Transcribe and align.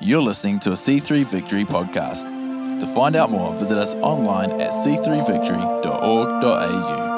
You're 0.00 0.22
listening 0.22 0.60
to 0.60 0.70
a 0.70 0.74
C3 0.74 1.26
Victory 1.26 1.64
podcast. 1.64 2.22
To 2.78 2.86
find 2.86 3.16
out 3.16 3.32
more, 3.32 3.52
visit 3.54 3.76
us 3.76 3.96
online 3.96 4.60
at 4.60 4.70
c3victory.org.au. 4.70 7.08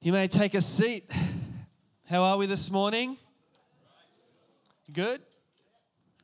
You 0.00 0.12
may 0.12 0.28
take 0.28 0.54
a 0.54 0.60
seat. 0.60 1.10
How 2.08 2.22
are 2.22 2.36
we 2.36 2.46
this 2.46 2.70
morning? 2.70 3.16
Good? 4.92 5.22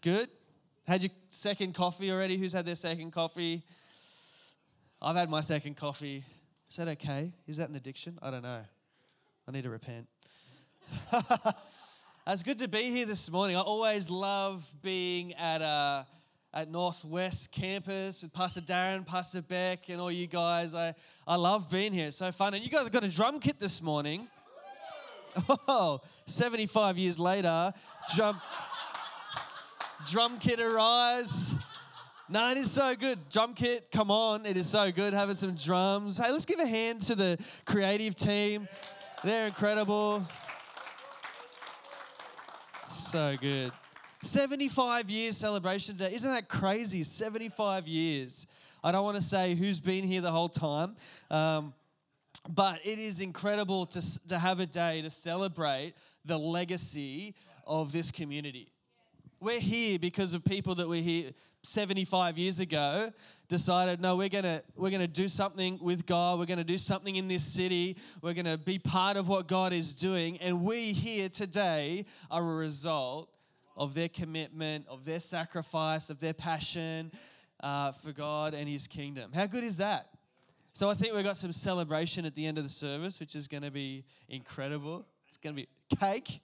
Good? 0.00 0.28
Had 0.86 1.02
your 1.02 1.10
second 1.30 1.74
coffee 1.74 2.12
already? 2.12 2.36
Who's 2.36 2.52
had 2.52 2.64
their 2.64 2.76
second 2.76 3.10
coffee? 3.10 3.64
I've 5.02 5.16
had 5.16 5.28
my 5.28 5.40
second 5.40 5.76
coffee. 5.76 6.24
Is 6.70 6.76
that 6.76 6.86
okay? 6.88 7.32
Is 7.48 7.56
that 7.56 7.68
an 7.68 7.74
addiction? 7.74 8.18
I 8.22 8.30
don't 8.30 8.44
know. 8.44 8.64
I 9.48 9.50
need 9.50 9.64
to 9.64 9.70
repent. 9.70 10.06
it's 12.26 12.44
good 12.44 12.58
to 12.58 12.68
be 12.68 12.84
here 12.84 13.04
this 13.04 13.28
morning. 13.32 13.56
I 13.56 13.60
always 13.60 14.10
love 14.10 14.72
being 14.80 15.34
at 15.34 15.60
uh, 15.60 16.04
at 16.54 16.70
Northwest 16.70 17.50
campus 17.50 18.22
with 18.22 18.32
Pastor 18.32 18.60
Darren, 18.60 19.04
Pastor 19.04 19.42
Beck, 19.42 19.88
and 19.88 20.00
all 20.00 20.12
you 20.12 20.28
guys. 20.28 20.72
I, 20.72 20.94
I 21.26 21.34
love 21.34 21.68
being 21.68 21.92
here. 21.92 22.06
It's 22.06 22.16
so 22.16 22.30
fun. 22.30 22.54
And 22.54 22.62
you 22.62 22.70
guys 22.70 22.84
have 22.84 22.92
got 22.92 23.02
a 23.02 23.10
drum 23.10 23.40
kit 23.40 23.58
this 23.58 23.82
morning. 23.82 24.28
Oh, 25.68 26.00
75 26.24 26.96
years 26.96 27.18
later, 27.18 27.70
drum, 28.14 28.40
drum 30.06 30.38
kit 30.38 30.60
arrives. 30.60 31.54
No, 32.28 32.50
it 32.50 32.58
is 32.58 32.70
so 32.70 32.94
good. 32.94 33.28
Drum 33.28 33.54
kit, 33.54 33.90
come 33.90 34.10
on. 34.10 34.46
It 34.46 34.56
is 34.56 34.68
so 34.68 34.90
good 34.92 35.12
having 35.12 35.36
some 35.36 35.54
drums. 35.54 36.18
Hey, 36.18 36.30
let's 36.30 36.44
give 36.44 36.60
a 36.60 36.66
hand 36.66 37.02
to 37.02 37.14
the 37.14 37.38
creative 37.64 38.14
team. 38.14 38.68
They're 39.24 39.46
incredible. 39.46 40.22
So 42.88 43.34
good. 43.40 43.72
75 44.22 45.10
years 45.10 45.36
celebration 45.36 45.96
today. 45.96 46.14
Isn't 46.14 46.30
that 46.30 46.48
crazy? 46.48 47.02
75 47.02 47.86
years. 47.88 48.46
I 48.82 48.92
don't 48.92 49.04
want 49.04 49.16
to 49.16 49.22
say 49.22 49.54
who's 49.54 49.80
been 49.80 50.04
here 50.04 50.20
the 50.20 50.30
whole 50.30 50.48
time, 50.48 50.94
um, 51.30 51.74
but 52.48 52.80
it 52.84 52.98
is 52.98 53.20
incredible 53.20 53.86
to, 53.86 54.28
to 54.28 54.38
have 54.38 54.60
a 54.60 54.66
day 54.66 55.02
to 55.02 55.10
celebrate 55.10 55.94
the 56.24 56.38
legacy 56.38 57.34
of 57.66 57.92
this 57.92 58.10
community. 58.12 58.72
We're 59.38 59.60
here 59.60 59.98
because 59.98 60.32
of 60.32 60.44
people 60.44 60.76
that 60.76 60.88
were 60.88 60.96
here 60.96 61.32
75 61.62 62.38
years 62.38 62.58
ago 62.58 63.12
decided 63.48 64.00
no 64.00 64.16
we're 64.16 64.28
going 64.28 64.44
to 64.44 64.62
we're 64.76 64.90
to 64.90 65.06
do 65.06 65.28
something 65.28 65.78
with 65.82 66.06
God. 66.06 66.38
We're 66.38 66.46
going 66.46 66.58
to 66.58 66.64
do 66.64 66.78
something 66.78 67.16
in 67.16 67.28
this 67.28 67.44
city. 67.44 67.98
We're 68.22 68.32
going 68.32 68.46
to 68.46 68.56
be 68.56 68.78
part 68.78 69.18
of 69.18 69.28
what 69.28 69.46
God 69.46 69.74
is 69.74 69.92
doing. 69.92 70.38
And 70.38 70.64
we 70.64 70.92
here 70.92 71.28
today 71.28 72.06
are 72.30 72.42
a 72.42 72.56
result 72.56 73.28
of 73.76 73.92
their 73.92 74.08
commitment 74.08 74.86
of 74.88 75.04
their 75.04 75.20
sacrifice 75.20 76.08
of 76.08 76.18
their 76.18 76.32
passion 76.32 77.12
uh, 77.60 77.92
for 77.92 78.12
God 78.12 78.54
and 78.54 78.66
his 78.66 78.86
kingdom. 78.86 79.32
How 79.34 79.46
good 79.46 79.64
is 79.64 79.76
that? 79.76 80.08
So 80.72 80.88
I 80.88 80.94
think 80.94 81.14
we've 81.14 81.24
got 81.24 81.36
some 81.36 81.52
celebration 81.52 82.24
at 82.24 82.34
the 82.34 82.46
end 82.46 82.56
of 82.56 82.64
the 82.64 82.70
service 82.70 83.20
which 83.20 83.34
is 83.34 83.48
going 83.48 83.64
to 83.64 83.70
be 83.70 84.04
incredible. 84.30 85.06
It's 85.26 85.36
going 85.36 85.54
to 85.54 85.62
be 85.62 85.68
cake. 86.00 86.40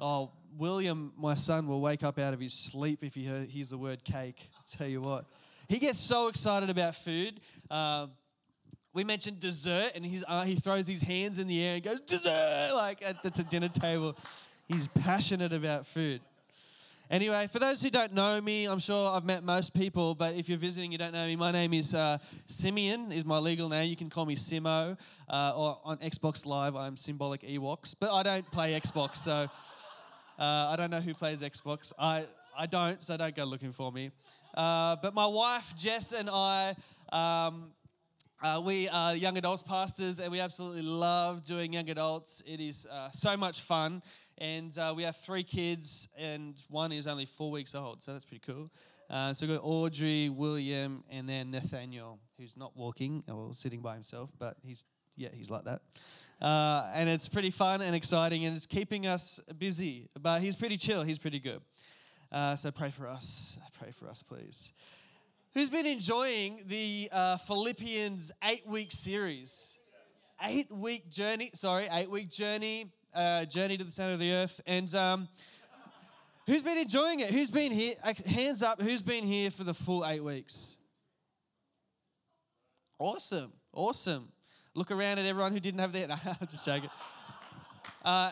Oh, 0.00 0.30
William, 0.56 1.12
my 1.16 1.34
son, 1.34 1.66
will 1.66 1.80
wake 1.80 2.02
up 2.02 2.18
out 2.18 2.34
of 2.34 2.40
his 2.40 2.52
sleep 2.52 3.02
if 3.02 3.14
he 3.14 3.24
hears 3.24 3.70
the 3.70 3.78
word 3.78 4.04
cake. 4.04 4.48
I'll 4.56 4.78
tell 4.78 4.88
you 4.88 5.00
what. 5.00 5.24
He 5.68 5.78
gets 5.78 6.00
so 6.00 6.28
excited 6.28 6.70
about 6.70 6.94
food. 6.94 7.40
Um, 7.70 8.10
we 8.94 9.04
mentioned 9.04 9.38
dessert, 9.38 9.92
and 9.94 10.04
he's, 10.04 10.24
uh, 10.26 10.44
he 10.44 10.54
throws 10.56 10.86
his 10.86 11.02
hands 11.02 11.38
in 11.38 11.46
the 11.46 11.62
air 11.62 11.74
and 11.74 11.84
goes, 11.84 12.00
dessert, 12.00 12.72
like 12.74 13.02
at 13.02 13.22
the 13.22 13.30
dinner 13.44 13.68
table. 13.68 14.16
He's 14.66 14.88
passionate 14.88 15.52
about 15.52 15.86
food. 15.86 16.20
Anyway, 17.10 17.48
for 17.50 17.58
those 17.58 17.80
who 17.80 17.88
don't 17.88 18.12
know 18.12 18.38
me, 18.38 18.66
I'm 18.66 18.78
sure 18.78 19.10
I've 19.10 19.24
met 19.24 19.42
most 19.42 19.74
people, 19.74 20.14
but 20.14 20.34
if 20.34 20.46
you're 20.46 20.58
visiting, 20.58 20.92
you 20.92 20.98
don't 20.98 21.12
know 21.12 21.24
me. 21.26 21.36
My 21.36 21.50
name 21.50 21.72
is 21.72 21.94
uh, 21.94 22.18
Simeon, 22.44 23.12
is 23.12 23.24
my 23.24 23.38
legal 23.38 23.70
name. 23.70 23.88
You 23.88 23.96
can 23.96 24.10
call 24.10 24.26
me 24.26 24.36
Simo, 24.36 24.98
uh, 25.30 25.52
or 25.56 25.80
on 25.84 25.96
Xbox 25.98 26.44
Live, 26.44 26.76
I'm 26.76 26.96
Symbolic 26.96 27.40
Ewoks, 27.42 27.94
but 27.98 28.12
I 28.12 28.22
don't 28.22 28.50
play 28.50 28.78
Xbox, 28.78 29.16
so 29.16 29.48
uh, 30.38 30.70
I 30.72 30.76
don't 30.76 30.90
know 30.90 31.00
who 31.00 31.14
plays 31.14 31.40
Xbox. 31.40 31.92
I, 31.98 32.26
I 32.56 32.66
don't, 32.66 33.02
so 33.02 33.16
don't 33.16 33.34
go 33.34 33.44
looking 33.44 33.72
for 33.72 33.90
me. 33.90 34.10
Uh, 34.54 34.96
but 35.02 35.14
my 35.14 35.26
wife, 35.26 35.74
Jess, 35.76 36.12
and 36.12 36.30
I, 36.30 36.74
um, 37.12 37.72
uh, 38.42 38.62
we 38.64 38.88
are 38.88 39.14
young 39.14 39.36
adults 39.36 39.62
pastors, 39.62 40.20
and 40.20 40.30
we 40.30 40.40
absolutely 40.40 40.82
love 40.82 41.44
doing 41.44 41.72
young 41.72 41.90
adults. 41.90 42.42
It 42.46 42.60
is 42.60 42.86
uh, 42.86 43.10
so 43.10 43.36
much 43.36 43.60
fun. 43.60 44.02
And 44.40 44.76
uh, 44.78 44.94
we 44.96 45.02
have 45.02 45.16
three 45.16 45.42
kids, 45.42 46.08
and 46.16 46.54
one 46.68 46.92
is 46.92 47.08
only 47.08 47.26
four 47.26 47.50
weeks 47.50 47.74
old, 47.74 48.04
so 48.04 48.12
that's 48.12 48.24
pretty 48.24 48.44
cool. 48.46 48.70
Uh, 49.10 49.32
so 49.32 49.46
we've 49.46 49.56
got 49.56 49.64
Audrey, 49.64 50.28
William, 50.28 51.02
and 51.10 51.28
then 51.28 51.50
Nathaniel, 51.50 52.20
who's 52.38 52.56
not 52.56 52.76
walking 52.76 53.24
or 53.28 53.52
sitting 53.54 53.80
by 53.80 53.94
himself, 53.94 54.30
but 54.38 54.56
he's, 54.62 54.84
yeah, 55.16 55.30
he's 55.32 55.50
like 55.50 55.64
that. 55.64 55.80
Uh, 56.40 56.88
and 56.94 57.08
it's 57.08 57.28
pretty 57.28 57.50
fun 57.50 57.80
and 57.80 57.96
exciting, 57.96 58.44
and 58.44 58.56
it's 58.56 58.66
keeping 58.66 59.06
us 59.06 59.40
busy. 59.58 60.08
But 60.20 60.40
he's 60.40 60.54
pretty 60.54 60.76
chill, 60.76 61.02
he's 61.02 61.18
pretty 61.18 61.40
good. 61.40 61.60
Uh, 62.30 62.56
so 62.56 62.70
pray 62.70 62.90
for 62.90 63.08
us. 63.08 63.58
Pray 63.78 63.90
for 63.90 64.06
us, 64.08 64.22
please. 64.22 64.72
Who's 65.54 65.70
been 65.70 65.86
enjoying 65.86 66.60
the 66.66 67.08
uh, 67.10 67.36
Philippians 67.38 68.32
eight 68.44 68.66
week 68.66 68.92
series? 68.92 69.78
Eight 70.44 70.70
week 70.70 71.10
journey, 71.10 71.50
sorry, 71.54 71.88
eight 71.90 72.10
week 72.10 72.30
journey, 72.30 72.92
uh, 73.12 73.44
journey 73.44 73.76
to 73.76 73.82
the 73.82 73.90
center 73.90 74.12
of 74.12 74.20
the 74.20 74.32
earth. 74.32 74.60
And 74.66 74.94
um, 74.94 75.28
who's 76.46 76.62
been 76.62 76.78
enjoying 76.78 77.20
it? 77.20 77.30
Who's 77.30 77.50
been 77.50 77.72
here? 77.72 77.94
Hands 78.26 78.62
up, 78.62 78.80
who's 78.80 79.02
been 79.02 79.24
here 79.24 79.50
for 79.50 79.64
the 79.64 79.74
full 79.74 80.06
eight 80.06 80.22
weeks? 80.22 80.76
Awesome, 83.00 83.52
awesome. 83.72 84.28
Look 84.78 84.92
around 84.92 85.18
at 85.18 85.26
everyone 85.26 85.50
who 85.50 85.58
didn't 85.58 85.80
have 85.80 85.92
their. 85.92 86.06
No, 86.08 86.14
I'm 86.24 86.46
just 86.46 86.64
joking. 86.64 86.88
Uh, 88.04 88.30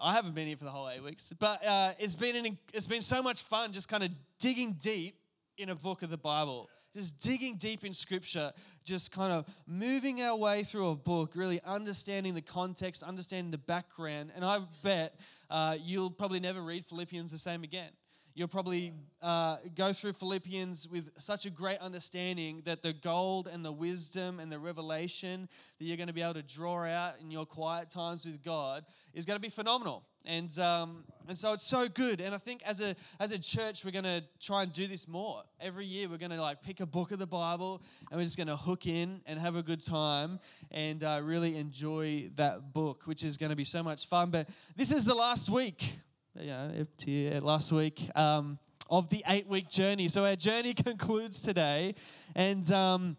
I 0.00 0.12
haven't 0.12 0.36
been 0.36 0.46
here 0.46 0.56
for 0.56 0.62
the 0.62 0.70
whole 0.70 0.88
eight 0.88 1.02
weeks, 1.02 1.32
but 1.36 1.66
uh, 1.66 1.94
it's 1.98 2.14
been 2.14 2.36
an, 2.36 2.56
it's 2.72 2.86
been 2.86 3.02
so 3.02 3.20
much 3.20 3.42
fun 3.42 3.72
just 3.72 3.88
kind 3.88 4.04
of 4.04 4.10
digging 4.38 4.76
deep 4.80 5.16
in 5.58 5.68
a 5.70 5.74
book 5.74 6.02
of 6.02 6.10
the 6.10 6.16
Bible, 6.16 6.70
just 6.94 7.18
digging 7.18 7.56
deep 7.56 7.84
in 7.84 7.92
Scripture, 7.92 8.52
just 8.84 9.10
kind 9.10 9.32
of 9.32 9.46
moving 9.66 10.22
our 10.22 10.36
way 10.36 10.62
through 10.62 10.90
a 10.90 10.94
book, 10.94 11.32
really 11.34 11.60
understanding 11.66 12.34
the 12.34 12.40
context, 12.40 13.02
understanding 13.02 13.50
the 13.50 13.58
background, 13.58 14.30
and 14.36 14.44
I 14.44 14.60
bet 14.84 15.18
uh, 15.50 15.76
you'll 15.82 16.12
probably 16.12 16.38
never 16.38 16.62
read 16.62 16.86
Philippians 16.86 17.32
the 17.32 17.38
same 17.38 17.64
again. 17.64 17.90
You'll 18.34 18.48
probably 18.48 18.92
uh, 19.22 19.56
go 19.74 19.92
through 19.92 20.12
Philippians 20.12 20.88
with 20.88 21.10
such 21.18 21.46
a 21.46 21.50
great 21.50 21.78
understanding 21.78 22.62
that 22.64 22.80
the 22.80 22.92
gold 22.92 23.48
and 23.48 23.64
the 23.64 23.72
wisdom 23.72 24.38
and 24.38 24.50
the 24.50 24.58
revelation 24.58 25.48
that 25.78 25.84
you're 25.84 25.96
going 25.96 26.06
to 26.06 26.12
be 26.12 26.22
able 26.22 26.34
to 26.34 26.42
draw 26.42 26.84
out 26.84 27.14
in 27.20 27.30
your 27.30 27.44
quiet 27.44 27.90
times 27.90 28.24
with 28.24 28.42
God 28.42 28.84
is 29.12 29.24
going 29.24 29.36
to 29.36 29.40
be 29.40 29.48
phenomenal. 29.48 30.04
And, 30.24 30.56
um, 30.58 31.04
and 31.28 31.36
so 31.36 31.54
it's 31.54 31.66
so 31.66 31.88
good. 31.88 32.20
And 32.20 32.34
I 32.34 32.38
think 32.38 32.62
as 32.64 32.80
a, 32.80 32.94
as 33.18 33.32
a 33.32 33.38
church, 33.38 33.84
we're 33.84 33.90
going 33.90 34.04
to 34.04 34.22
try 34.38 34.62
and 34.62 34.72
do 34.72 34.86
this 34.86 35.08
more. 35.08 35.42
Every 35.60 35.86
year, 35.86 36.08
we're 36.08 36.18
going 36.18 36.30
to 36.30 36.40
like 36.40 36.62
pick 36.62 36.80
a 36.80 36.86
book 36.86 37.10
of 37.10 37.18
the 37.18 37.26
Bible 37.26 37.82
and 38.10 38.18
we're 38.18 38.24
just 38.24 38.36
going 38.36 38.46
to 38.46 38.56
hook 38.56 38.86
in 38.86 39.22
and 39.26 39.40
have 39.40 39.56
a 39.56 39.62
good 39.62 39.84
time 39.84 40.38
and 40.70 41.02
uh, 41.02 41.20
really 41.22 41.56
enjoy 41.56 42.30
that 42.36 42.72
book, 42.72 43.02
which 43.06 43.24
is 43.24 43.36
going 43.36 43.50
to 43.50 43.56
be 43.56 43.64
so 43.64 43.82
much 43.82 44.06
fun. 44.06 44.30
But 44.30 44.48
this 44.76 44.92
is 44.92 45.04
the 45.04 45.14
last 45.14 45.48
week 45.48 45.94
yeah, 46.38 46.70
to 46.98 47.10
you 47.10 47.40
last 47.40 47.72
week 47.72 48.08
um, 48.14 48.58
of 48.88 49.08
the 49.08 49.22
eight 49.28 49.46
week 49.46 49.68
journey. 49.68 50.08
So 50.08 50.24
our 50.24 50.36
journey 50.36 50.74
concludes 50.86 51.42
today, 51.42 51.94
and 52.34 52.70
um, 52.70 53.16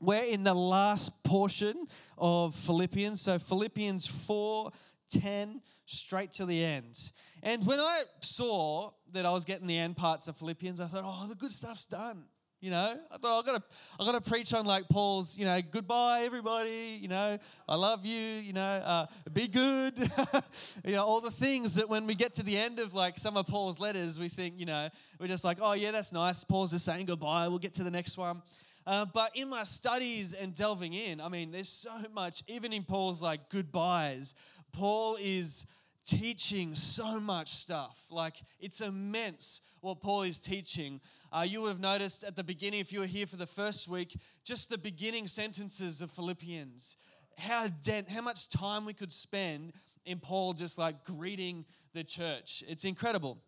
we're 0.00 0.24
in 0.24 0.44
the 0.44 0.54
last 0.54 1.22
portion 1.24 1.86
of 2.18 2.54
Philippians. 2.54 3.20
So 3.20 3.38
Philippians 3.38 4.06
4 4.06 4.70
10 5.10 5.60
straight 5.86 6.32
to 6.32 6.46
the 6.46 6.64
end. 6.64 7.10
And 7.42 7.66
when 7.66 7.80
I 7.80 8.02
saw 8.20 8.92
that 9.12 9.26
I 9.26 9.30
was 9.30 9.44
getting 9.44 9.66
the 9.66 9.78
end 9.78 9.96
parts 9.96 10.28
of 10.28 10.36
Philippians, 10.36 10.80
I 10.80 10.86
thought, 10.86 11.02
oh, 11.04 11.26
the 11.26 11.34
good 11.34 11.50
stuff's 11.50 11.86
done. 11.86 12.24
You 12.60 12.70
know, 12.70 12.98
I 13.10 13.16
thought 13.16 13.42
I 13.42 13.46
gotta, 13.52 13.64
I 13.98 14.04
gotta 14.04 14.20
preach 14.20 14.52
on 14.52 14.66
like 14.66 14.86
Paul's, 14.90 15.38
you 15.38 15.46
know, 15.46 15.58
goodbye 15.70 16.24
everybody. 16.24 16.98
You 17.00 17.08
know, 17.08 17.38
I 17.66 17.74
love 17.74 18.04
you. 18.04 18.18
You 18.18 18.52
know, 18.52 18.60
uh, 18.60 19.06
be 19.32 19.48
good. 19.48 19.96
you 20.84 20.92
know, 20.92 21.04
all 21.04 21.22
the 21.22 21.30
things 21.30 21.76
that 21.76 21.88
when 21.88 22.06
we 22.06 22.14
get 22.14 22.34
to 22.34 22.42
the 22.42 22.58
end 22.58 22.78
of 22.78 22.92
like 22.92 23.18
some 23.18 23.38
of 23.38 23.46
Paul's 23.46 23.80
letters, 23.80 24.18
we 24.18 24.28
think, 24.28 24.58
you 24.58 24.66
know, 24.66 24.90
we're 25.18 25.26
just 25.26 25.42
like, 25.42 25.56
oh 25.62 25.72
yeah, 25.72 25.90
that's 25.90 26.12
nice. 26.12 26.44
Paul's 26.44 26.72
just 26.72 26.84
saying 26.84 27.06
goodbye. 27.06 27.48
We'll 27.48 27.58
get 27.58 27.72
to 27.74 27.82
the 27.82 27.90
next 27.90 28.18
one. 28.18 28.42
Uh, 28.86 29.06
but 29.06 29.34
in 29.34 29.48
my 29.48 29.62
studies 29.62 30.34
and 30.34 30.54
delving 30.54 30.92
in, 30.92 31.18
I 31.22 31.28
mean, 31.28 31.52
there's 31.52 31.68
so 31.70 31.92
much. 32.12 32.42
Even 32.46 32.74
in 32.74 32.84
Paul's 32.84 33.22
like 33.22 33.48
goodbyes, 33.48 34.34
Paul 34.72 35.16
is 35.18 35.64
teaching 36.04 36.74
so 36.74 37.20
much 37.20 37.48
stuff. 37.48 38.04
Like, 38.10 38.34
it's 38.58 38.80
immense 38.80 39.60
what 39.80 40.00
Paul 40.00 40.22
is 40.22 40.40
teaching. 40.40 41.00
Uh, 41.32 41.42
you 41.42 41.60
would 41.62 41.68
have 41.68 41.80
noticed 41.80 42.24
at 42.24 42.34
the 42.34 42.42
beginning, 42.42 42.80
if 42.80 42.92
you 42.92 43.00
were 43.00 43.06
here 43.06 43.26
for 43.26 43.36
the 43.36 43.46
first 43.46 43.88
week, 43.88 44.18
just 44.44 44.68
the 44.68 44.78
beginning 44.78 45.28
sentences 45.28 46.00
of 46.00 46.10
Philippians. 46.10 46.96
How, 47.38 47.68
dent, 47.68 48.08
how 48.08 48.20
much 48.20 48.48
time 48.48 48.84
we 48.84 48.92
could 48.92 49.12
spend 49.12 49.72
in 50.04 50.18
Paul 50.18 50.54
just 50.54 50.76
like 50.76 51.04
greeting 51.04 51.64
the 51.94 52.02
church. 52.02 52.64
It's 52.66 52.84
incredible. 52.84 53.38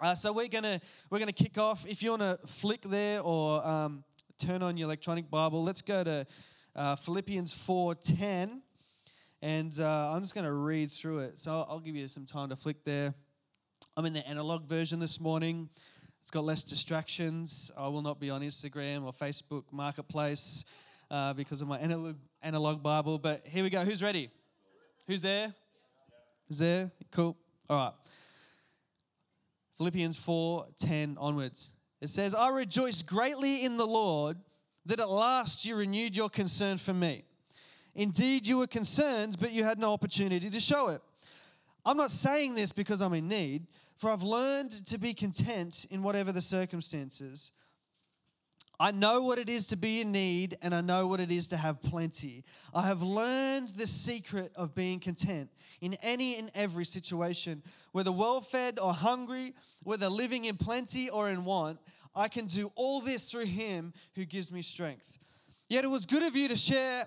Uh, 0.00 0.14
so 0.14 0.32
we're 0.32 0.48
gonna 0.48 0.80
we're 1.10 1.18
gonna 1.18 1.32
kick 1.32 1.58
off. 1.58 1.86
If 1.86 2.02
you 2.02 2.10
want 2.10 2.22
to 2.22 2.38
flick 2.46 2.82
there 2.82 3.20
or 3.20 3.66
um, 3.66 4.04
turn 4.38 4.62
on 4.62 4.76
your 4.76 4.86
electronic 4.86 5.30
Bible, 5.30 5.62
let's 5.62 5.82
go 5.82 6.02
to 6.04 6.26
uh, 6.74 6.96
Philippians 6.96 7.52
four 7.52 7.94
ten, 7.94 8.62
and 9.42 9.78
uh, 9.78 10.12
I'm 10.12 10.20
just 10.20 10.34
gonna 10.34 10.52
read 10.52 10.90
through 10.90 11.20
it. 11.20 11.38
So 11.38 11.66
I'll 11.68 11.80
give 11.80 11.96
you 11.96 12.08
some 12.08 12.26
time 12.26 12.48
to 12.48 12.56
flick 12.56 12.84
there. 12.84 13.14
I'm 13.96 14.06
in 14.06 14.12
the 14.12 14.26
analog 14.26 14.66
version 14.66 15.00
this 15.00 15.20
morning. 15.20 15.68
It's 16.22 16.30
got 16.30 16.44
less 16.44 16.62
distractions. 16.62 17.72
I 17.76 17.88
will 17.88 18.00
not 18.00 18.20
be 18.20 18.30
on 18.30 18.42
Instagram 18.42 19.02
or 19.02 19.12
Facebook 19.12 19.64
Marketplace 19.72 20.64
uh, 21.10 21.32
because 21.32 21.60
of 21.62 21.66
my 21.66 21.80
analog, 21.80 22.14
analog 22.40 22.80
Bible. 22.80 23.18
But 23.18 23.44
here 23.44 23.64
we 23.64 23.70
go. 23.70 23.80
Who's 23.80 24.04
ready? 24.04 24.30
Who's 25.08 25.20
there? 25.20 25.52
Who's 26.46 26.60
there? 26.60 26.92
Cool. 27.10 27.36
All 27.68 27.76
right. 27.76 27.92
Philippians 29.76 30.16
4 30.16 30.66
10 30.78 31.16
onwards. 31.18 31.70
It 32.00 32.08
says, 32.08 32.36
I 32.36 32.50
rejoice 32.50 33.02
greatly 33.02 33.64
in 33.64 33.76
the 33.76 33.86
Lord 33.86 34.36
that 34.86 35.00
at 35.00 35.10
last 35.10 35.66
you 35.66 35.74
renewed 35.74 36.14
your 36.14 36.30
concern 36.30 36.78
for 36.78 36.94
me. 36.94 37.24
Indeed, 37.96 38.46
you 38.46 38.58
were 38.58 38.68
concerned, 38.68 39.38
but 39.40 39.50
you 39.50 39.64
had 39.64 39.80
no 39.80 39.92
opportunity 39.92 40.50
to 40.50 40.60
show 40.60 40.86
it. 40.90 41.02
I'm 41.84 41.96
not 41.96 42.12
saying 42.12 42.54
this 42.54 42.72
because 42.72 43.00
I'm 43.00 43.12
in 43.12 43.26
need, 43.26 43.66
for 43.96 44.10
I've 44.10 44.22
learned 44.22 44.70
to 44.86 44.98
be 44.98 45.14
content 45.14 45.86
in 45.90 46.02
whatever 46.02 46.32
the 46.32 46.42
circumstances. 46.42 47.52
I 48.80 48.90
know 48.90 49.22
what 49.22 49.38
it 49.38 49.48
is 49.48 49.68
to 49.68 49.76
be 49.76 50.00
in 50.00 50.10
need, 50.10 50.58
and 50.60 50.74
I 50.74 50.80
know 50.80 51.06
what 51.06 51.20
it 51.20 51.30
is 51.30 51.46
to 51.48 51.56
have 51.56 51.80
plenty. 51.80 52.44
I 52.74 52.86
have 52.86 53.00
learned 53.00 53.68
the 53.70 53.86
secret 53.86 54.50
of 54.56 54.74
being 54.74 54.98
content 54.98 55.50
in 55.80 55.94
any 56.02 56.36
and 56.36 56.50
every 56.54 56.84
situation, 56.84 57.62
whether 57.92 58.10
well 58.10 58.40
fed 58.40 58.80
or 58.80 58.92
hungry, 58.92 59.54
whether 59.84 60.08
living 60.08 60.46
in 60.46 60.56
plenty 60.56 61.08
or 61.10 61.28
in 61.28 61.44
want. 61.44 61.78
I 62.14 62.26
can 62.26 62.46
do 62.46 62.72
all 62.74 63.00
this 63.00 63.30
through 63.30 63.46
Him 63.46 63.92
who 64.16 64.24
gives 64.24 64.50
me 64.50 64.62
strength. 64.62 65.16
Yet 65.68 65.84
it 65.84 65.88
was 65.88 66.04
good 66.04 66.24
of 66.24 66.34
you 66.34 66.48
to 66.48 66.56
share 66.56 67.04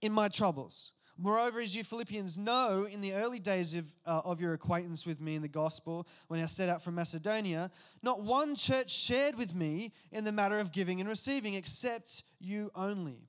in 0.00 0.12
my 0.12 0.28
troubles. 0.28 0.92
Moreover, 1.22 1.60
as 1.60 1.76
you 1.76 1.84
Philippians 1.84 2.38
know, 2.38 2.88
in 2.90 3.02
the 3.02 3.12
early 3.12 3.40
days 3.40 3.74
of, 3.74 3.92
uh, 4.06 4.22
of 4.24 4.40
your 4.40 4.54
acquaintance 4.54 5.06
with 5.06 5.20
me 5.20 5.34
in 5.34 5.42
the 5.42 5.48
gospel, 5.48 6.08
when 6.28 6.40
I 6.40 6.46
set 6.46 6.70
out 6.70 6.82
from 6.82 6.94
Macedonia, 6.94 7.70
not 8.02 8.22
one 8.22 8.56
church 8.56 8.90
shared 8.90 9.36
with 9.36 9.54
me 9.54 9.92
in 10.12 10.24
the 10.24 10.32
matter 10.32 10.58
of 10.58 10.72
giving 10.72 10.98
and 10.98 11.08
receiving, 11.08 11.54
except 11.54 12.22
you 12.40 12.70
only. 12.74 13.28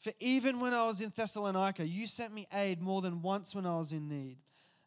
For 0.00 0.10
even 0.20 0.58
when 0.58 0.72
I 0.72 0.86
was 0.86 1.02
in 1.02 1.12
Thessalonica, 1.14 1.86
you 1.86 2.06
sent 2.06 2.32
me 2.32 2.48
aid 2.50 2.80
more 2.80 3.02
than 3.02 3.20
once 3.20 3.54
when 3.54 3.66
I 3.66 3.76
was 3.76 3.92
in 3.92 4.08
need. 4.08 4.38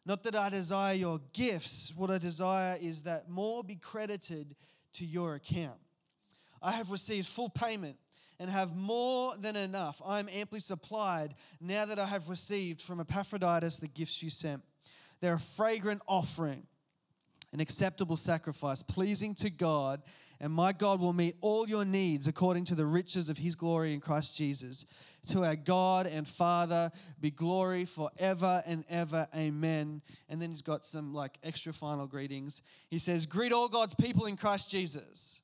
Not 0.04 0.24
that 0.24 0.34
I 0.34 0.48
desire 0.48 0.94
your 0.94 1.20
gifts, 1.32 1.92
what 1.94 2.10
I 2.10 2.18
desire 2.18 2.76
is 2.80 3.02
that 3.02 3.28
more 3.28 3.62
be 3.62 3.76
credited 3.76 4.56
to 4.94 5.04
your 5.04 5.36
account. 5.36 5.78
I 6.60 6.72
have 6.72 6.90
received 6.90 7.28
full 7.28 7.50
payment 7.50 7.98
and 8.42 8.50
have 8.50 8.74
more 8.74 9.36
than 9.38 9.54
enough. 9.54 10.02
I 10.04 10.18
am 10.18 10.28
amply 10.28 10.58
supplied 10.58 11.36
now 11.60 11.84
that 11.84 12.00
I 12.00 12.06
have 12.06 12.28
received 12.28 12.80
from 12.80 12.98
Epaphroditus 12.98 13.76
the 13.76 13.86
gifts 13.86 14.20
you 14.20 14.30
sent. 14.30 14.64
They're 15.20 15.34
a 15.34 15.38
fragrant 15.38 16.02
offering, 16.08 16.66
an 17.52 17.60
acceptable 17.60 18.16
sacrifice, 18.16 18.82
pleasing 18.82 19.36
to 19.36 19.48
God, 19.48 20.02
and 20.40 20.52
my 20.52 20.72
God 20.72 20.98
will 20.98 21.12
meet 21.12 21.36
all 21.40 21.68
your 21.68 21.84
needs 21.84 22.26
according 22.26 22.64
to 22.64 22.74
the 22.74 22.84
riches 22.84 23.28
of 23.28 23.38
his 23.38 23.54
glory 23.54 23.94
in 23.94 24.00
Christ 24.00 24.36
Jesus. 24.36 24.86
To 25.28 25.44
our 25.44 25.54
God 25.54 26.08
and 26.08 26.26
Father 26.26 26.90
be 27.20 27.30
glory 27.30 27.84
forever 27.84 28.60
and 28.66 28.84
ever. 28.90 29.28
Amen. 29.36 30.02
And 30.28 30.42
then 30.42 30.50
he's 30.50 30.62
got 30.62 30.84
some 30.84 31.14
like 31.14 31.38
extra 31.44 31.72
final 31.72 32.08
greetings. 32.08 32.62
He 32.88 32.98
says, 32.98 33.24
Greet 33.24 33.52
all 33.52 33.68
God's 33.68 33.94
people 33.94 34.26
in 34.26 34.34
Christ 34.34 34.68
Jesus. 34.68 35.42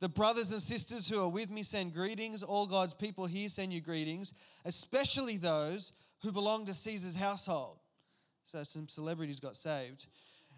The 0.00 0.08
brothers 0.08 0.52
and 0.52 0.62
sisters 0.62 1.08
who 1.08 1.20
are 1.20 1.28
with 1.28 1.50
me 1.50 1.62
send 1.62 1.92
greetings. 1.92 2.42
All 2.42 2.66
God's 2.66 2.94
people 2.94 3.26
here 3.26 3.48
send 3.48 3.72
you 3.72 3.80
greetings, 3.80 4.32
especially 4.64 5.36
those 5.36 5.92
who 6.22 6.30
belong 6.30 6.66
to 6.66 6.74
Caesar's 6.74 7.16
household. 7.16 7.78
So 8.44 8.62
some 8.62 8.88
celebrities 8.88 9.40
got 9.40 9.56
saved. 9.56 10.06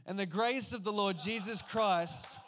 And 0.07 0.19
the 0.19 0.27
grace 0.27 0.73
of 0.73 0.85
the 0.85 0.93
Lord 0.93 1.17
Jesus 1.17 1.63
Christ 1.63 2.39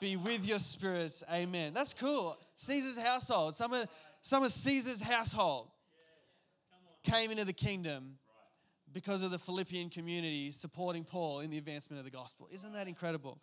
be 0.00 0.16
with 0.16 0.46
your 0.46 0.58
spirits. 0.58 1.22
Amen. 1.32 1.72
That's 1.72 1.92
cool. 1.92 2.38
Caesar's 2.56 3.02
household. 3.02 3.54
Some 3.54 3.72
of, 3.72 3.86
some 4.20 4.42
of 4.42 4.50
Caesar's 4.50 5.00
household 5.00 5.68
came 7.02 7.30
into 7.30 7.44
the 7.44 7.52
kingdom 7.52 8.18
because 8.92 9.22
of 9.22 9.30
the 9.30 9.38
Philippian 9.38 9.88
community 9.88 10.50
supporting 10.50 11.04
Paul 11.04 11.40
in 11.40 11.50
the 11.50 11.58
advancement 11.58 11.98
of 11.98 12.04
the 12.04 12.10
gospel. 12.10 12.48
Isn't 12.52 12.72
that 12.72 12.88
incredible? 12.88 13.38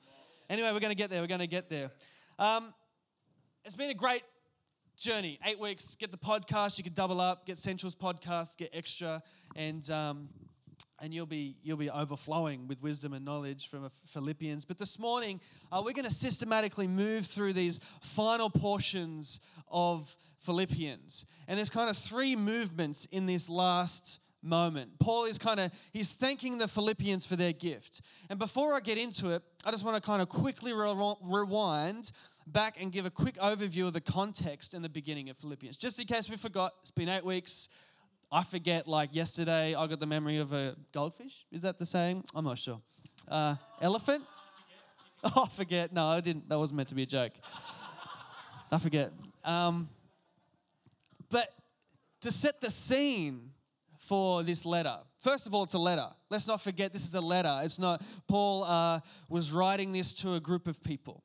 Anyway, 0.50 0.71
we're 0.71 0.80
going 0.80 0.92
to 0.92 0.95
get 0.95 1.10
there. 1.10 1.21
We're 1.21 1.27
going 1.27 1.39
to 1.39 1.48
get 1.48 1.69
there. 1.69 1.89
Um, 2.38 2.74
it's 3.68 3.75
been 3.75 3.90
a 3.90 3.94
great 3.94 4.24
journey. 4.96 5.38
Eight 5.46 5.60
weeks. 5.60 5.96
Get 5.96 6.10
the 6.14 6.18
podcast. 6.18 6.78
You 6.78 6.86
can 6.86 6.94
double 6.94 7.19
up. 7.19 7.46
Get 7.46 7.58
Central's 7.58 7.96
podcast. 7.96 8.56
Get 8.56 8.69
extra, 8.72 9.22
and 9.58 9.90
um, 9.92 10.30
and 11.02 11.14
you'll 11.14 11.25
be 11.25 11.58
you'll 11.64 11.75
be 11.75 11.90
overflowing 11.90 12.69
with 12.69 12.81
wisdom 12.81 13.12
and 13.12 13.25
knowledge 13.25 13.68
from 13.68 13.90
Philippians. 14.06 14.64
But 14.64 14.78
this 14.78 14.98
morning, 14.98 15.42
uh, 15.69 15.81
we're 15.84 15.92
going 15.92 16.08
to 16.08 16.14
systematically 16.14 16.88
move 16.88 17.25
through 17.25 17.52
these 17.52 17.81
final 18.02 18.50
portions 18.50 19.42
of 19.70 20.16
Philippians, 20.40 21.25
and 21.50 21.58
there's 21.58 21.70
kind 21.70 21.90
of 21.90 21.98
three 21.98 22.38
movements 22.38 23.04
in 23.12 23.25
this 23.25 23.50
last 23.50 24.22
moment. 24.42 24.92
Paul 24.98 25.25
is 25.25 25.38
kind 25.38 25.60
of 25.60 25.74
he's 25.92 26.10
thanking 26.10 26.58
the 26.58 26.70
Philippians 26.70 27.25
for 27.25 27.36
their 27.36 27.52
gift. 27.52 28.00
And 28.30 28.40
before 28.40 28.75
I 28.75 28.80
get 28.80 28.98
into 28.98 29.31
it, 29.31 29.44
I 29.66 29.72
just 29.72 29.84
want 29.84 30.02
to 30.02 30.10
kind 30.10 30.22
of 30.22 30.30
quickly 30.30 30.72
re- 30.72 31.16
rewind 31.22 32.12
back 32.48 32.78
and 32.80 32.92
give 32.92 33.06
a 33.06 33.10
quick 33.10 33.36
overview 33.38 33.88
of 33.88 33.94
the 33.94 34.02
context 34.02 34.74
and 34.74 34.84
the 34.84 34.90
beginning 34.90 35.30
of 35.30 35.38
Philippians. 35.38 35.78
Just 35.78 36.00
in 36.00 36.08
case 36.08 36.30
we 36.30 36.38
forgot, 36.38 36.74
it's 36.82 36.92
been 36.92 37.10
eight 37.10 37.26
weeks. 37.26 37.70
I 38.32 38.44
forget, 38.44 38.88
like 38.88 39.14
yesterday, 39.14 39.76
I 39.76 39.88
got 39.88 40.00
the 40.00 40.06
memory 40.06 40.38
of 40.38 40.54
a 40.54 40.76
goldfish. 40.92 41.46
Is 41.52 41.62
that 41.62 41.78
the 41.78 41.86
saying? 41.86 42.24
I'm 42.34 42.46
not 42.46 42.58
sure. 42.58 42.82
Uh, 43.28 43.56
elephant? 43.82 44.24
Oh, 45.24 45.46
I 45.46 45.50
forget. 45.50 45.92
No, 45.92 46.06
I 46.06 46.22
didn't. 46.22 46.48
That 46.48 46.60
wasn't 46.60 46.78
meant 46.78 46.90
to 46.90 46.96
be 46.96 47.02
a 47.02 47.08
joke. 47.08 47.32
I 48.72 48.78
forget. 48.78 49.12
Um, 49.44 49.89
but 51.32 51.51
to 52.22 52.32
set 52.32 52.62
the 52.62 52.70
scene 52.70 53.50
for 53.98 54.44
this 54.44 54.63
letter, 54.63 55.00
first 55.20 55.48
of 55.48 55.56
all, 55.56 55.63
it's 55.63 55.74
a 55.74 55.80
letter. 55.80 56.08
Let's 56.30 56.48
not 56.48 56.62
forget 56.62 56.94
this 56.94 57.04
is 57.04 57.16
a 57.16 57.20
letter. 57.20 57.62
It's 57.63 57.80
not, 57.80 58.04
Paul 58.27 58.63
uh, 58.63 59.00
was 59.27 59.51
writing 59.51 59.92
this 59.92 60.13
to 60.16 60.36
a 60.36 60.39
group 60.39 60.68
of 60.68 60.84
people. 60.84 61.24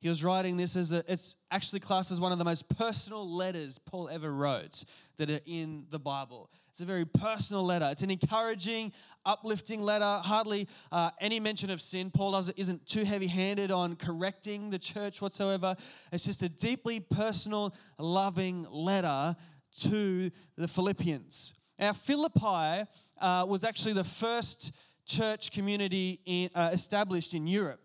He 0.00 0.08
was 0.08 0.22
writing 0.22 0.56
this 0.56 0.76
as 0.76 0.92
a, 0.92 1.02
it's 1.10 1.36
actually 1.50 1.80
classed 1.80 2.12
as 2.12 2.20
one 2.20 2.30
of 2.30 2.38
the 2.38 2.44
most 2.44 2.68
personal 2.76 3.28
letters 3.28 3.78
Paul 3.78 4.08
ever 4.08 4.32
wrote 4.32 4.84
that 5.16 5.30
are 5.30 5.40
in 5.46 5.86
the 5.90 5.98
Bible. 5.98 6.50
It's 6.70 6.82
a 6.82 6.84
very 6.84 7.06
personal 7.06 7.64
letter. 7.64 7.88
It's 7.90 8.02
an 8.02 8.10
encouraging, 8.10 8.92
uplifting 9.24 9.80
letter. 9.80 10.20
Hardly 10.22 10.68
uh, 10.92 11.10
any 11.18 11.40
mention 11.40 11.70
of 11.70 11.80
sin. 11.80 12.10
Paul 12.10 12.32
doesn't, 12.32 12.58
isn't 12.58 12.86
too 12.86 13.04
heavy 13.04 13.26
handed 13.26 13.70
on 13.70 13.96
correcting 13.96 14.68
the 14.68 14.78
church 14.78 15.22
whatsoever. 15.22 15.74
It's 16.12 16.26
just 16.26 16.42
a 16.42 16.50
deeply 16.50 17.00
personal, 17.00 17.74
loving 17.98 18.66
letter 18.70 19.34
to 19.80 20.30
the 20.58 20.68
Philippians. 20.68 21.54
Now, 21.78 21.94
Philippi 21.94 22.84
uh, 23.20 23.46
was 23.48 23.64
actually 23.64 23.94
the 23.94 24.04
first 24.04 24.72
church 25.06 25.52
community 25.52 26.20
in, 26.26 26.50
uh, 26.54 26.70
established 26.72 27.32
in 27.32 27.46
Europe. 27.46 27.80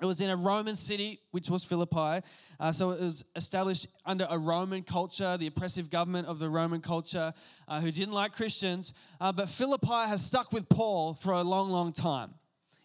It 0.00 0.04
was 0.04 0.20
in 0.20 0.28
a 0.28 0.36
Roman 0.36 0.76
city, 0.76 1.20
which 1.30 1.48
was 1.48 1.64
Philippi. 1.64 2.24
Uh, 2.60 2.72
so 2.72 2.90
it 2.90 3.00
was 3.00 3.24
established 3.34 3.86
under 4.04 4.26
a 4.28 4.38
Roman 4.38 4.82
culture, 4.82 5.38
the 5.38 5.46
oppressive 5.46 5.88
government 5.88 6.28
of 6.28 6.38
the 6.38 6.50
Roman 6.50 6.82
culture, 6.82 7.32
uh, 7.66 7.80
who 7.80 7.90
didn't 7.90 8.12
like 8.12 8.32
Christians. 8.32 8.92
Uh, 9.20 9.32
but 9.32 9.48
Philippi 9.48 9.86
has 9.88 10.22
stuck 10.24 10.52
with 10.52 10.68
Paul 10.68 11.14
for 11.14 11.32
a 11.32 11.42
long, 11.42 11.70
long 11.70 11.92
time. 11.92 12.34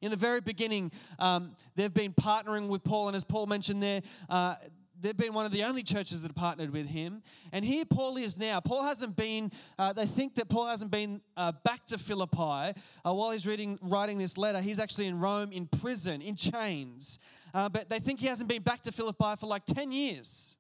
In 0.02 0.10
the 0.10 0.18
very 0.18 0.42
beginning, 0.42 0.92
um, 1.20 1.56
they've 1.76 1.94
been 1.94 2.14
partnering 2.14 2.70
with 2.70 2.84
Paul, 2.84 3.08
and 3.08 3.16
as 3.16 3.24
Paul 3.24 3.46
mentioned 3.46 3.84
there, 3.84 4.02
uh, 4.30 4.56
they've 5.02 5.18
been 5.18 5.34
one 5.34 5.46
of 5.46 5.52
the 5.52 5.64
only 5.64 5.84
churches 5.84 6.22
that 6.22 6.30
have 6.30 6.36
partnered 6.36 6.72
with 6.72 6.88
him. 6.88 7.22
And 7.52 7.66
here 7.66 7.86
Paul 7.86 8.18
is 8.18 8.38
now. 8.38 8.60
Paul 8.60 8.84
hasn't 8.84 9.16
been, 9.16 9.52
uh, 9.78 9.94
they 9.94 10.06
think 10.06 10.36
that 10.36 10.50
Paul 10.50 10.68
hasn't 10.68 10.92
been 10.92 11.22
uh, 11.36 11.52
back 11.64 11.86
to 11.88 11.98
Philippi 11.98 12.38
uh, 12.38 12.74
while 13.04 13.32
he's 13.32 13.48
reading, 13.48 13.80
writing 13.82 14.18
this 14.18 14.38
letter. 14.38 14.62
He's 14.62 14.80
actually 14.80 15.08
in 15.08 15.20
Rome 15.20 15.52
in 15.52 15.68
prison, 15.68 16.22
in 16.22 16.36
chains. 16.36 17.20
Uh, 17.54 17.70
but 17.70 17.90
they 17.90 18.00
think 18.00 18.20
he 18.20 18.28
hasn't 18.28 18.50
been 18.50 18.62
back 18.62 18.82
to 18.82 18.92
Philippi 18.92 19.36
for 19.40 19.48
like 19.48 19.66
10 19.66 19.92
years. 19.92 20.58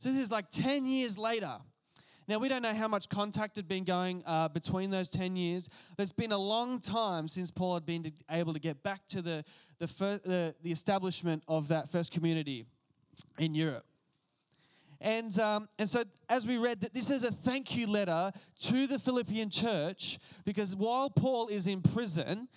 So 0.00 0.10
this 0.10 0.18
is 0.18 0.30
like 0.30 0.50
10 0.50 0.86
years 0.86 1.18
later. 1.18 1.56
Now, 2.28 2.38
we 2.38 2.48
don't 2.50 2.60
know 2.60 2.74
how 2.74 2.88
much 2.88 3.08
contact 3.08 3.56
had 3.56 3.66
been 3.66 3.84
going 3.84 4.22
uh, 4.26 4.48
between 4.48 4.90
those 4.90 5.08
10 5.08 5.34
years, 5.34 5.70
it's 5.98 6.12
been 6.12 6.30
a 6.30 6.38
long 6.38 6.78
time 6.78 7.26
since 7.26 7.50
Paul 7.50 7.72
had 7.72 7.86
been 7.86 8.12
able 8.30 8.52
to 8.52 8.60
get 8.60 8.82
back 8.82 9.08
to 9.08 9.22
the, 9.22 9.44
the, 9.78 9.86
the, 9.86 10.54
the 10.62 10.70
establishment 10.70 11.42
of 11.48 11.68
that 11.68 11.90
first 11.90 12.12
community 12.12 12.66
in 13.38 13.54
Europe. 13.54 13.84
And, 15.00 15.38
um, 15.38 15.68
and 15.78 15.88
so, 15.88 16.02
as 16.28 16.46
we 16.46 16.58
read, 16.58 16.80
that 16.80 16.92
this 16.92 17.08
is 17.10 17.22
a 17.22 17.30
thank 17.30 17.76
you 17.76 17.86
letter 17.86 18.32
to 18.62 18.86
the 18.86 18.98
Philippian 18.98 19.48
church 19.48 20.18
because 20.44 20.74
while 20.74 21.08
Paul 21.08 21.46
is 21.48 21.68
in 21.68 21.82
prison, 21.82 22.48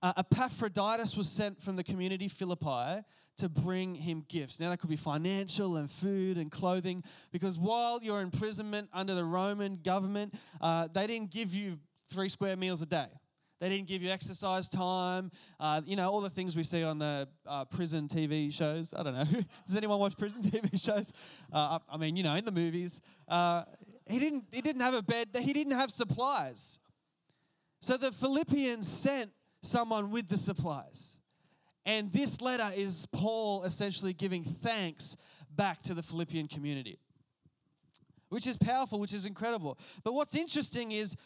uh, 0.00 0.12
Epaphroditus 0.16 1.16
was 1.16 1.28
sent 1.28 1.60
from 1.60 1.76
the 1.76 1.84
community 1.84 2.28
Philippi 2.28 3.02
to 3.38 3.48
bring 3.48 3.94
him 3.94 4.24
gifts. 4.28 4.60
Now, 4.60 4.70
that 4.70 4.78
could 4.78 4.90
be 4.90 4.96
financial 4.96 5.76
and 5.76 5.90
food 5.90 6.36
and 6.36 6.50
clothing, 6.50 7.02
because 7.32 7.58
while 7.58 7.98
you're 8.02 8.18
in 8.18 8.24
imprisonment 8.24 8.88
under 8.92 9.14
the 9.14 9.24
Roman 9.24 9.76
government, 9.76 10.34
uh, 10.60 10.88
they 10.92 11.06
didn't 11.06 11.30
give 11.30 11.54
you 11.54 11.78
three 12.10 12.28
square 12.28 12.56
meals 12.56 12.82
a 12.82 12.86
day. 12.86 13.08
They 13.62 13.68
didn't 13.68 13.86
give 13.86 14.02
you 14.02 14.10
exercise 14.10 14.68
time, 14.68 15.30
uh, 15.60 15.82
you 15.86 15.94
know, 15.94 16.10
all 16.10 16.20
the 16.20 16.28
things 16.28 16.56
we 16.56 16.64
see 16.64 16.82
on 16.82 16.98
the 16.98 17.28
uh, 17.46 17.64
prison 17.66 18.08
TV 18.08 18.52
shows. 18.52 18.92
I 18.92 19.04
don't 19.04 19.14
know. 19.14 19.24
Does 19.64 19.76
anyone 19.76 20.00
watch 20.00 20.18
prison 20.18 20.42
TV 20.50 20.84
shows? 20.84 21.12
Uh, 21.52 21.78
I 21.88 21.96
mean, 21.96 22.16
you 22.16 22.24
know, 22.24 22.34
in 22.34 22.44
the 22.44 22.50
movies. 22.50 23.02
Uh, 23.28 23.62
he, 24.08 24.18
didn't, 24.18 24.46
he 24.50 24.62
didn't 24.62 24.82
have 24.82 24.94
a 24.94 25.02
bed, 25.02 25.28
he 25.38 25.52
didn't 25.52 25.74
have 25.74 25.92
supplies. 25.92 26.80
So 27.78 27.96
the 27.96 28.10
Philippians 28.10 28.88
sent 28.88 29.30
someone 29.62 30.10
with 30.10 30.28
the 30.28 30.38
supplies. 30.38 31.20
And 31.86 32.12
this 32.12 32.40
letter 32.40 32.72
is 32.74 33.06
Paul 33.12 33.62
essentially 33.62 34.12
giving 34.12 34.42
thanks 34.42 35.16
back 35.54 35.82
to 35.82 35.94
the 35.94 36.02
Philippian 36.02 36.48
community, 36.48 36.98
which 38.28 38.48
is 38.48 38.56
powerful, 38.56 38.98
which 38.98 39.12
is 39.12 39.24
incredible. 39.24 39.78
But 40.02 40.14
what's 40.14 40.34
interesting 40.34 40.90
is 40.90 41.16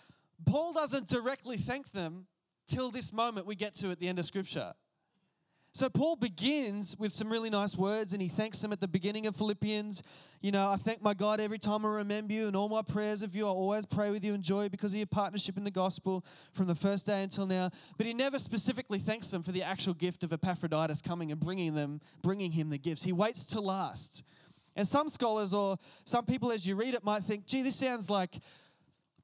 Paul 0.45 0.73
doesn't 0.73 1.09
directly 1.09 1.57
thank 1.57 1.93
them 1.93 2.27
till 2.69 2.91
this 2.91 3.13
moment 3.13 3.47
we 3.47 3.55
get 3.55 3.75
to 3.77 3.91
at 3.91 3.99
the 3.99 4.09
end 4.09 4.19
of 4.19 4.27
Scripture. 4.27 4.75
So 5.77 5.91
Paul 5.91 6.17
begins 6.17 6.97
with 6.99 7.15
some 7.15 7.29
really 7.29 7.51
nice 7.51 7.77
words 7.77 8.15
and 8.15 8.23
he 8.23 8.29
thanks 8.29 8.63
them 8.63 8.73
at 8.73 8.81
the 8.81 8.89
beginning 8.89 9.27
of 9.27 9.37
Philippians. 9.37 10.03
You 10.41 10.51
know, 10.51 10.71
I 10.71 10.77
thank 10.77 11.03
my 11.03 11.13
God 11.13 11.39
every 11.39 11.59
time 11.59 11.85
I 11.85 11.91
remember 11.97 12.33
you 12.33 12.47
and 12.47 12.57
all 12.57 12.71
my 12.71 12.81
prayers 12.81 13.21
of 13.21 13.37
you. 13.37 13.45
I 13.45 13.51
always 13.51 13.85
pray 13.85 14.11
with 14.11 14.25
you 14.25 14.33
and 14.33 14.43
joy 14.43 14.71
because 14.71 14.95
of 14.95 14.97
your 14.97 15.07
partnership 15.07 15.59
in 15.59 15.65
the 15.65 15.71
gospel 15.71 16.25
from 16.53 16.67
the 16.67 16.75
first 16.75 17.05
day 17.05 17.23
until 17.23 17.47
now. 17.47 17.69
But 17.99 18.07
he 18.07 18.15
never 18.15 18.39
specifically 18.39 18.99
thanks 18.99 19.31
them 19.31 19.43
for 19.43 19.53
the 19.53 19.65
actual 19.65 19.93
gift 19.93 20.25
of 20.25 20.33
Epaphroditus 20.33 21.03
coming 21.03 21.31
and 21.31 21.39
bringing 21.39 21.75
them, 21.75 22.01
bringing 22.23 22.53
him 22.53 22.71
the 22.71 22.79
gifts. 22.79 23.03
He 23.03 23.13
waits 23.13 23.45
to 23.45 23.61
last. 23.61 24.23
And 24.77 24.89
some 24.89 25.11
scholars 25.11 25.53
or 25.53 25.77
some 26.07 26.25
people 26.25 26.53
as 26.53 26.67
you 26.67 26.75
read 26.75 26.95
it 26.95 27.05
might 27.05 27.23
think, 27.23 27.45
gee, 27.45 27.61
this 27.61 27.77
sounds 27.77 28.09
like 28.09 28.39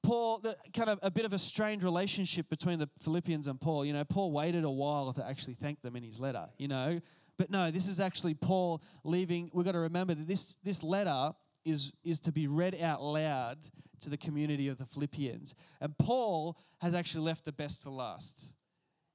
Paul, 0.02 0.38
the, 0.38 0.56
kind 0.74 0.90
of 0.90 0.98
a 1.02 1.10
bit 1.10 1.24
of 1.24 1.32
a 1.32 1.38
strained 1.38 1.82
relationship 1.82 2.48
between 2.48 2.78
the 2.78 2.88
Philippians 2.98 3.46
and 3.46 3.60
Paul. 3.60 3.84
You 3.84 3.92
know, 3.92 4.04
Paul 4.04 4.32
waited 4.32 4.64
a 4.64 4.70
while 4.70 5.12
to 5.12 5.26
actually 5.26 5.54
thank 5.54 5.80
them 5.82 5.96
in 5.96 6.02
his 6.02 6.18
letter, 6.18 6.46
you 6.58 6.68
know. 6.68 7.00
But 7.38 7.50
no, 7.50 7.70
this 7.70 7.86
is 7.86 8.00
actually 8.00 8.34
Paul 8.34 8.82
leaving. 9.04 9.50
We've 9.52 9.64
got 9.64 9.72
to 9.72 9.80
remember 9.80 10.14
that 10.14 10.26
this, 10.26 10.56
this 10.62 10.82
letter 10.82 11.32
is, 11.64 11.92
is 12.04 12.20
to 12.20 12.32
be 12.32 12.46
read 12.46 12.80
out 12.80 13.02
loud 13.02 13.58
to 14.00 14.10
the 14.10 14.16
community 14.16 14.68
of 14.68 14.78
the 14.78 14.84
Philippians. 14.84 15.54
And 15.80 15.96
Paul 15.96 16.58
has 16.80 16.94
actually 16.94 17.24
left 17.24 17.44
the 17.44 17.52
best 17.52 17.82
to 17.82 17.90
last. 17.90 18.52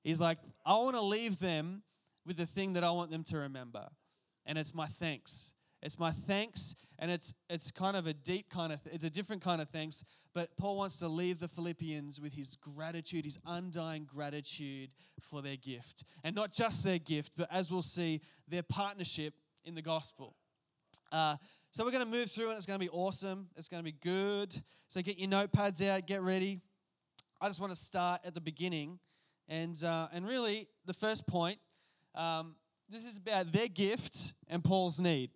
He's 0.04 0.20
like, 0.20 0.40
I 0.66 0.74
want 0.78 0.96
to 0.96 1.02
leave 1.02 1.40
them 1.40 1.84
with 2.26 2.38
the 2.38 2.46
thing 2.46 2.74
that 2.74 2.84
I 2.84 2.92
want 2.92 3.12
them 3.12 3.24
to 3.26 3.38
remember, 3.38 3.88
and 4.46 4.58
it's 4.58 4.74
my 4.74 4.86
thanks. 4.86 5.54
It's 5.88 5.98
my 5.98 6.12
thanks, 6.12 6.76
and 7.00 7.10
it's 7.10 7.34
it's 7.50 7.72
kind 7.72 7.96
of 7.96 8.08
a 8.08 8.14
deep 8.14 8.50
kind 8.50 8.74
of 8.74 8.82
it's 8.92 9.06
a 9.06 9.10
different 9.10 9.42
kind 9.42 9.62
of 9.62 9.70
thanks. 9.70 10.04
But 10.34 10.50
Paul 10.58 10.76
wants 10.76 11.00
to 11.00 11.08
leave 11.08 11.40
the 11.40 11.48
Philippians 11.48 12.20
with 12.20 12.34
his 12.34 12.58
gratitude, 12.58 13.24
his 13.24 13.40
undying 13.46 14.04
gratitude 14.04 14.90
for 15.22 15.42
their 15.42 15.56
gift, 15.56 16.04
and 16.26 16.36
not 16.36 16.52
just 16.52 16.84
their 16.84 17.00
gift, 17.00 17.32
but 17.38 17.48
as 17.50 17.72
we'll 17.72 17.82
see, 17.82 18.20
their 18.50 18.64
partnership 18.64 19.34
in 19.64 19.76
the 19.76 19.82
gospel. 19.82 20.36
Uh, 21.10 21.38
so 21.72 21.86
we're 21.86 21.92
going 21.92 22.04
to 22.04 22.12
move 22.12 22.30
through, 22.30 22.50
and 22.50 22.58
it's 22.58 22.66
going 22.66 22.78
to 22.78 22.86
be 22.86 22.92
awesome. 22.92 23.48
It's 23.56 23.70
going 23.70 23.82
to 23.82 23.90
be 23.90 23.98
good. 23.98 24.54
So 24.90 25.02
get 25.02 25.18
your 25.18 25.30
notepads 25.30 25.88
out, 25.88 26.06
get 26.06 26.22
ready. 26.22 26.60
I 27.40 27.48
just 27.48 27.62
want 27.62 27.72
to 27.72 27.80
start 27.80 28.20
at 28.26 28.34
the 28.34 28.42
beginning, 28.42 29.00
and 29.48 29.82
uh, 29.86 30.10
and 30.12 30.28
really 30.28 30.68
the 30.86 30.94
first 30.94 31.26
point. 31.28 31.60
Um, 32.14 32.56
this 32.90 33.06
is 33.06 33.18
about 33.18 33.54
their 33.54 33.70
gift 33.70 34.34
and 34.50 34.62
Paul's 34.62 35.00
need 35.00 35.30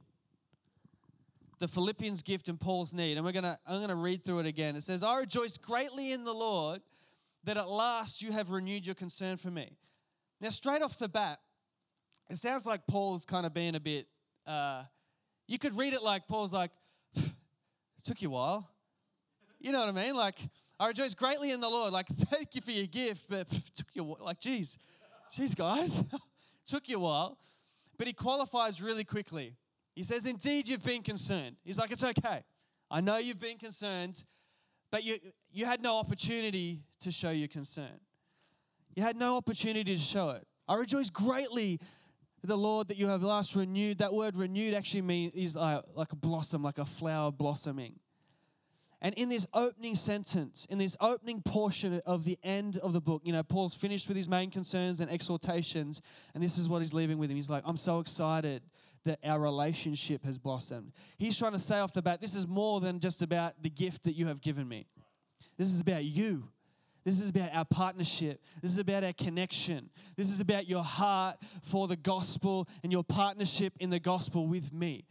the 1.61 1.67
Philippians 1.67 2.23
gift 2.23 2.49
and 2.49 2.59
Paul's 2.59 2.93
need. 2.93 3.15
And 3.15 3.25
we're 3.25 3.31
gonna 3.31 3.57
I'm 3.65 3.79
gonna 3.79 3.95
read 3.95 4.25
through 4.25 4.39
it 4.39 4.45
again. 4.47 4.75
It 4.75 4.83
says, 4.83 5.03
I 5.03 5.19
rejoice 5.19 5.57
greatly 5.57 6.11
in 6.11 6.25
the 6.25 6.33
Lord 6.33 6.81
that 7.45 7.55
at 7.55 7.69
last 7.69 8.21
you 8.21 8.33
have 8.33 8.51
renewed 8.51 8.85
your 8.85 8.95
concern 8.95 9.37
for 9.37 9.49
me. 9.49 9.77
Now, 10.41 10.49
straight 10.49 10.81
off 10.81 10.97
the 10.97 11.07
bat, 11.07 11.39
it 12.29 12.37
sounds 12.37 12.65
like 12.65 12.87
Paul's 12.87 13.25
kind 13.25 13.45
of 13.45 13.53
being 13.53 13.75
a 13.75 13.79
bit 13.79 14.07
uh, 14.45 14.83
you 15.47 15.59
could 15.59 15.75
read 15.77 15.93
it 15.93 16.01
like 16.01 16.27
Paul's 16.27 16.53
like, 16.53 16.71
it 17.15 18.03
took 18.03 18.21
you 18.21 18.29
a 18.29 18.31
while. 18.31 18.69
You 19.59 19.71
know 19.71 19.79
what 19.79 19.89
I 19.89 19.91
mean? 19.91 20.15
Like, 20.15 20.37
I 20.79 20.87
rejoice 20.87 21.13
greatly 21.13 21.51
in 21.51 21.61
the 21.61 21.69
Lord. 21.69 21.93
Like, 21.93 22.07
thank 22.09 22.55
you 22.55 22.61
for 22.61 22.71
your 22.71 22.87
gift, 22.87 23.27
but 23.29 23.47
took 23.47 23.87
you 23.93 24.15
like, 24.19 24.39
geez, 24.39 24.77
geez, 25.35 25.53
guys, 25.53 26.03
took 26.65 26.89
you 26.89 26.97
a 26.97 26.99
while. 26.99 27.37
But 27.97 28.07
he 28.07 28.13
qualifies 28.13 28.81
really 28.81 29.03
quickly. 29.03 29.55
He 29.95 30.03
says, 30.03 30.25
Indeed, 30.25 30.67
you've 30.67 30.83
been 30.83 31.03
concerned. 31.03 31.57
He's 31.63 31.77
like, 31.77 31.91
It's 31.91 32.03
okay. 32.03 32.43
I 32.89 33.01
know 33.01 33.17
you've 33.17 33.39
been 33.39 33.57
concerned, 33.57 34.23
but 34.91 35.03
you, 35.03 35.17
you 35.51 35.65
had 35.65 35.81
no 35.81 35.97
opportunity 35.97 36.81
to 36.99 37.11
show 37.11 37.31
your 37.31 37.47
concern. 37.47 37.99
You 38.95 39.03
had 39.03 39.15
no 39.15 39.37
opportunity 39.37 39.95
to 39.95 40.01
show 40.01 40.31
it. 40.31 40.45
I 40.67 40.75
rejoice 40.75 41.09
greatly, 41.09 41.79
the 42.43 42.57
Lord, 42.57 42.89
that 42.89 42.97
you 42.97 43.07
have 43.07 43.23
last 43.23 43.55
renewed. 43.55 43.99
That 43.99 44.13
word 44.13 44.35
renewed 44.35 44.73
actually 44.73 45.03
means 45.03 45.33
is 45.33 45.55
like, 45.55 45.81
like 45.95 46.11
a 46.11 46.17
blossom, 46.17 46.63
like 46.63 46.77
a 46.77 46.85
flower 46.85 47.31
blossoming. 47.31 47.95
And 49.01 49.15
in 49.15 49.29
this 49.29 49.47
opening 49.53 49.95
sentence, 49.95 50.67
in 50.69 50.77
this 50.77 50.95
opening 51.01 51.41
portion 51.41 52.01
of 52.05 52.23
the 52.23 52.37
end 52.43 52.77
of 52.77 52.93
the 52.93 53.01
book, 53.01 53.21
you 53.25 53.33
know, 53.33 53.41
Paul's 53.41 53.73
finished 53.73 54.07
with 54.07 54.15
his 54.15 54.29
main 54.29 54.51
concerns 54.51 55.01
and 55.01 55.09
exhortations, 55.09 56.01
and 56.35 56.43
this 56.43 56.57
is 56.57 56.69
what 56.69 56.81
he's 56.81 56.93
leaving 56.93 57.17
with 57.17 57.31
him. 57.31 57.35
He's 57.35 57.49
like, 57.49 57.63
I'm 57.65 57.77
so 57.77 57.99
excited 57.99 58.61
that 59.05 59.19
our 59.23 59.39
relationship 59.39 60.23
has 60.23 60.37
blossomed. 60.37 60.91
He's 61.17 61.37
trying 61.37 61.53
to 61.53 61.59
say 61.59 61.79
off 61.79 61.93
the 61.93 62.01
bat, 62.01 62.21
this 62.21 62.35
is 62.35 62.47
more 62.47 62.79
than 62.79 62.99
just 62.99 63.21
about 63.21 63.61
the 63.61 63.69
gift 63.69 64.03
that 64.03 64.15
you 64.15 64.27
have 64.27 64.41
given 64.41 64.67
me. 64.67 64.85
This 65.57 65.67
is 65.67 65.81
about 65.81 66.03
you. 66.03 66.49
This 67.03 67.19
is 67.19 67.29
about 67.29 67.49
our 67.53 67.65
partnership. 67.65 68.43
This 68.61 68.71
is 68.71 68.77
about 68.77 69.03
our 69.03 69.13
connection. 69.13 69.89
This 70.15 70.29
is 70.29 70.39
about 70.39 70.69
your 70.69 70.83
heart 70.83 71.37
for 71.63 71.87
the 71.87 71.95
gospel 71.95 72.67
and 72.83 72.91
your 72.91 73.03
partnership 73.03 73.73
in 73.79 73.89
the 73.89 73.99
gospel 73.99 74.45
with 74.47 74.71
me. 74.71 75.05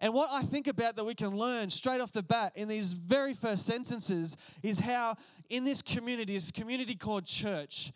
And 0.00 0.14
what 0.14 0.30
I 0.32 0.42
think 0.42 0.66
about 0.66 0.96
that 0.96 1.04
we 1.04 1.14
can 1.14 1.36
learn 1.36 1.68
straight 1.68 2.00
off 2.00 2.10
the 2.10 2.22
bat 2.22 2.52
in 2.56 2.68
these 2.68 2.94
very 2.94 3.34
first 3.34 3.66
sentences 3.66 4.36
is 4.62 4.80
how 4.80 5.14
in 5.50 5.64
this 5.64 5.82
community, 5.82 6.34
this 6.34 6.50
community 6.50 6.94
called 6.94 7.26
church, 7.26 7.92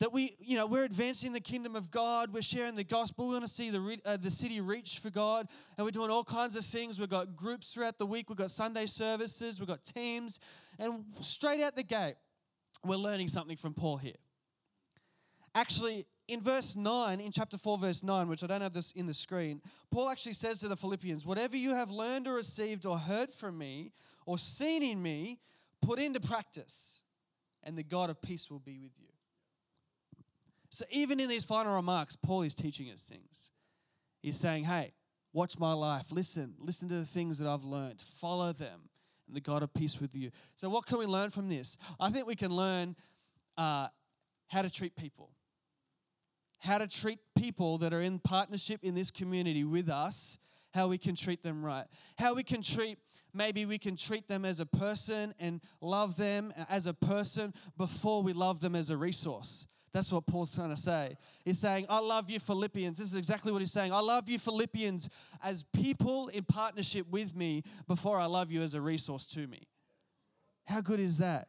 that 0.00 0.12
we, 0.12 0.34
you 0.40 0.56
know, 0.56 0.66
we're 0.66 0.84
advancing 0.84 1.32
the 1.32 1.40
kingdom 1.40 1.76
of 1.76 1.90
God. 1.90 2.32
We're 2.32 2.42
sharing 2.42 2.74
the 2.74 2.84
gospel. 2.84 3.26
We 3.26 3.34
want 3.34 3.46
to 3.46 3.52
see 3.52 3.70
the, 3.70 3.98
uh, 4.04 4.16
the 4.16 4.30
city 4.30 4.60
reach 4.60 4.98
for 4.98 5.10
God. 5.10 5.46
And 5.76 5.84
we're 5.84 5.90
doing 5.90 6.10
all 6.10 6.24
kinds 6.24 6.56
of 6.56 6.64
things. 6.64 6.98
We've 6.98 7.08
got 7.08 7.36
groups 7.36 7.72
throughout 7.72 7.98
the 7.98 8.06
week. 8.06 8.30
We've 8.30 8.38
got 8.38 8.50
Sunday 8.50 8.86
services. 8.86 9.60
We've 9.60 9.68
got 9.68 9.84
teams. 9.84 10.40
And 10.78 11.04
straight 11.20 11.62
out 11.62 11.76
the 11.76 11.82
gate, 11.82 12.16
we're 12.82 12.96
learning 12.96 13.28
something 13.28 13.56
from 13.56 13.74
Paul 13.74 13.98
here. 13.98 14.16
Actually, 15.54 16.06
in 16.28 16.40
verse 16.40 16.76
9, 16.76 17.20
in 17.20 17.30
chapter 17.30 17.58
4, 17.58 17.76
verse 17.76 18.02
9, 18.02 18.28
which 18.28 18.42
I 18.42 18.46
don't 18.46 18.62
have 18.62 18.72
this 18.72 18.92
in 18.92 19.06
the 19.06 19.12
screen, 19.12 19.60
Paul 19.90 20.08
actually 20.08 20.32
says 20.32 20.60
to 20.60 20.68
the 20.68 20.76
Philippians, 20.76 21.26
Whatever 21.26 21.56
you 21.56 21.74
have 21.74 21.90
learned 21.90 22.26
or 22.26 22.34
received 22.34 22.86
or 22.86 22.96
heard 22.96 23.30
from 23.30 23.58
me 23.58 23.92
or 24.24 24.38
seen 24.38 24.82
in 24.82 25.02
me, 25.02 25.40
put 25.82 25.98
into 25.98 26.20
practice, 26.20 27.00
and 27.62 27.76
the 27.76 27.82
God 27.82 28.08
of 28.08 28.22
peace 28.22 28.50
will 28.50 28.60
be 28.60 28.78
with 28.78 28.92
you. 28.98 29.09
So 30.70 30.84
even 30.90 31.18
in 31.18 31.28
these 31.28 31.44
final 31.44 31.74
remarks, 31.74 32.16
Paul 32.16 32.42
is 32.42 32.54
teaching 32.54 32.88
us 32.90 33.08
things. 33.08 33.50
He's 34.22 34.38
saying, 34.38 34.64
hey, 34.64 34.92
watch 35.32 35.58
my 35.58 35.72
life. 35.72 36.12
Listen, 36.12 36.54
listen 36.58 36.88
to 36.88 36.94
the 36.94 37.04
things 37.04 37.38
that 37.38 37.48
I've 37.48 37.64
learned. 37.64 38.00
Follow 38.00 38.52
them, 38.52 38.88
and 39.26 39.36
the 39.36 39.40
God 39.40 39.62
of 39.62 39.74
peace 39.74 40.00
with 40.00 40.14
you. 40.14 40.30
So, 40.54 40.68
what 40.68 40.86
can 40.86 40.98
we 40.98 41.06
learn 41.06 41.30
from 41.30 41.48
this? 41.48 41.76
I 41.98 42.10
think 42.10 42.26
we 42.26 42.36
can 42.36 42.54
learn 42.54 42.94
uh, 43.58 43.88
how 44.48 44.62
to 44.62 44.70
treat 44.70 44.94
people, 44.94 45.30
how 46.58 46.78
to 46.78 46.86
treat 46.86 47.18
people 47.36 47.78
that 47.78 47.92
are 47.92 48.02
in 48.02 48.18
partnership 48.20 48.80
in 48.84 48.94
this 48.94 49.10
community 49.10 49.64
with 49.64 49.88
us, 49.88 50.38
how 50.72 50.86
we 50.86 50.98
can 50.98 51.16
treat 51.16 51.42
them 51.42 51.64
right, 51.64 51.86
how 52.16 52.34
we 52.34 52.42
can 52.42 52.62
treat 52.62 52.98
maybe 53.32 53.64
we 53.64 53.78
can 53.78 53.96
treat 53.96 54.26
them 54.28 54.44
as 54.44 54.58
a 54.58 54.66
person 54.66 55.32
and 55.38 55.60
love 55.80 56.16
them 56.16 56.52
as 56.68 56.86
a 56.86 56.94
person 56.94 57.54
before 57.76 58.22
we 58.24 58.32
love 58.32 58.60
them 58.60 58.74
as 58.74 58.90
a 58.90 58.96
resource. 58.96 59.66
That's 59.92 60.12
what 60.12 60.26
Paul's 60.26 60.54
trying 60.54 60.70
to 60.70 60.76
say. 60.76 61.16
He's 61.44 61.58
saying, 61.58 61.86
I 61.88 61.98
love 61.98 62.30
you, 62.30 62.38
Philippians. 62.38 62.98
This 62.98 63.08
is 63.08 63.16
exactly 63.16 63.50
what 63.50 63.60
he's 63.60 63.72
saying. 63.72 63.92
I 63.92 64.00
love 64.00 64.28
you, 64.28 64.38
Philippians, 64.38 65.10
as 65.42 65.64
people 65.72 66.28
in 66.28 66.44
partnership 66.44 67.08
with 67.10 67.34
me 67.34 67.64
before 67.88 68.18
I 68.18 68.26
love 68.26 68.52
you 68.52 68.62
as 68.62 68.74
a 68.74 68.80
resource 68.80 69.26
to 69.28 69.46
me. 69.48 69.66
How 70.66 70.80
good 70.80 71.00
is 71.00 71.18
that? 71.18 71.48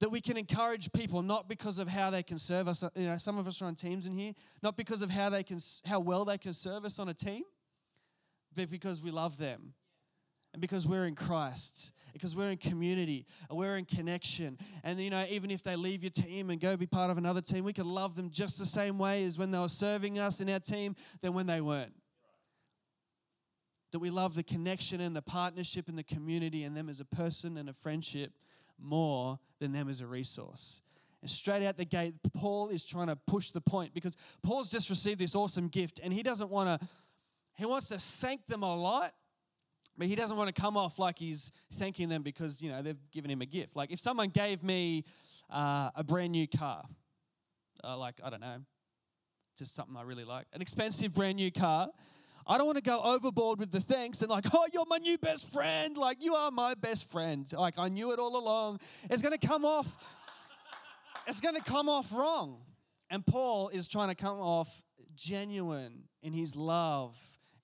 That 0.00 0.10
we 0.10 0.22
can 0.22 0.38
encourage 0.38 0.90
people 0.92 1.22
not 1.22 1.48
because 1.48 1.78
of 1.78 1.86
how 1.86 2.10
they 2.10 2.22
can 2.22 2.38
serve 2.38 2.66
us. 2.66 2.82
You 2.96 3.06
know, 3.06 3.18
some 3.18 3.36
of 3.36 3.46
us 3.46 3.60
are 3.60 3.66
on 3.66 3.74
teams 3.74 4.06
in 4.06 4.16
here, 4.16 4.32
not 4.62 4.76
because 4.76 5.02
of 5.02 5.10
how 5.10 5.28
they 5.28 5.42
can, 5.42 5.58
how 5.84 6.00
well 6.00 6.24
they 6.24 6.38
can 6.38 6.54
serve 6.54 6.86
us 6.86 6.98
on 6.98 7.10
a 7.10 7.14
team, 7.14 7.42
but 8.56 8.70
because 8.70 9.02
we 9.02 9.10
love 9.10 9.36
them 9.36 9.74
and 10.52 10.60
because 10.60 10.86
we're 10.86 11.06
in 11.06 11.14
Christ, 11.14 11.92
because 12.12 12.36
we're 12.36 12.50
in 12.50 12.58
community, 12.58 13.26
we're 13.50 13.76
in 13.76 13.86
connection. 13.86 14.58
And 14.84 15.00
you 15.00 15.10
know, 15.10 15.24
even 15.30 15.50
if 15.50 15.62
they 15.62 15.76
leave 15.76 16.02
your 16.02 16.10
team 16.10 16.50
and 16.50 16.60
go 16.60 16.76
be 16.76 16.86
part 16.86 17.10
of 17.10 17.16
another 17.16 17.40
team, 17.40 17.64
we 17.64 17.72
can 17.72 17.88
love 17.88 18.14
them 18.14 18.30
just 18.30 18.58
the 18.58 18.66
same 18.66 18.98
way 18.98 19.24
as 19.24 19.38
when 19.38 19.50
they 19.50 19.58
were 19.58 19.68
serving 19.68 20.18
us 20.18 20.40
in 20.40 20.50
our 20.50 20.60
team 20.60 20.94
than 21.22 21.32
when 21.32 21.46
they 21.46 21.60
weren't. 21.60 21.94
That 23.92 24.00
we 24.00 24.10
love 24.10 24.34
the 24.34 24.42
connection 24.42 25.00
and 25.00 25.16
the 25.16 25.22
partnership 25.22 25.88
and 25.88 25.96
the 25.96 26.02
community 26.02 26.64
and 26.64 26.76
them 26.76 26.88
as 26.88 27.00
a 27.00 27.04
person 27.04 27.56
and 27.56 27.68
a 27.68 27.74
friendship 27.74 28.32
more 28.78 29.38
than 29.58 29.72
them 29.72 29.88
as 29.88 30.00
a 30.00 30.06
resource. 30.06 30.80
And 31.22 31.30
straight 31.30 31.64
out 31.64 31.76
the 31.76 31.84
gate, 31.84 32.14
Paul 32.34 32.68
is 32.68 32.84
trying 32.84 33.06
to 33.06 33.16
push 33.16 33.50
the 33.50 33.60
point 33.60 33.94
because 33.94 34.16
Paul's 34.42 34.70
just 34.70 34.90
received 34.90 35.20
this 35.20 35.34
awesome 35.34 35.68
gift 35.68 36.00
and 36.02 36.12
he 36.12 36.22
doesn't 36.22 36.50
want 36.50 36.80
to, 36.80 36.88
he 37.56 37.64
wants 37.64 37.88
to 37.88 37.98
thank 37.98 38.46
them 38.48 38.62
a 38.62 38.74
lot 38.74 39.12
but 40.02 40.08
he 40.08 40.16
doesn't 40.16 40.36
want 40.36 40.52
to 40.52 40.60
come 40.60 40.76
off 40.76 40.98
like 40.98 41.16
he's 41.16 41.52
thanking 41.74 42.08
them 42.08 42.24
because, 42.24 42.60
you 42.60 42.68
know, 42.68 42.82
they've 42.82 42.98
given 43.12 43.30
him 43.30 43.40
a 43.40 43.46
gift. 43.46 43.76
Like 43.76 43.92
if 43.92 44.00
someone 44.00 44.30
gave 44.30 44.60
me 44.64 45.04
uh, 45.48 45.90
a 45.94 46.02
brand 46.02 46.32
new 46.32 46.48
car, 46.48 46.82
uh, 47.84 47.96
like, 47.96 48.16
I 48.20 48.28
don't 48.28 48.40
know, 48.40 48.56
just 49.56 49.76
something 49.76 49.96
I 49.96 50.02
really 50.02 50.24
like, 50.24 50.46
an 50.54 50.60
expensive 50.60 51.14
brand 51.14 51.36
new 51.36 51.52
car, 51.52 51.88
I 52.44 52.58
don't 52.58 52.66
want 52.66 52.78
to 52.78 52.82
go 52.82 53.00
overboard 53.00 53.60
with 53.60 53.70
the 53.70 53.80
thanks 53.80 54.22
and 54.22 54.28
like, 54.28 54.46
oh, 54.52 54.66
you're 54.72 54.86
my 54.88 54.98
new 54.98 55.18
best 55.18 55.52
friend. 55.52 55.96
Like, 55.96 56.16
you 56.20 56.34
are 56.34 56.50
my 56.50 56.74
best 56.74 57.08
friend. 57.08 57.46
Like, 57.52 57.78
I 57.78 57.88
knew 57.88 58.10
it 58.10 58.18
all 58.18 58.36
along. 58.36 58.80
It's 59.08 59.22
going 59.22 59.38
to 59.38 59.46
come 59.46 59.64
off, 59.64 59.86
it's 61.28 61.40
going 61.40 61.54
to 61.54 61.62
come 61.62 61.88
off 61.88 62.12
wrong. 62.12 62.58
And 63.08 63.24
Paul 63.24 63.68
is 63.68 63.86
trying 63.86 64.08
to 64.08 64.16
come 64.16 64.40
off 64.40 64.82
genuine 65.14 66.08
in 66.24 66.32
his 66.32 66.56
love 66.56 67.16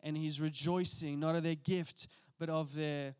and 0.02 0.16
he's 0.16 0.40
rejoicing 0.40 1.20
not 1.20 1.34
of 1.34 1.42
their 1.42 1.54
gift, 1.54 2.06
but 2.38 2.48
of 2.48 2.74
their 2.74 3.14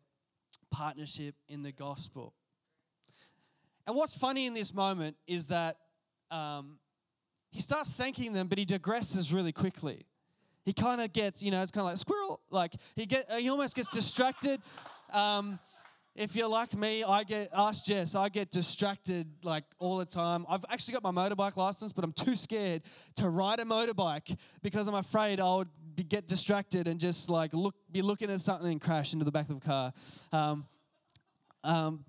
partnership 0.71 1.35
in 1.47 1.63
the 1.63 1.71
gospel. 1.71 2.33
And 3.87 3.95
what's 3.95 4.15
funny 4.15 4.45
in 4.45 4.53
this 4.53 4.73
moment 4.73 5.17
is 5.27 5.47
that 5.47 5.77
um, 6.29 6.77
he 7.51 7.59
starts 7.59 7.91
thanking 7.91 8.33
them, 8.33 8.47
but 8.47 8.57
he 8.57 8.65
digresses 8.65 9.33
really 9.33 9.51
quickly. 9.51 10.05
He 10.63 10.73
kind 10.73 11.01
of 11.01 11.11
gets, 11.11 11.41
you 11.41 11.49
know, 11.49 11.61
it's 11.61 11.71
kind 11.71 11.81
of 11.81 11.91
like 11.91 11.97
squirrel. 11.97 12.41
Like 12.51 12.73
he 12.95 13.05
get, 13.05 13.31
he 13.31 13.49
almost 13.49 13.75
gets 13.75 13.89
distracted. 13.89 14.61
Um, 15.11 15.57
if 16.15 16.35
you're 16.35 16.49
like 16.49 16.75
me, 16.75 17.03
I 17.03 17.23
get, 17.23 17.49
ask 17.55 17.85
Jess, 17.85 18.13
I 18.13 18.29
get 18.29 18.51
distracted 18.51 19.27
like 19.41 19.63
all 19.79 19.97
the 19.97 20.05
time. 20.05 20.45
I've 20.49 20.65
actually 20.69 20.95
got 20.95 21.03
my 21.03 21.11
motorbike 21.11 21.55
license, 21.55 21.93
but 21.93 22.03
I'm 22.03 22.11
too 22.13 22.35
scared 22.35 22.83
to 23.15 23.29
ride 23.29 23.59
a 23.59 23.65
motorbike 23.65 24.37
because 24.61 24.87
I'm 24.87 24.95
afraid 24.95 25.39
I 25.39 25.55
would 25.55 25.69
get 25.95 26.27
distracted 26.27 26.87
and 26.87 26.99
just 26.99 27.29
like 27.29 27.53
look, 27.53 27.75
be 27.91 28.01
looking 28.01 28.29
at 28.29 28.39
something 28.41 28.71
and 28.71 28.81
crash 28.81 29.13
into 29.13 29.25
the 29.25 29.31
back 29.31 29.49
of 29.49 29.59
the 29.59 29.65
car. 29.65 29.93
Um, 30.31 30.65
um, 31.63 32.05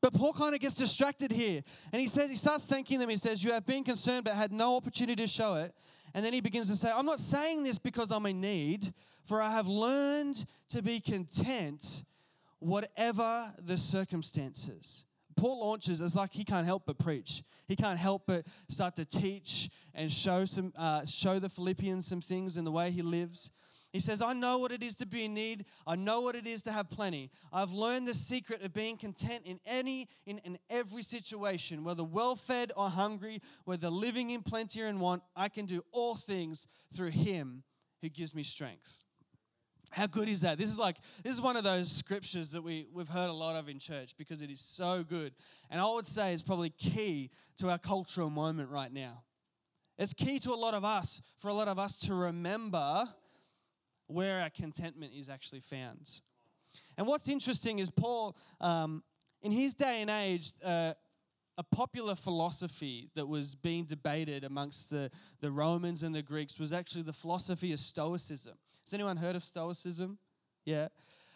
but 0.00 0.14
Paul 0.14 0.32
kind 0.32 0.54
of 0.54 0.60
gets 0.60 0.76
distracted 0.76 1.30
here. 1.30 1.62
And 1.92 2.00
he 2.00 2.08
says, 2.08 2.30
he 2.30 2.36
starts 2.36 2.64
thanking 2.64 2.98
them. 2.98 3.08
He 3.08 3.16
says, 3.16 3.44
You 3.44 3.52
have 3.52 3.66
been 3.66 3.84
concerned 3.84 4.24
but 4.24 4.34
had 4.34 4.52
no 4.52 4.76
opportunity 4.76 5.22
to 5.22 5.28
show 5.28 5.54
it. 5.54 5.74
And 6.14 6.24
then 6.24 6.32
he 6.32 6.40
begins 6.40 6.68
to 6.70 6.76
say, 6.76 6.90
I'm 6.90 7.06
not 7.06 7.20
saying 7.20 7.62
this 7.62 7.78
because 7.78 8.10
I'm 8.10 8.26
in 8.26 8.40
need, 8.40 8.92
for 9.24 9.42
I 9.42 9.50
have 9.50 9.68
learned 9.68 10.44
to 10.70 10.82
be 10.82 11.00
content 11.00 12.04
whatever 12.58 13.52
the 13.58 13.76
circumstances. 13.76 15.04
Paul 15.40 15.60
launches, 15.60 16.02
it's 16.02 16.14
like 16.14 16.34
he 16.34 16.44
can't 16.44 16.66
help 16.66 16.82
but 16.84 16.98
preach. 16.98 17.42
He 17.66 17.74
can't 17.74 17.98
help 17.98 18.24
but 18.26 18.46
start 18.68 18.94
to 18.96 19.06
teach 19.06 19.70
and 19.94 20.12
show 20.12 20.44
some, 20.44 20.70
uh, 20.76 21.06
show 21.06 21.38
the 21.38 21.48
Philippians 21.48 22.06
some 22.06 22.20
things 22.20 22.58
in 22.58 22.66
the 22.66 22.70
way 22.70 22.90
he 22.90 23.00
lives. 23.00 23.50
He 23.90 24.00
says, 24.00 24.20
I 24.20 24.34
know 24.34 24.58
what 24.58 24.70
it 24.70 24.82
is 24.82 24.96
to 24.96 25.06
be 25.06 25.24
in 25.24 25.32
need. 25.32 25.64
I 25.86 25.96
know 25.96 26.20
what 26.20 26.34
it 26.34 26.46
is 26.46 26.62
to 26.64 26.72
have 26.72 26.90
plenty. 26.90 27.30
I've 27.54 27.72
learned 27.72 28.06
the 28.06 28.12
secret 28.12 28.62
of 28.62 28.74
being 28.74 28.98
content 28.98 29.44
in 29.46 29.60
any, 29.64 30.08
in, 30.26 30.40
in 30.44 30.58
every 30.68 31.02
situation, 31.02 31.84
whether 31.84 32.04
well 32.04 32.36
fed 32.36 32.70
or 32.76 32.90
hungry, 32.90 33.40
whether 33.64 33.88
living 33.88 34.28
in 34.28 34.42
plenty 34.42 34.82
or 34.82 34.88
in 34.88 35.00
want. 35.00 35.22
I 35.34 35.48
can 35.48 35.64
do 35.64 35.82
all 35.90 36.16
things 36.16 36.66
through 36.94 37.12
him 37.12 37.62
who 38.02 38.10
gives 38.10 38.34
me 38.34 38.42
strength. 38.42 39.04
How 39.90 40.06
good 40.06 40.28
is 40.28 40.42
that? 40.42 40.56
This 40.56 40.68
is 40.68 40.78
like 40.78 40.96
this 41.24 41.34
is 41.34 41.40
one 41.40 41.56
of 41.56 41.64
those 41.64 41.90
scriptures 41.90 42.52
that 42.52 42.62
we 42.62 42.86
we've 42.92 43.08
heard 43.08 43.28
a 43.28 43.32
lot 43.32 43.56
of 43.56 43.68
in 43.68 43.78
church 43.78 44.16
because 44.16 44.40
it 44.40 44.50
is 44.50 44.60
so 44.60 45.02
good. 45.02 45.32
And 45.68 45.80
I 45.80 45.84
would 45.84 46.06
say 46.06 46.32
it's 46.32 46.44
probably 46.44 46.70
key 46.70 47.30
to 47.58 47.70
our 47.70 47.78
cultural 47.78 48.30
moment 48.30 48.70
right 48.70 48.92
now. 48.92 49.22
It's 49.98 50.14
key 50.14 50.38
to 50.40 50.52
a 50.52 50.54
lot 50.54 50.74
of 50.74 50.84
us, 50.84 51.20
for 51.38 51.48
a 51.48 51.54
lot 51.54 51.68
of 51.68 51.78
us 51.78 51.98
to 52.00 52.14
remember 52.14 53.04
where 54.06 54.40
our 54.40 54.50
contentment 54.50 55.12
is 55.14 55.28
actually 55.28 55.60
found. 55.60 56.20
And 56.96 57.06
what's 57.06 57.28
interesting 57.28 57.80
is 57.80 57.90
Paul, 57.90 58.36
um, 58.60 59.02
in 59.42 59.52
his 59.52 59.74
day 59.74 60.00
and 60.00 60.10
age, 60.10 60.52
uh, 60.64 60.94
a 61.58 61.62
popular 61.62 62.14
philosophy 62.14 63.10
that 63.14 63.28
was 63.28 63.54
being 63.54 63.84
debated 63.84 64.44
amongst 64.44 64.88
the, 64.88 65.10
the 65.40 65.50
Romans 65.50 66.02
and 66.02 66.14
the 66.14 66.22
Greeks 66.22 66.58
was 66.58 66.72
actually 66.72 67.02
the 67.02 67.12
philosophy 67.12 67.72
of 67.72 67.80
Stoicism. 67.80 68.54
Has 68.90 68.94
anyone 68.94 69.18
heard 69.18 69.36
of 69.36 69.44
Stoicism? 69.44 70.18
Yeah. 70.64 70.88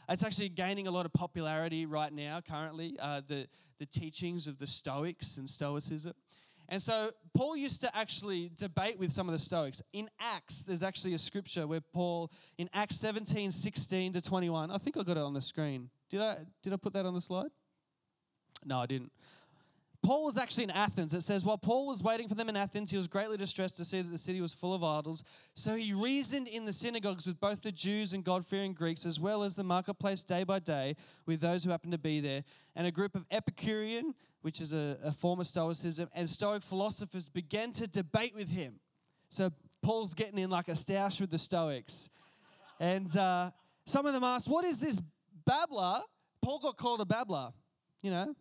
It's 0.08 0.24
actually 0.24 0.48
gaining 0.48 0.88
a 0.88 0.90
lot 0.90 1.06
of 1.06 1.12
popularity 1.12 1.86
right 1.86 2.12
now, 2.12 2.40
currently, 2.40 2.96
uh, 3.00 3.20
the, 3.28 3.46
the 3.78 3.86
teachings 3.86 4.48
of 4.48 4.58
the 4.58 4.66
Stoics 4.66 5.36
and 5.36 5.48
Stoicism. 5.48 6.14
And 6.68 6.82
so 6.82 7.12
Paul 7.32 7.56
used 7.56 7.80
to 7.82 7.96
actually 7.96 8.50
debate 8.56 8.98
with 8.98 9.12
some 9.12 9.28
of 9.28 9.34
the 9.34 9.38
Stoics. 9.38 9.80
In 9.92 10.10
Acts, 10.18 10.64
there's 10.64 10.82
actually 10.82 11.14
a 11.14 11.18
scripture 11.18 11.64
where 11.68 11.80
Paul, 11.80 12.32
in 12.58 12.68
Acts 12.74 12.96
17, 12.96 13.52
16 13.52 14.14
to 14.14 14.20
21, 14.20 14.72
I 14.72 14.78
think 14.78 14.96
I 14.96 15.04
got 15.04 15.16
it 15.16 15.22
on 15.22 15.32
the 15.32 15.40
screen. 15.40 15.90
Did 16.10 16.22
I, 16.22 16.38
did 16.60 16.72
I 16.72 16.76
put 16.76 16.92
that 16.94 17.06
on 17.06 17.14
the 17.14 17.20
slide? 17.20 17.50
No, 18.64 18.80
I 18.80 18.86
didn't. 18.86 19.12
Paul 20.04 20.26
was 20.26 20.36
actually 20.36 20.64
in 20.64 20.70
Athens. 20.70 21.14
It 21.14 21.22
says, 21.22 21.46
while 21.46 21.56
Paul 21.56 21.86
was 21.86 22.02
waiting 22.02 22.28
for 22.28 22.34
them 22.34 22.50
in 22.50 22.56
Athens, 22.56 22.90
he 22.90 22.96
was 22.98 23.08
greatly 23.08 23.38
distressed 23.38 23.78
to 23.78 23.86
see 23.86 24.02
that 24.02 24.10
the 24.10 24.18
city 24.18 24.42
was 24.42 24.52
full 24.52 24.74
of 24.74 24.84
idols. 24.84 25.24
So 25.54 25.76
he 25.76 25.94
reasoned 25.94 26.46
in 26.46 26.66
the 26.66 26.74
synagogues 26.74 27.26
with 27.26 27.40
both 27.40 27.62
the 27.62 27.72
Jews 27.72 28.12
and 28.12 28.22
God 28.22 28.44
fearing 28.44 28.74
Greeks, 28.74 29.06
as 29.06 29.18
well 29.18 29.42
as 29.42 29.56
the 29.56 29.64
marketplace 29.64 30.22
day 30.22 30.44
by 30.44 30.58
day 30.58 30.96
with 31.24 31.40
those 31.40 31.64
who 31.64 31.70
happened 31.70 31.92
to 31.92 31.98
be 31.98 32.20
there. 32.20 32.44
And 32.76 32.86
a 32.86 32.90
group 32.90 33.14
of 33.14 33.24
Epicurean, 33.30 34.14
which 34.42 34.60
is 34.60 34.74
a, 34.74 34.98
a 35.02 35.10
form 35.10 35.40
of 35.40 35.46
Stoicism, 35.46 36.10
and 36.14 36.28
Stoic 36.28 36.62
philosophers 36.62 37.30
began 37.30 37.72
to 37.72 37.86
debate 37.86 38.34
with 38.34 38.50
him. 38.50 38.74
So 39.30 39.52
Paul's 39.80 40.12
getting 40.12 40.38
in 40.38 40.50
like 40.50 40.68
a 40.68 40.72
stoush 40.72 41.18
with 41.18 41.30
the 41.30 41.38
Stoics. 41.38 42.10
And 42.78 43.16
uh, 43.16 43.52
some 43.86 44.04
of 44.04 44.12
them 44.12 44.22
asked, 44.22 44.48
What 44.48 44.66
is 44.66 44.80
this 44.80 45.00
babbler? 45.46 46.00
Paul 46.42 46.58
got 46.58 46.76
called 46.76 47.00
a 47.00 47.06
babbler, 47.06 47.54
you 48.02 48.10
know, 48.10 48.34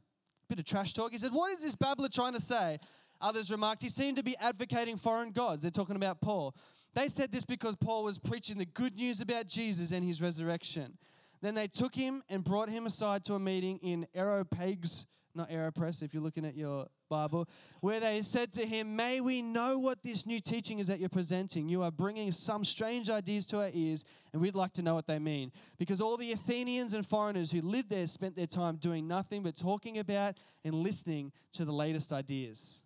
bit 0.55 0.59
of 0.59 0.65
trash 0.65 0.93
talk. 0.93 1.11
He 1.11 1.17
said, 1.17 1.33
What 1.33 1.51
is 1.51 1.63
this 1.63 1.75
babbler 1.75 2.09
trying 2.09 2.33
to 2.33 2.41
say? 2.41 2.79
Others 3.21 3.49
remarked, 3.49 3.81
He 3.81 3.89
seemed 3.89 4.17
to 4.17 4.23
be 4.23 4.37
advocating 4.37 4.97
foreign 4.97 5.31
gods. 5.31 5.63
They're 5.63 5.71
talking 5.71 5.95
about 5.95 6.21
Paul. 6.21 6.55
They 6.93 7.07
said 7.07 7.31
this 7.31 7.43
because 7.43 7.75
Paul 7.75 8.03
was 8.03 8.19
preaching 8.19 8.59
the 8.59 8.65
good 8.65 8.95
news 8.95 9.19
about 9.19 9.47
Jesus 9.47 9.91
and 9.91 10.05
his 10.05 10.21
resurrection. 10.21 10.97
Then 11.41 11.55
they 11.55 11.67
took 11.67 11.95
him 11.95 12.21
and 12.29 12.43
brought 12.43 12.69
him 12.69 12.85
aside 12.85 13.23
to 13.25 13.33
a 13.33 13.39
meeting 13.39 13.79
in 13.81 14.05
Areopagus, 14.13 15.07
not 15.33 15.49
Aeropress 15.49 16.03
if 16.03 16.13
you're 16.13 16.21
looking 16.21 16.45
at 16.45 16.55
your 16.55 16.85
Bible, 17.13 17.47
where 17.81 17.99
they 17.99 18.23
said 18.23 18.51
to 18.53 18.65
him, 18.65 18.95
May 18.95 19.21
we 19.21 19.43
know 19.43 19.77
what 19.77 20.01
this 20.01 20.25
new 20.25 20.39
teaching 20.39 20.79
is 20.79 20.87
that 20.87 20.99
you're 20.99 21.09
presenting. 21.09 21.69
You 21.69 21.83
are 21.83 21.91
bringing 21.91 22.31
some 22.31 22.63
strange 22.63 23.07
ideas 23.07 23.45
to 23.47 23.59
our 23.59 23.69
ears, 23.71 24.03
and 24.31 24.41
we'd 24.41 24.55
like 24.55 24.73
to 24.73 24.81
know 24.81 24.95
what 24.95 25.05
they 25.05 25.19
mean. 25.19 25.51
Because 25.77 26.01
all 26.01 26.17
the 26.17 26.31
Athenians 26.31 26.95
and 26.95 27.05
foreigners 27.05 27.51
who 27.51 27.61
lived 27.61 27.91
there 27.91 28.07
spent 28.07 28.35
their 28.35 28.47
time 28.47 28.77
doing 28.77 29.07
nothing 29.07 29.43
but 29.43 29.55
talking 29.55 29.99
about 29.99 30.37
and 30.65 30.73
listening 30.73 31.31
to 31.51 31.65
the 31.65 31.71
latest 31.71 32.11
ideas. 32.11 32.81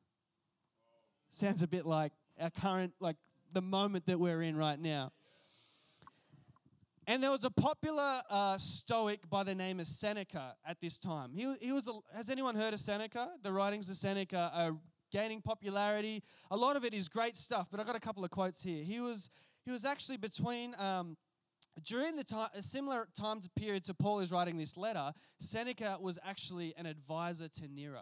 Sounds 1.29 1.63
a 1.63 1.67
bit 1.67 1.85
like 1.85 2.11
our 2.37 2.49
current, 2.49 2.93
like 2.99 3.15
the 3.53 3.61
moment 3.61 4.07
that 4.07 4.19
we're 4.19 4.41
in 4.41 4.57
right 4.57 4.79
now. 4.79 5.13
And 7.09 7.23
there 7.23 7.31
was 7.31 7.45
a 7.45 7.49
popular 7.49 8.21
uh, 8.29 8.57
Stoic 8.57 9.29
by 9.29 9.43
the 9.43 9.55
name 9.55 9.79
of 9.79 9.87
Seneca 9.87 10.55
at 10.65 10.81
this 10.81 10.97
time. 10.97 11.31
He, 11.33 11.55
he 11.61 11.71
was. 11.71 11.87
A, 11.87 11.93
has 12.13 12.29
anyone 12.29 12.53
heard 12.53 12.73
of 12.73 12.81
Seneca? 12.81 13.29
The 13.41 13.51
writings 13.53 13.89
of 13.89 13.95
Seneca 13.95 14.51
are 14.53 14.73
gaining 15.09 15.41
popularity. 15.41 16.21
A 16.51 16.57
lot 16.57 16.75
of 16.75 16.83
it 16.83 16.93
is 16.93 17.07
great 17.07 17.37
stuff, 17.37 17.67
but 17.71 17.79
I've 17.79 17.87
got 17.87 17.95
a 17.95 18.01
couple 18.01 18.25
of 18.25 18.29
quotes 18.29 18.61
here. 18.61 18.83
He 18.83 18.99
was. 18.99 19.29
He 19.65 19.71
was 19.71 19.85
actually 19.85 20.17
between. 20.17 20.75
Um, 20.77 21.15
during 21.83 22.15
the 22.15 22.23
time, 22.23 22.49
a 22.55 22.61
similar 22.61 23.07
time 23.15 23.39
period 23.55 23.85
to 23.85 23.93
Paul 23.93 24.19
is 24.19 24.31
writing 24.31 24.57
this 24.57 24.75
letter, 24.75 25.13
Seneca 25.39 25.97
was 26.01 26.17
actually 26.25 26.73
an 26.75 26.87
advisor 26.87 27.47
to 27.47 27.67
Nero. 27.67 28.01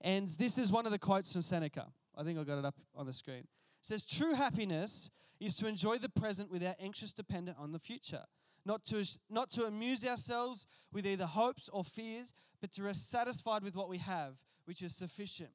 And 0.00 0.28
this 0.30 0.58
is 0.58 0.72
one 0.72 0.84
of 0.84 0.90
the 0.90 0.98
quotes 0.98 1.32
from 1.32 1.42
Seneca. 1.42 1.86
I 2.18 2.24
think 2.24 2.40
I 2.40 2.42
got 2.42 2.58
it 2.58 2.64
up 2.64 2.74
on 2.96 3.06
the 3.06 3.12
screen. 3.12 3.46
Says, 3.82 4.04
True 4.04 4.34
happiness 4.34 5.10
is 5.40 5.56
to 5.56 5.66
enjoy 5.66 5.98
the 5.98 6.08
present 6.08 6.50
without 6.50 6.76
anxious 6.80 7.12
dependence 7.12 7.58
on 7.60 7.72
the 7.72 7.78
future. 7.78 8.22
Not 8.64 8.84
to, 8.86 9.04
not 9.28 9.50
to 9.50 9.64
amuse 9.66 10.06
ourselves 10.06 10.66
with 10.92 11.04
either 11.04 11.26
hopes 11.26 11.68
or 11.72 11.84
fears, 11.84 12.32
but 12.60 12.72
to 12.72 12.84
rest 12.84 13.10
satisfied 13.10 13.64
with 13.64 13.74
what 13.74 13.88
we 13.88 13.98
have, 13.98 14.36
which 14.66 14.82
is 14.82 14.96
sufficient. 14.96 15.50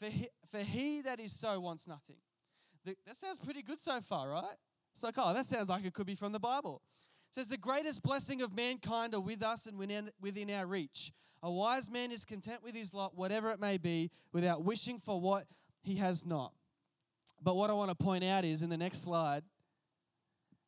For 0.00 0.06
he, 0.06 0.28
for 0.50 0.60
he 0.60 1.02
that 1.02 1.20
is 1.20 1.38
so 1.38 1.60
wants 1.60 1.86
nothing. 1.86 2.16
The, 2.86 2.96
that 3.06 3.16
sounds 3.16 3.38
pretty 3.38 3.62
good 3.62 3.78
so 3.78 4.00
far, 4.00 4.30
right? 4.30 4.56
It's 4.94 5.02
like, 5.02 5.14
oh, 5.18 5.34
that 5.34 5.44
sounds 5.44 5.68
like 5.68 5.84
it 5.84 5.92
could 5.92 6.06
be 6.06 6.14
from 6.14 6.32
the 6.32 6.40
Bible. 6.40 6.80
It 7.30 7.34
says, 7.34 7.48
The 7.48 7.58
greatest 7.58 8.02
blessing 8.02 8.40
of 8.40 8.56
mankind 8.56 9.14
are 9.14 9.20
with 9.20 9.42
us 9.42 9.66
and 9.66 9.76
within, 9.78 10.10
within 10.18 10.50
our 10.50 10.64
reach. 10.64 11.12
A 11.42 11.50
wise 11.50 11.90
man 11.90 12.10
is 12.10 12.24
content 12.24 12.62
with 12.62 12.74
his 12.74 12.94
lot, 12.94 13.16
whatever 13.16 13.50
it 13.50 13.60
may 13.60 13.76
be, 13.76 14.10
without 14.32 14.64
wishing 14.64 14.98
for 14.98 15.20
what 15.20 15.46
he 15.82 15.96
has 15.96 16.24
not. 16.24 16.52
But 17.42 17.56
what 17.56 17.70
I 17.70 17.72
want 17.72 17.90
to 17.90 17.94
point 17.94 18.24
out 18.24 18.44
is 18.44 18.62
in 18.62 18.70
the 18.70 18.76
next 18.76 19.02
slide, 19.02 19.42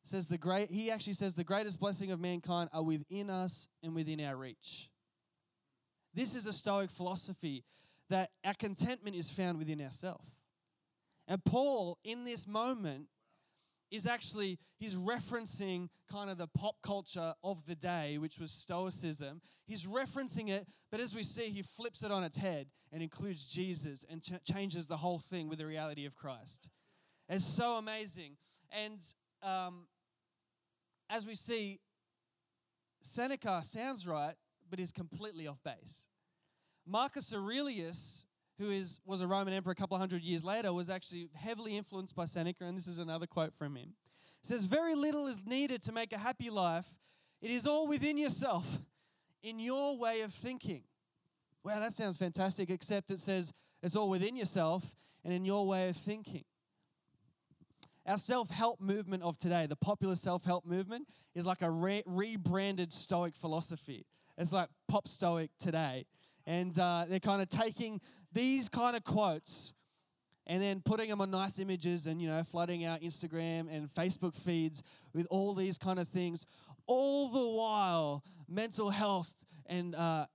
says 0.03 0.27
the 0.27 0.37
great 0.37 0.69
he 0.69 0.91
actually 0.91 1.13
says 1.13 1.35
the 1.35 1.43
greatest 1.43 1.79
blessing 1.79 2.11
of 2.11 2.19
mankind 2.19 2.69
are 2.73 2.83
within 2.83 3.29
us 3.29 3.67
and 3.81 3.95
within 3.95 4.19
our 4.19 4.35
reach. 4.35 4.89
This 6.13 6.35
is 6.35 6.45
a 6.45 6.53
stoic 6.53 6.91
philosophy 6.91 7.63
that 8.09 8.29
our 8.43 8.53
contentment 8.53 9.15
is 9.15 9.29
found 9.29 9.57
within 9.57 9.81
ourselves. 9.81 10.29
And 11.27 11.43
Paul 11.43 11.97
in 12.03 12.25
this 12.25 12.47
moment 12.47 13.07
is 13.93 14.07
actually 14.07 14.57
he's 14.79 14.95
referencing 14.95 15.87
kind 16.11 16.31
of 16.31 16.39
the 16.39 16.47
pop 16.47 16.75
culture 16.81 17.33
of 17.43 17.63
the 17.67 17.75
day 17.75 18.17
which 18.17 18.39
was 18.39 18.51
stoicism. 18.51 19.39
He's 19.67 19.85
referencing 19.85 20.49
it 20.49 20.67
but 20.91 20.99
as 20.99 21.13
we 21.15 21.21
see 21.21 21.49
he 21.49 21.61
flips 21.61 22.01
it 22.03 22.11
on 22.11 22.23
its 22.23 22.37
head 22.37 22.67
and 22.91 23.03
includes 23.03 23.45
jesus 23.45 24.03
and 24.09 24.21
ch- 24.21 24.43
changes 24.51 24.87
the 24.87 24.97
whole 24.97 25.19
thing 25.19 25.47
with 25.47 25.59
the 25.59 25.67
reality 25.67 26.05
of 26.05 26.15
christ. 26.15 26.69
It's 27.29 27.45
so 27.45 27.77
amazing. 27.77 28.35
And 28.71 28.99
um, 29.43 29.85
as 31.07 31.27
we 31.27 31.35
see 31.35 31.79
seneca 33.01 33.61
sounds 33.63 34.07
right 34.07 34.33
but 34.71 34.79
is 34.79 34.91
completely 34.91 35.45
off 35.45 35.59
base. 35.63 36.07
Marcus 36.87 37.31
aurelius 37.31 38.25
who 38.63 38.71
is, 38.71 38.99
was 39.05 39.21
a 39.21 39.27
Roman 39.27 39.53
emperor 39.53 39.71
a 39.71 39.75
couple 39.75 39.97
hundred 39.97 40.23
years 40.23 40.43
later, 40.43 40.71
was 40.71 40.89
actually 40.89 41.27
heavily 41.35 41.77
influenced 41.77 42.15
by 42.15 42.25
Seneca, 42.25 42.65
and 42.65 42.77
this 42.77 42.87
is 42.87 42.97
another 42.97 43.27
quote 43.27 43.53
from 43.53 43.75
him. 43.75 43.93
It 44.41 44.47
says, 44.47 44.63
Very 44.63 44.95
little 44.95 45.27
is 45.27 45.41
needed 45.45 45.81
to 45.83 45.91
make 45.91 46.13
a 46.13 46.17
happy 46.17 46.49
life. 46.49 46.87
It 47.41 47.51
is 47.51 47.67
all 47.67 47.87
within 47.87 48.17
yourself, 48.17 48.79
in 49.41 49.59
your 49.59 49.97
way 49.97 50.21
of 50.21 50.33
thinking. 50.33 50.83
Wow, 51.63 51.79
that 51.79 51.93
sounds 51.93 52.17
fantastic, 52.17 52.69
except 52.69 53.11
it 53.11 53.19
says 53.19 53.53
it's 53.81 53.95
all 53.95 54.09
within 54.09 54.35
yourself 54.35 54.95
and 55.23 55.33
in 55.33 55.45
your 55.45 55.65
way 55.67 55.89
of 55.89 55.97
thinking. 55.97 56.45
Our 58.05 58.17
self 58.17 58.49
help 58.49 58.81
movement 58.81 59.23
of 59.23 59.37
today, 59.37 59.65
the 59.65 59.77
popular 59.77 60.15
self 60.15 60.43
help 60.43 60.65
movement, 60.65 61.07
is 61.35 61.45
like 61.45 61.61
a 61.61 61.69
re- 61.69 62.03
rebranded 62.05 62.93
Stoic 62.93 63.35
philosophy. 63.35 64.05
It's 64.37 64.51
like 64.51 64.69
pop 64.87 65.07
Stoic 65.07 65.51
today. 65.59 66.05
And 66.45 66.77
uh, 66.77 67.05
they're 67.07 67.21
kind 67.21 67.41
of 67.41 67.47
taking 67.47 68.01
these 68.33 68.69
kind 68.69 68.95
of 68.95 69.03
quotes 69.03 69.73
and 70.45 70.61
then 70.61 70.81
putting 70.83 71.09
them 71.09 71.21
on 71.21 71.31
nice 71.31 71.59
images 71.59 72.07
and 72.07 72.21
you 72.21 72.27
know 72.27 72.43
flooding 72.43 72.85
our 72.85 72.97
instagram 72.99 73.67
and 73.69 73.93
facebook 73.93 74.35
feeds 74.35 74.83
with 75.13 75.25
all 75.29 75.53
these 75.53 75.77
kind 75.77 75.99
of 75.99 76.07
things 76.09 76.45
all 76.85 77.29
the 77.29 77.57
while 77.57 78.23
mental 78.47 78.89
health 78.89 79.33
and 79.67 79.95
uh, 79.95 80.25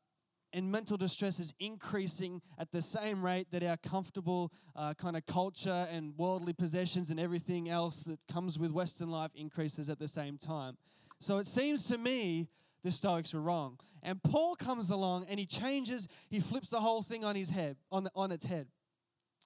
and 0.53 0.71
mental 0.71 0.97
distress 0.97 1.41
is 1.41 1.53
increasing 1.61 2.41
at 2.59 2.73
the 2.73 2.81
same 2.81 3.23
rate 3.23 3.49
that 3.51 3.63
our 3.63 3.77
comfortable 3.77 4.53
uh, 4.75 4.95
kind 4.95 5.17
of 5.17 5.27
culture 5.27 5.87
and 5.91 6.17
worldly 6.17 6.53
possessions 6.53 7.11
and 7.11 7.21
everything 7.21 7.69
else 7.69 8.05
that 8.05 8.19
comes 8.33 8.59
with 8.59 8.71
western 8.71 9.11
life 9.11 9.31
increases 9.35 9.91
at 9.91 9.99
the 9.99 10.09
same 10.09 10.39
time. 10.39 10.77
So 11.21 11.39
it 11.39 11.47
seems 11.47 11.87
to 11.89 11.99
me 11.99 12.49
the 12.89 12.93
Stoics 12.93 13.35
were 13.35 13.41
wrong. 13.41 13.79
And 14.03 14.23
Paul 14.23 14.55
comes 14.55 14.89
along 14.91 15.27
and 15.29 15.39
he 15.39 15.45
changes, 15.45 16.09
he 16.31 16.41
flips 16.41 16.71
the 16.71 16.81
whole 16.81 17.03
thing 17.03 17.23
on 17.23 17.37
his 17.37 17.51
head, 17.51 17.77
on, 17.93 18.05
the, 18.05 18.11
on 18.15 18.33
its 18.33 18.47
head, 18.47 18.69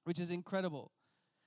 which 0.04 0.20
is 0.20 0.30
incredible. 0.30 0.92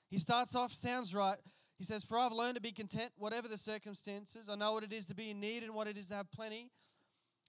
He 0.10 0.18
starts 0.18 0.56
off, 0.56 0.74
sounds 0.74 1.16
right. 1.16 1.38
He 1.78 1.86
says, 1.86 2.04
For 2.04 2.20
I've 2.20 2.34
learned 2.34 2.56
to 2.56 2.62
be 2.62 2.74
content, 2.74 3.12
whatever 3.18 3.48
the 3.48 3.58
circumstances. 3.58 4.50
I 4.50 4.56
know 4.56 4.74
what 4.74 4.84
it 4.84 4.92
is 4.92 5.06
to 5.06 5.16
be 5.16 5.32
in 5.32 5.40
need 5.40 5.64
and 5.64 5.74
what 5.74 5.88
it 5.88 5.98
is 5.98 6.10
to 6.10 6.16
have 6.16 6.30
plenty. 6.32 6.70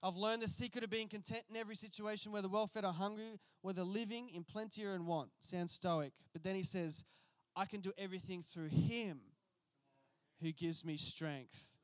I've 0.01 0.15
learned 0.15 0.41
the 0.41 0.47
secret 0.47 0.83
of 0.83 0.89
being 0.89 1.09
content 1.09 1.43
in 1.49 1.57
every 1.57 1.75
situation, 1.75 2.31
whether 2.31 2.47
well 2.47 2.67
fed 2.67 2.85
or 2.85 2.93
hungry, 2.93 3.39
whether 3.61 3.83
living 3.83 4.29
in 4.29 4.43
plenty 4.43 4.85
or 4.85 4.95
in 4.95 5.05
want. 5.05 5.29
Sounds 5.41 5.73
stoic. 5.73 6.13
But 6.33 6.43
then 6.43 6.55
he 6.55 6.63
says, 6.63 7.03
I 7.55 7.65
can 7.65 7.81
do 7.81 7.91
everything 7.97 8.43
through 8.43 8.69
him 8.69 9.19
who 10.41 10.51
gives 10.51 10.85
me 10.85 10.95
strength. 10.97 11.76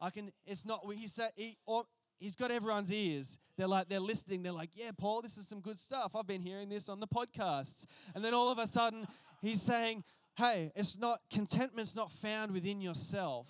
I 0.00 0.10
can, 0.10 0.30
it's 0.44 0.64
not, 0.64 0.80
he 0.94 1.08
said, 1.08 1.30
he, 1.36 1.56
or, 1.66 1.84
he's 2.18 2.36
got 2.36 2.50
everyone's 2.50 2.92
ears. 2.92 3.38
They're 3.56 3.68
like, 3.68 3.88
they're 3.88 4.00
listening. 4.00 4.42
They're 4.42 4.52
like, 4.52 4.70
yeah, 4.74 4.90
Paul, 4.96 5.22
this 5.22 5.36
is 5.36 5.48
some 5.48 5.60
good 5.60 5.78
stuff. 5.78 6.14
I've 6.14 6.26
been 6.26 6.42
hearing 6.42 6.68
this 6.68 6.88
on 6.88 7.00
the 7.00 7.06
podcasts. 7.06 7.86
And 8.14 8.24
then 8.24 8.34
all 8.34 8.50
of 8.50 8.58
a 8.58 8.66
sudden, 8.66 9.06
he's 9.42 9.62
saying, 9.62 10.04
hey, 10.36 10.72
it's 10.74 10.98
not, 10.98 11.20
contentment's 11.30 11.94
not 11.96 12.12
found 12.12 12.52
within 12.52 12.80
yourself. 12.80 13.48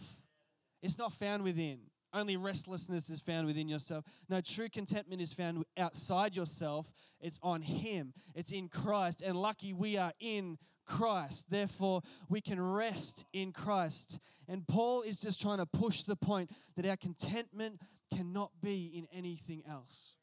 It's 0.83 0.99
not 0.99 1.13
found 1.13 1.43
within. 1.43 1.81
Only 2.13 2.37
restlessness 2.37 3.11
is 3.11 3.21
found 3.21 3.47
within 3.47 3.69
yourself. 3.69 4.05
No, 4.29 4.41
true 4.41 4.69
contentment 4.69 5.21
is 5.21 5.33
found 5.33 5.65
outside 5.77 6.35
yourself. 6.35 6.91
It's 7.21 7.39
on 7.43 7.63
Him, 7.63 8.15
it's 8.35 8.53
in 8.53 8.69
Christ. 8.69 9.23
And 9.23 9.37
lucky 9.37 9.73
we 9.73 9.97
are 9.97 10.13
in 10.21 10.59
Christ. 10.87 11.51
Therefore, 11.51 12.03
we 12.29 12.41
can 12.41 12.61
rest 12.61 13.25
in 13.33 13.53
Christ. 13.53 14.19
And 14.49 14.67
Paul 14.67 15.03
is 15.03 15.21
just 15.21 15.41
trying 15.41 15.59
to 15.59 15.67
push 15.67 16.03
the 16.03 16.17
point 16.17 16.51
that 16.77 16.87
our 16.87 16.97
contentment 16.97 17.81
cannot 18.15 18.53
be 18.63 18.93
in 18.95 19.07
anything 19.13 19.63
else. 19.69 20.17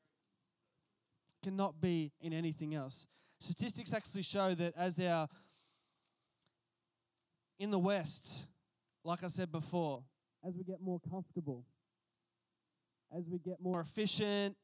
Cannot 1.44 1.82
be 1.82 2.14
in 2.22 2.34
anything 2.34 2.74
else. 2.74 3.08
Statistics 3.40 3.94
actually 3.94 4.22
show 4.22 4.56
that 4.56 4.74
as 4.78 5.00
our, 5.00 5.28
in 7.60 7.72
the 7.72 7.80
West, 7.80 8.46
like 9.04 9.24
I 9.24 9.28
said 9.28 9.52
before, 9.52 10.04
as 10.48 10.56
we 10.56 10.64
get 10.64 10.82
more 10.82 11.02
comfortable, 11.10 11.66
as 13.16 13.26
we 13.30 13.40
get 13.40 13.62
more 13.62 13.82
efficient, 13.82 14.56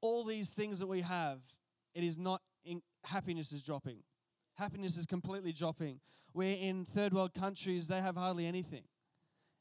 all 0.00 0.24
these 0.24 0.50
things 0.50 0.78
that 0.80 0.86
we 0.86 1.02
have, 1.02 1.40
it 1.94 2.02
is 2.02 2.18
not, 2.18 2.40
in, 2.64 2.80
happiness 3.04 3.52
is 3.52 3.62
dropping 3.62 3.98
happiness 4.62 4.96
is 4.96 5.06
completely 5.06 5.52
dropping. 5.52 6.00
We're 6.32 6.56
in 6.56 6.84
third 6.84 7.12
world 7.12 7.34
countries, 7.34 7.88
they 7.88 8.00
have 8.00 8.16
hardly 8.16 8.46
anything. 8.46 8.84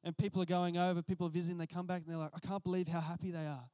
And 0.04 0.18
people 0.18 0.42
are 0.42 0.46
going 0.46 0.78
over, 0.78 1.02
people 1.02 1.28
are 1.28 1.32
visiting, 1.32 1.58
they 1.58 1.68
come 1.68 1.86
back 1.86 2.04
and 2.04 2.12
they're 2.12 2.20
like, 2.20 2.32
I 2.34 2.40
can't 2.40 2.64
believe 2.64 2.88
how 2.88 3.02
happy 3.02 3.32
they 3.32 3.46
are. 3.46 3.70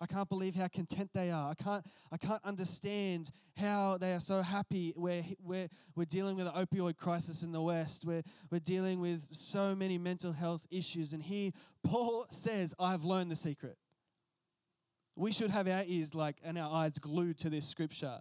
I 0.00 0.06
can't 0.06 0.28
believe 0.28 0.54
how 0.54 0.68
content 0.68 1.10
they 1.12 1.30
are. 1.32 1.50
I 1.50 1.54
can't, 1.54 1.84
I 2.12 2.16
can't 2.16 2.44
understand 2.44 3.30
how 3.56 3.98
they 3.98 4.14
are 4.14 4.20
so 4.20 4.42
happy. 4.42 4.92
We're, 4.96 5.24
we're, 5.42 5.68
we're 5.96 6.04
dealing 6.04 6.36
with 6.36 6.46
an 6.46 6.52
opioid 6.52 6.96
crisis 6.96 7.42
in 7.42 7.50
the 7.50 7.60
West. 7.60 8.04
We're, 8.04 8.22
we're 8.50 8.60
dealing 8.60 9.00
with 9.00 9.26
so 9.32 9.74
many 9.74 9.98
mental 9.98 10.32
health 10.32 10.64
issues. 10.70 11.12
And 11.12 11.22
here, 11.22 11.50
Paul 11.82 12.26
says, 12.30 12.74
I've 12.78 13.02
learned 13.02 13.32
the 13.32 13.36
secret. 13.36 13.76
We 15.16 15.32
should 15.32 15.50
have 15.50 15.66
our 15.66 15.82
ears 15.84 16.14
like 16.14 16.36
and 16.44 16.56
our 16.56 16.72
eyes 16.72 16.92
glued 17.00 17.38
to 17.38 17.50
this 17.50 17.66
scripture. 17.66 18.20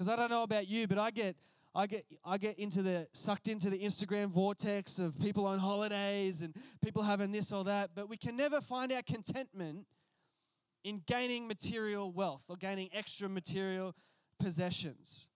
Because 0.00 0.14
I 0.14 0.16
don't 0.16 0.30
know 0.30 0.44
about 0.44 0.66
you, 0.66 0.88
but 0.88 0.96
I 0.96 1.10
get 1.10 1.36
I 1.74 1.86
get 1.86 2.06
I 2.24 2.38
get 2.38 2.58
into 2.58 2.80
the 2.80 3.06
sucked 3.12 3.48
into 3.48 3.68
the 3.68 3.78
Instagram 3.78 4.28
vortex 4.28 4.98
of 4.98 5.20
people 5.20 5.44
on 5.44 5.58
holidays 5.58 6.40
and 6.40 6.54
people 6.82 7.02
having 7.02 7.32
this 7.32 7.52
or 7.52 7.64
that, 7.64 7.90
but 7.94 8.08
we 8.08 8.16
can 8.16 8.34
never 8.34 8.62
find 8.62 8.90
our 8.92 9.02
contentment 9.02 9.84
in 10.84 11.02
gaining 11.06 11.46
material 11.46 12.10
wealth 12.12 12.46
or 12.48 12.56
gaining 12.56 12.88
extra 12.94 13.28
material 13.28 13.94
possessions. 14.38 15.28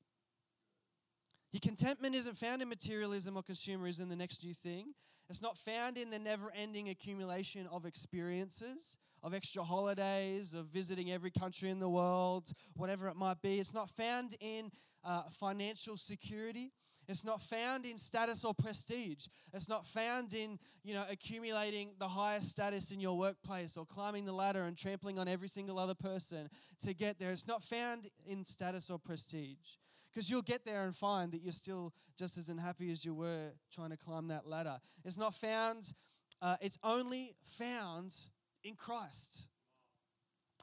Your 1.53 1.61
contentment 1.61 2.15
isn't 2.15 2.39
found 2.39 2.63
in 2.63 2.69
materialism 2.71 3.37
or 3.37 3.43
consumerism, 3.43 4.09
the 4.09 4.17
next 4.17 4.43
new 4.47 4.55
thing. 4.55 4.95
It's 5.29 5.43
not 5.43 5.59
found 5.59 5.99
in 5.99 6.09
the 6.09 6.19
never 6.19 6.51
ending 6.57 6.89
accumulation 6.89 7.67
of 7.71 7.85
experiences, 7.85 8.97
of 9.25 9.33
extra 9.33 9.65
holidays, 9.65 10.55
of 10.55 10.67
visiting 10.67 11.11
every 11.11 11.31
country 11.31 11.71
in 11.71 11.81
the 11.81 11.89
world, 11.89 12.53
whatever 12.77 13.09
it 13.09 13.17
might 13.17 13.41
be. 13.41 13.59
It's 13.59 13.75
not 13.75 13.89
found 13.89 14.37
in 14.39 14.71
uh, 15.03 15.23
financial 15.31 15.97
security. 15.97 16.73
It's 17.09 17.25
not 17.25 17.43
found 17.43 17.87
in 17.87 17.99
status 17.99 18.45
or 18.45 18.55
prestige. 18.55 19.27
It's 19.53 19.69
not 19.69 19.87
found 19.87 20.35
in, 20.35 20.59
you 20.83 20.95
know, 20.95 21.05
accumulating 21.11 21.93
the 21.99 22.09
highest 22.09 22.51
status 22.51 22.91
in 22.91 23.01
your 23.01 23.17
workplace 23.19 23.77
or 23.77 23.87
climbing 23.87 24.27
the 24.27 24.33
ladder 24.33 24.65
and 24.65 24.77
trampling 24.77 25.19
on 25.19 25.27
every 25.27 25.49
single 25.49 25.79
other 25.79 25.95
person 25.95 26.49
to 26.83 26.95
get 26.95 27.19
there. 27.19 27.31
It's 27.31 27.49
not 27.49 27.63
found 27.63 28.09
in 28.27 28.45
status 28.45 28.91
or 28.91 28.99
prestige. 28.99 29.77
Because 30.13 30.31
you'll 30.31 30.43
get 30.43 30.65
there 30.65 30.85
and 30.85 30.95
find 30.95 31.33
that 31.33 31.43
you're 31.43 31.53
still 31.53 31.93
just 32.17 32.39
as 32.39 32.49
unhappy 32.49 32.91
as 32.93 33.05
you 33.05 33.15
were 33.15 33.53
trying 33.73 33.91
to 33.91 33.97
climb 33.97 34.29
that 34.29 34.47
ladder. 34.47 34.79
It's 35.05 35.19
not 35.19 35.35
found, 35.35 35.93
uh, 36.41 36.57
it's 36.61 36.79
only 36.85 37.35
found 37.45 38.15
in 38.65 38.75
Christ. 38.75 39.47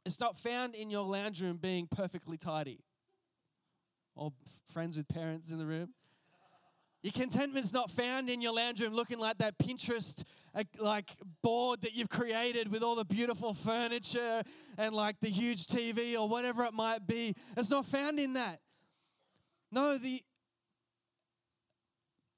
It's 0.05 0.19
not 0.19 0.35
found 0.35 0.73
in 0.73 0.89
your 0.89 1.05
lounge 1.05 1.41
room 1.41 1.57
being 1.57 1.87
perfectly 1.87 2.37
tidy. 2.37 2.79
or 4.15 4.33
friends 4.73 4.97
with 4.97 5.07
parents 5.07 5.51
in 5.51 5.57
the 5.57 5.65
room. 5.65 5.93
Your 7.01 7.13
contentment's 7.13 7.73
not 7.73 7.89
found 7.89 8.29
in 8.29 8.41
your 8.41 8.53
lounge 8.53 8.81
room 8.81 8.93
looking 8.93 9.17
like 9.19 9.37
that 9.39 9.57
Pinterest 9.57 10.23
uh, 10.53 10.63
like 10.77 11.09
board 11.41 11.81
that 11.81 11.93
you've 11.93 12.09
created 12.09 12.71
with 12.71 12.83
all 12.83 12.95
the 12.95 13.05
beautiful 13.05 13.53
furniture 13.53 14.43
and 14.77 14.93
like 14.93 15.19
the 15.21 15.29
huge 15.29 15.65
TV 15.65 16.19
or 16.19 16.27
whatever 16.27 16.63
it 16.65 16.73
might 16.73 17.07
be. 17.07 17.33
It's 17.57 17.69
not 17.69 17.85
found 17.85 18.19
in 18.19 18.33
that. 18.33 18.59
No, 19.71 19.97
the 19.97 20.21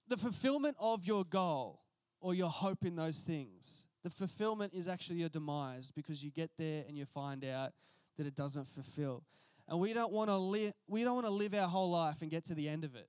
the 0.08 0.18
fulfillment 0.18 0.78
of 0.80 1.06
your 1.08 1.26
goal 1.26 1.82
or 2.22 2.34
your 2.34 2.50
hope 2.50 2.86
in 2.86 2.96
those 2.96 3.22
things, 3.22 3.86
the 4.04 4.10
fulfillment 4.10 4.74
is 4.74 4.88
actually 4.88 5.18
your 5.18 5.30
demise 5.30 5.92
because 5.92 6.24
you 6.24 6.32
get 6.32 6.52
there 6.58 6.84
and 6.88 6.98
you 6.98 7.06
find 7.06 7.46
out 7.46 7.72
that 8.18 8.28
it 8.28 8.36
doesn't 8.36 8.68
fulfill. 8.68 9.24
And 9.68 9.80
we 9.80 9.94
don't 9.94 10.12
want 10.12 10.30
to 10.30 10.38
live 10.38 10.74
we 10.88 11.04
don't 11.04 11.16
want 11.16 11.26
to 11.26 11.32
live 11.32 11.54
our 11.54 11.68
whole 11.68 11.90
life 11.90 12.22
and 12.22 12.30
get 12.30 12.46
to 12.46 12.56
the 12.56 12.68
end 12.68 12.84
of 12.84 12.96
it 12.96 13.08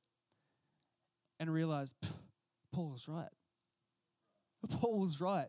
and 1.40 1.52
realize 1.52 1.94
Paul 2.72 2.90
was 2.90 3.08
right. 3.08 3.28
Paul 4.80 5.00
was 5.00 5.20
right. 5.20 5.48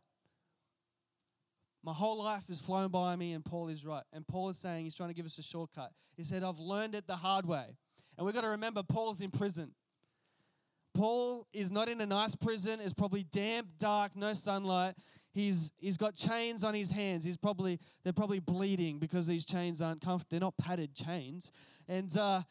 My 1.83 1.93
whole 1.93 2.23
life 2.23 2.47
has 2.47 2.59
flown 2.59 2.89
by 2.89 3.15
me, 3.15 3.33
and 3.33 3.45
Paul 3.45 3.69
is 3.69 3.85
right. 3.85 4.03
And 4.11 4.27
Paul 4.27 4.49
is 4.49 4.57
saying 4.57 4.85
he's 4.85 4.95
trying 4.95 5.09
to 5.09 5.15
give 5.15 5.25
us 5.25 5.37
a 5.37 5.43
shortcut. 5.43 5.91
He 6.17 6.23
said, 6.23 6.43
I've 6.43 6.59
learned 6.59 6.95
it 6.95 7.05
the 7.05 7.15
hard 7.15 7.45
way. 7.45 7.77
And 8.17 8.25
we've 8.25 8.33
got 8.33 8.41
to 8.41 8.49
remember, 8.49 8.81
Paul's 8.81 9.21
in 9.21 9.29
prison. 9.29 9.71
Paul 10.95 11.45
is 11.53 11.69
not 11.69 11.87
in 11.87 12.01
a 12.01 12.05
nice 12.05 12.35
prison. 12.35 12.79
It's 12.81 12.93
probably 12.93 13.23
damp, 13.23 13.67
dark, 13.77 14.15
no 14.15 14.33
sunlight. 14.33 14.95
He's, 15.35 15.71
he's 15.77 15.97
got 15.97 16.15
chains 16.15 16.63
on 16.63 16.73
his 16.73 16.89
hands. 16.89 17.23
He's 17.23 17.37
probably, 17.37 17.79
they're 18.03 18.13
probably 18.13 18.39
bleeding 18.39 18.97
because 18.97 19.27
these 19.27 19.45
chains 19.45 19.81
aren't 19.81 20.01
comfortable. 20.01 20.29
They're 20.31 20.39
not 20.39 20.57
padded 20.57 20.95
chains. 20.95 21.51
And 21.87 22.15
uh, 22.17 22.41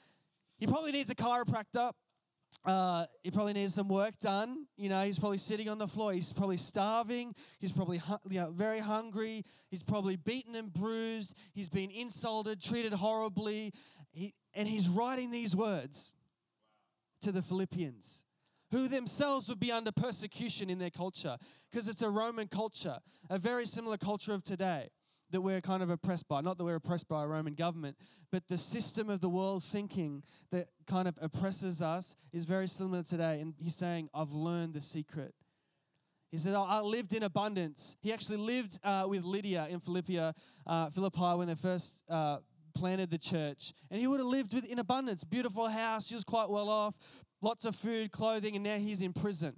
he 0.59 0.69
probably 0.69 0.93
needs 0.93 1.11
a 1.11 1.17
chiropractor 1.17 1.91
uh, 2.65 3.07
he 3.23 3.31
probably 3.31 3.53
needs 3.53 3.75
some 3.75 3.89
work 3.89 4.19
done. 4.19 4.67
You 4.77 4.89
know, 4.89 5.03
he's 5.03 5.19
probably 5.19 5.39
sitting 5.39 5.69
on 5.69 5.79
the 5.79 5.89
floor. 5.89 6.13
He's 6.13 6.33
probably 6.33 6.57
starving. 6.57 7.35
He's 7.59 7.73
probably 7.73 8.01
you 8.29 8.41
know, 8.41 8.51
very 8.51 8.81
hungry. 8.81 9.45
He's 9.71 9.83
probably 9.83 10.17
beaten 10.17 10.55
and 10.55 10.73
bruised. 10.73 11.35
He's 11.53 11.69
been 11.69 11.91
insulted, 11.91 12.63
treated 12.63 12.93
horribly. 12.93 13.73
He, 14.13 14.35
and 14.55 14.69
he's 14.69 14.89
writing 14.89 15.31
these 15.31 15.57
words 15.57 16.15
to 17.23 17.33
the 17.33 17.43
Philippians, 17.43 18.25
who 18.75 18.89
themselves 18.89 19.49
would 19.49 19.61
be 19.61 19.71
under 19.71 19.93
persecution 19.93 20.69
in 20.69 20.81
their 20.81 20.91
culture, 20.91 21.37
because 21.71 21.87
it's 21.87 22.03
a 22.03 22.11
Roman 22.11 22.49
culture, 22.49 22.99
a 23.31 23.39
very 23.39 23.67
similar 23.67 23.97
culture 23.97 24.35
of 24.35 24.43
today 24.43 24.89
that 25.31 25.41
we're 25.41 25.61
kind 25.61 25.81
of 25.81 25.91
oppressed 25.91 26.27
by. 26.27 26.41
Not 26.41 26.59
that 26.59 26.65
we're 26.65 26.75
oppressed 26.75 27.07
by 27.07 27.23
a 27.23 27.27
Roman 27.29 27.55
government, 27.55 27.97
but 28.33 28.49
the 28.49 28.59
system 28.59 29.11
of 29.11 29.21
the 29.21 29.29
world 29.29 29.63
thinking 29.63 30.25
that 30.51 30.67
kind 30.89 31.07
of 31.07 31.17
oppresses 31.21 31.81
us 31.83 32.17
is 32.33 32.47
very 32.47 32.67
similar 32.67 33.05
today. 33.05 33.41
And 33.41 33.55
he's 33.59 33.77
saying, 33.77 34.09
I've 34.13 34.33
learned 34.33 34.75
the 34.75 34.81
secret. 34.81 35.35
He 36.33 36.39
said, 36.39 36.57
I 36.57 36.81
lived 36.81 37.13
in 37.13 37.23
abundance. 37.23 37.97
He 38.01 38.13
actually 38.13 38.39
lived 38.39 38.81
uh, 38.83 39.07
with 39.09 39.23
Lydia 39.23 39.69
in 39.71 39.79
Philippia, 39.79 40.35
uh, 40.67 40.91
Philippi 40.91 41.37
when 41.37 41.47
they 41.47 41.55
first 41.55 42.01
uh, 42.11 42.39
planted 42.75 43.09
the 43.09 43.19
church. 43.19 43.73
And 43.89 44.01
he 44.01 44.09
would 44.09 44.19
have 44.19 44.27
lived 44.27 44.53
with, 44.53 44.65
in 44.65 44.81
abundance. 44.81 45.23
Beautiful 45.23 45.69
house. 45.69 46.09
She 46.09 46.15
was 46.15 46.25
quite 46.25 46.51
well 46.51 46.69
off. 46.69 46.97
Lots 47.45 47.67
of 47.67 47.77
food, 47.77 48.11
clothing. 48.11 48.55
And 48.55 48.65
now 48.65 48.79
he's 48.79 49.03
in 49.03 49.13
prison. 49.13 49.55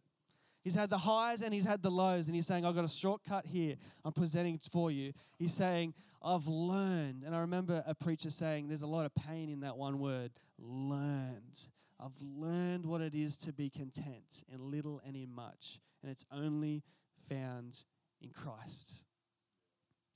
He's 0.65 0.75
had 0.75 0.91
the 0.91 0.99
highs 0.99 1.43
and 1.43 1.55
he's 1.55 1.65
had 1.65 1.81
the 1.81 1.91
lows, 1.93 2.27
and 2.27 2.35
he's 2.35 2.49
saying, 2.49 2.67
I've 2.67 2.75
got 2.75 2.85
a 2.85 2.89
shortcut 2.89 3.47
here 3.47 3.77
I'm 4.05 4.13
presenting 4.13 4.59
for 4.59 4.91
you. 4.91 5.13
He's 5.39 5.55
saying, 5.55 5.95
I've 6.21 6.49
learned. 6.49 7.23
And 7.25 7.37
I 7.37 7.39
remember 7.39 7.85
a 7.87 7.95
preacher 7.95 8.31
saying, 8.31 8.67
There's 8.67 8.83
a 8.83 8.89
lot 8.89 9.07
of 9.07 9.15
pain 9.15 9.49
in 9.49 9.61
that 9.61 9.77
one 9.77 10.01
word 10.01 10.33
learned. 10.59 11.69
I've 12.01 12.21
learned 12.21 12.85
what 12.85 13.03
it 13.03 13.15
is 13.15 13.37
to 13.39 13.53
be 13.53 13.71
content 13.71 14.43
in 14.53 14.73
little 14.73 15.01
and 15.07 15.15
in 15.15 15.33
much, 15.33 15.79
and 16.03 16.11
it's 16.11 16.25
only 16.33 16.83
found 17.29 17.85
in 18.21 18.31
Christ. 18.31 19.05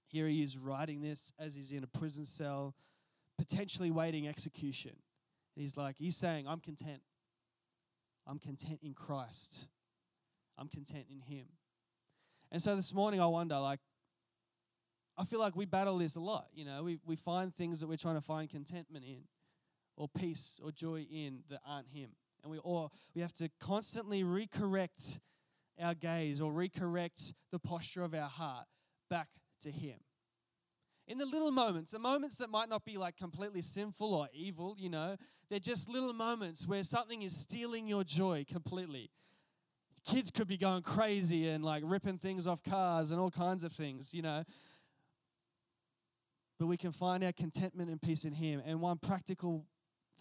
Here 0.09 0.27
he 0.27 0.43
is 0.43 0.59
writing 0.59 1.03
this 1.03 1.33
as 1.39 1.55
he's 1.55 1.71
in 1.71 1.85
a 1.85 1.99
prison 1.99 2.25
cell, 2.25 2.75
potentially 3.39 3.93
waiting 3.93 4.27
execution. 4.27 4.97
And 5.55 5.63
he's 5.63 5.77
like, 5.77 5.95
He's 5.97 6.17
saying, 6.17 6.49
I'm 6.49 6.59
content. 6.59 7.03
I'm 8.27 8.39
content 8.39 8.81
in 8.83 8.95
Christ. 8.95 9.67
I'm 10.59 10.69
content 10.69 11.07
in 11.11 11.21
Him. 11.21 11.47
And 12.53 12.61
so 12.61 12.77
this 12.77 12.93
morning, 12.93 13.21
I 13.21 13.27
wonder, 13.27 13.59
like, 13.59 13.81
I 15.17 15.25
feel 15.25 15.41
like 15.41 15.55
we 15.55 15.67
battle 15.67 15.99
this 15.99 16.17
a 16.17 16.21
lot. 16.21 16.47
You 16.53 16.65
know, 16.65 16.83
we, 16.83 16.99
we 17.05 17.17
find 17.17 17.55
things 17.55 17.81
that 17.81 17.89
we're 17.89 17.97
trying 17.97 18.17
to 18.17 18.21
find 18.21 18.49
contentment 18.49 19.05
in, 19.05 19.23
or 19.97 20.09
peace 20.09 20.61
or 20.65 20.73
joy 20.73 21.07
in 21.11 21.41
that 21.51 21.61
aren't 21.67 21.89
Him. 21.89 22.11
And 22.43 22.51
we, 22.51 22.59
or 22.59 22.91
we 23.15 23.23
have 23.23 23.33
to 23.35 23.51
constantly 23.61 24.25
recorrect 24.25 25.19
our 25.81 25.95
gaze 25.95 26.41
or 26.41 26.53
recorrect 26.53 27.33
the 27.53 27.59
posture 27.59 28.03
of 28.03 28.15
our 28.15 28.29
heart 28.29 28.67
back 29.09 29.29
to 29.63 29.71
Him. 29.71 29.99
In 31.11 31.19
the 31.19 31.27
little 31.27 31.51
moments, 31.51 31.93
the 31.93 31.99
moments 31.99 32.37
that 32.37 32.49
might 32.49 32.71
not 32.71 32.87
be 32.87 32.97
like 32.97 33.17
completely 33.17 33.61
sinful 33.61 34.15
or 34.15 34.29
evil, 34.33 34.77
you 34.79 34.89
know, 34.89 35.17
they're 35.51 35.59
just 35.59 35.89
little 35.89 36.15
moments 36.15 36.67
where 36.67 36.83
something 36.83 37.21
is 37.21 37.37
stealing 37.37 37.87
your 37.87 38.05
joy 38.05 38.47
completely 38.49 39.11
kids 40.07 40.31
could 40.31 40.49
be 40.49 40.57
going 40.57 40.83
crazy 40.83 41.49
and 41.49 41.65
like 41.65 41.83
ripping 41.87 42.19
things 42.19 42.47
off 42.47 42.63
cars 42.63 43.11
and 43.11 43.21
all 43.21 43.31
kinds 43.31 43.65
of 43.65 43.73
things, 43.73 44.15
you 44.15 44.23
know. 44.23 44.45
But 46.59 46.67
we 46.67 46.77
can 46.77 46.93
find 46.93 47.25
our 47.25 47.33
contentment 47.33 47.91
and 47.91 48.01
peace 48.01 48.25
in 48.25 48.33
Him. 48.33 48.63
And 48.65 48.81
one 48.81 48.99
practical 48.99 49.67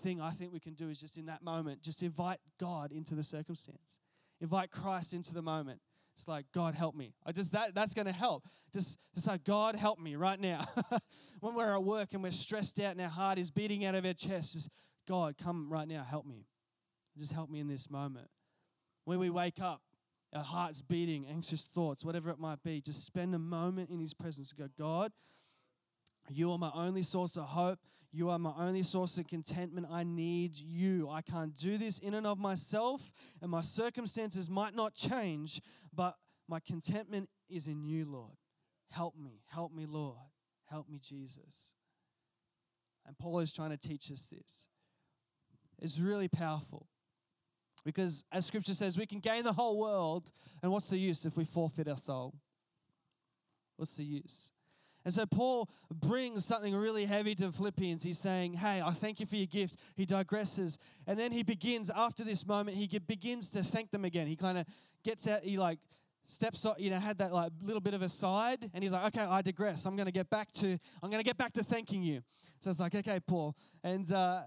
thing 0.02 0.22
I 0.22 0.32
think 0.32 0.54
we 0.54 0.60
can 0.60 0.74
do 0.74 0.90
is 0.90 1.00
just 1.00 1.18
in 1.18 1.26
that 1.26 1.44
moment, 1.44 1.82
just 1.82 2.04
invite 2.04 2.40
God 2.60 2.92
into 2.92 3.16
the 3.16 3.24
circumstance, 3.24 4.00
invite 4.40 4.72
Christ 4.72 5.14
into 5.14 5.34
the 5.34 5.42
moment. 5.42 5.82
It's 6.20 6.28
like, 6.28 6.48
God, 6.54 6.76
help 6.76 6.96
me. 6.96 7.14
I 7.26 7.32
just 7.32 7.54
that 7.54 7.74
that's 7.74 7.94
to 7.94 8.12
help. 8.12 8.44
Just, 8.74 8.98
just 9.16 9.26
like, 9.26 9.46
God, 9.46 9.74
help 9.74 10.00
me 10.00 10.18
right 10.18 10.38
now. 10.38 10.66
when 11.40 11.56
we're 11.56 11.74
at 11.74 11.82
work 11.82 12.10
and 12.12 12.22
we're 12.22 12.34
stressed 12.34 12.78
out 12.82 12.92
and 12.92 13.00
our 13.00 13.08
heart 13.08 13.40
is 13.40 13.52
beating 13.52 13.86
out 13.86 13.96
of 13.96 14.06
our 14.06 14.12
chest, 14.12 14.52
just 14.52 14.70
God, 15.08 15.36
come 15.42 15.72
right 15.72 15.88
now, 15.88 16.04
help 16.04 16.26
me. 16.26 16.46
Just 17.18 17.32
help 17.32 17.50
me 17.50 17.62
in 17.62 17.70
this 17.70 17.90
moment. 17.90 18.28
When 19.06 19.18
we 19.20 19.30
wake 19.30 19.62
up, 19.62 19.82
our 20.34 20.44
hearts 20.44 20.82
beating, 20.82 21.26
anxious 21.26 21.64
thoughts, 21.64 22.04
whatever 22.04 22.30
it 22.32 22.38
might 22.38 22.62
be, 22.64 22.82
just 22.82 23.06
spend 23.06 23.34
a 23.34 23.40
moment 23.40 23.90
in 23.90 24.02
His 24.02 24.14
presence. 24.14 24.52
Go, 24.52 24.68
God, 24.78 25.14
you 26.30 26.52
are 26.52 26.58
my 26.58 26.72
only 26.74 27.04
source 27.04 27.38
of 27.38 27.46
hope. 27.46 27.80
You 28.12 28.30
are 28.30 28.40
my 28.40 28.54
only 28.58 28.84
source 28.84 29.18
of 29.18 29.28
contentment. 29.28 29.88
I 29.90 30.04
need 30.04 30.58
you. 30.58 31.10
I 31.10 31.22
can't 31.22 31.56
do 31.56 31.78
this 31.78 32.00
in 32.00 32.14
and 32.16 32.26
of 32.26 32.40
myself, 32.40 33.12
and 33.42 33.52
my 33.52 33.62
circumstances 33.62 34.50
might 34.50 34.76
not 34.76 34.96
change, 34.96 35.62
but 35.94 36.16
my 36.48 36.60
contentment 36.60 37.30
is 37.50 37.68
in 37.68 37.84
you, 37.84 38.06
Lord. 38.06 38.38
Help 38.92 39.16
me. 39.16 39.42
Help 39.46 39.74
me, 39.74 39.86
Lord. 39.86 40.18
Help 40.66 40.90
me, 40.90 41.00
Jesus. 41.00 41.74
And 43.06 43.18
Paul 43.18 43.40
is 43.40 43.52
trying 43.52 43.72
to 43.72 43.78
teach 43.78 44.12
us 44.12 44.26
this. 44.26 44.66
It's 45.80 46.00
really 46.00 46.28
powerful. 46.28 46.88
Because 47.86 48.24
as 48.32 48.46
scripture 48.46 48.74
says, 48.74 48.98
we 48.98 49.06
can 49.06 49.20
gain 49.20 49.44
the 49.44 49.54
whole 49.54 49.80
world, 49.80 50.32
and 50.62 50.72
what's 50.72 50.90
the 50.90 50.98
use 50.98 51.26
if 51.26 51.38
we 51.38 51.46
forfeit 51.46 51.88
our 51.88 51.98
soul? 51.98 52.34
What's 53.78 53.96
the 53.96 54.04
use? 54.04 54.52
And 55.06 55.14
so 55.14 55.26
Paul 55.26 55.70
brings 55.92 56.46
something 56.46 56.76
really 56.76 57.06
heavy 57.06 57.36
to 57.36 57.52
Philippians. 57.52 58.04
He's 58.04 58.20
saying, 58.20 58.54
Hey, 58.54 58.82
I 58.84 58.92
thank 58.92 59.20
you 59.20 59.26
for 59.26 59.36
your 59.36 59.48
gift. 59.48 59.78
He 59.96 60.06
digresses. 60.06 60.78
And 61.08 61.18
then 61.18 61.32
he 61.32 61.44
begins, 61.44 61.90
after 61.96 62.24
this 62.24 62.46
moment, 62.46 62.78
he 62.78 62.88
begins 63.00 63.50
to 63.52 63.64
thank 63.64 63.92
them 63.92 64.06
again. 64.06 64.28
He 64.28 64.36
kind 64.36 64.58
of 64.58 64.66
gets 65.04 65.28
out, 65.28 65.44
he 65.44 65.58
like 65.58 65.80
steps 66.28 66.66
up, 66.66 66.80
you 66.80 66.92
know 66.92 67.00
had 67.00 67.18
that 67.18 67.34
like 67.34 67.52
little 67.64 67.82
bit 67.82 67.96
of 67.96 68.04
a 68.04 68.10
side 68.10 68.70
and 68.76 68.84
he's 68.84 68.94
like 68.94 69.04
okay 69.04 69.26
i 69.26 69.42
digress 69.42 69.88
i'm 69.88 69.96
going 69.96 70.06
to 70.06 70.12
get 70.12 70.30
back 70.30 70.52
to 70.52 70.78
i'm 71.02 71.10
going 71.10 71.20
to 71.20 71.28
get 71.28 71.40
back 71.40 71.52
to 71.52 71.64
thanking 71.64 72.04
you 72.04 72.22
so 72.60 72.70
it's 72.70 72.80
like 72.80 72.94
okay 72.94 73.20
paul 73.20 73.56
and 73.84 74.12
uh, 74.12 74.42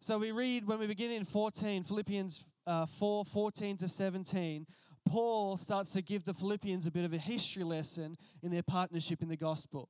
so 0.00 0.16
we 0.16 0.30
read 0.32 0.66
when 0.66 0.78
we 0.78 0.86
begin 0.86 1.10
in 1.10 1.26
14 1.26 1.84
philippians 1.84 2.46
uh, 2.68 2.84
4 2.86 3.24
14 3.24 3.76
to 3.78 3.88
17, 3.88 4.66
Paul 5.08 5.56
starts 5.56 5.92
to 5.94 6.02
give 6.02 6.24
the 6.24 6.34
Philippians 6.34 6.86
a 6.86 6.90
bit 6.90 7.04
of 7.04 7.14
a 7.14 7.18
history 7.18 7.64
lesson 7.64 8.16
in 8.42 8.52
their 8.52 8.62
partnership 8.62 9.22
in 9.22 9.28
the 9.28 9.36
gospel. 9.36 9.88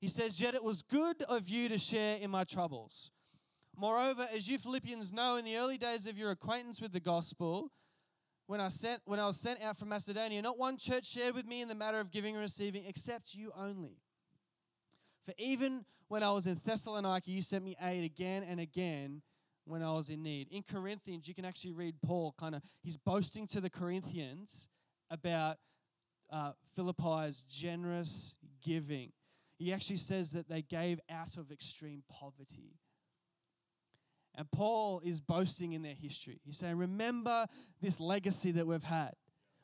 He 0.00 0.08
says, 0.08 0.40
Yet 0.40 0.54
it 0.54 0.64
was 0.64 0.82
good 0.82 1.22
of 1.24 1.48
you 1.48 1.68
to 1.68 1.78
share 1.78 2.16
in 2.16 2.30
my 2.30 2.44
troubles. 2.44 3.10
Moreover, 3.76 4.26
as 4.32 4.48
you 4.48 4.58
Philippians 4.58 5.12
know, 5.12 5.36
in 5.36 5.44
the 5.44 5.56
early 5.56 5.76
days 5.76 6.06
of 6.06 6.16
your 6.16 6.30
acquaintance 6.30 6.80
with 6.80 6.92
the 6.92 7.00
gospel, 7.00 7.72
when 8.46 8.60
I, 8.60 8.68
sent, 8.68 9.02
when 9.04 9.20
I 9.20 9.26
was 9.26 9.38
sent 9.38 9.60
out 9.60 9.76
from 9.76 9.88
Macedonia, 9.90 10.40
not 10.40 10.58
one 10.58 10.78
church 10.78 11.06
shared 11.06 11.34
with 11.34 11.46
me 11.46 11.60
in 11.60 11.68
the 11.68 11.74
matter 11.74 12.00
of 12.00 12.10
giving 12.10 12.34
and 12.34 12.42
receiving, 12.42 12.84
except 12.86 13.34
you 13.34 13.52
only. 13.56 13.98
For 15.26 15.34
even 15.38 15.84
when 16.08 16.22
I 16.22 16.30
was 16.30 16.46
in 16.46 16.60
Thessalonica, 16.64 17.30
you 17.30 17.42
sent 17.42 17.64
me 17.64 17.76
aid 17.82 18.04
again 18.04 18.42
and 18.42 18.60
again 18.60 19.22
when 19.64 19.82
I 19.82 19.92
was 19.92 20.10
in 20.10 20.22
need. 20.22 20.48
In 20.50 20.62
Corinthians, 20.62 21.26
you 21.26 21.34
can 21.34 21.44
actually 21.44 21.72
read 21.72 21.94
Paul 22.04 22.34
kind 22.38 22.54
of, 22.54 22.62
he's 22.82 22.96
boasting 22.96 23.46
to 23.48 23.60
the 23.60 23.70
Corinthians 23.70 24.68
about 25.10 25.56
uh, 26.30 26.52
Philippi's 26.76 27.44
generous 27.44 28.34
giving. 28.62 29.12
He 29.56 29.72
actually 29.72 29.98
says 29.98 30.32
that 30.32 30.48
they 30.48 30.62
gave 30.62 31.00
out 31.08 31.36
of 31.36 31.50
extreme 31.50 32.02
poverty. 32.08 32.78
And 34.36 34.50
Paul 34.50 35.00
is 35.04 35.20
boasting 35.20 35.72
in 35.72 35.82
their 35.82 35.94
history. 35.94 36.40
He's 36.44 36.58
saying, 36.58 36.76
Remember 36.76 37.46
this 37.80 38.00
legacy 38.00 38.50
that 38.52 38.66
we've 38.66 38.82
had. 38.82 39.12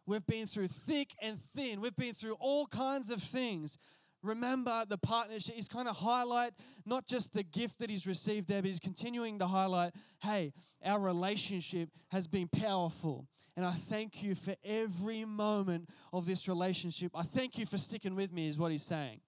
We've 0.06 0.26
been 0.26 0.46
through 0.46 0.68
thick 0.68 1.14
and 1.20 1.38
thin, 1.54 1.80
we've 1.80 1.96
been 1.96 2.14
through 2.14 2.36
all 2.40 2.66
kinds 2.66 3.10
of 3.10 3.22
things. 3.22 3.76
Remember 4.22 4.85
the 4.88 4.98
partnership. 4.98 5.54
He's 5.54 5.68
kind 5.68 5.88
of 5.88 5.96
highlight 5.96 6.52
not 6.85 7.06
just 7.06 7.33
the 7.33 7.42
gift 7.42 7.78
that 7.78 7.88
he's 7.88 8.06
received 8.06 8.48
there, 8.48 8.61
but 8.61 8.68
he's 8.68 8.80
continuing 8.80 9.38
to 9.38 9.46
highlight 9.46 9.92
hey, 10.22 10.52
our 10.85 11.00
relationship 11.00 11.88
has 12.09 12.26
been 12.26 12.48
powerful. 12.48 13.26
And 13.56 13.64
I 13.64 13.72
thank 13.72 14.22
you 14.22 14.35
for 14.35 14.54
every 14.64 15.24
moment 15.24 15.88
of 16.12 16.26
this 16.26 16.48
relationship. 16.48 17.12
I 17.14 17.22
thank 17.22 17.59
you 17.59 17.66
for 17.66 17.78
sticking 17.78 18.14
with 18.14 18.33
me, 18.33 18.48
is 18.48 18.59
what 18.59 18.72
he's 18.72 18.85
saying. 18.85 19.20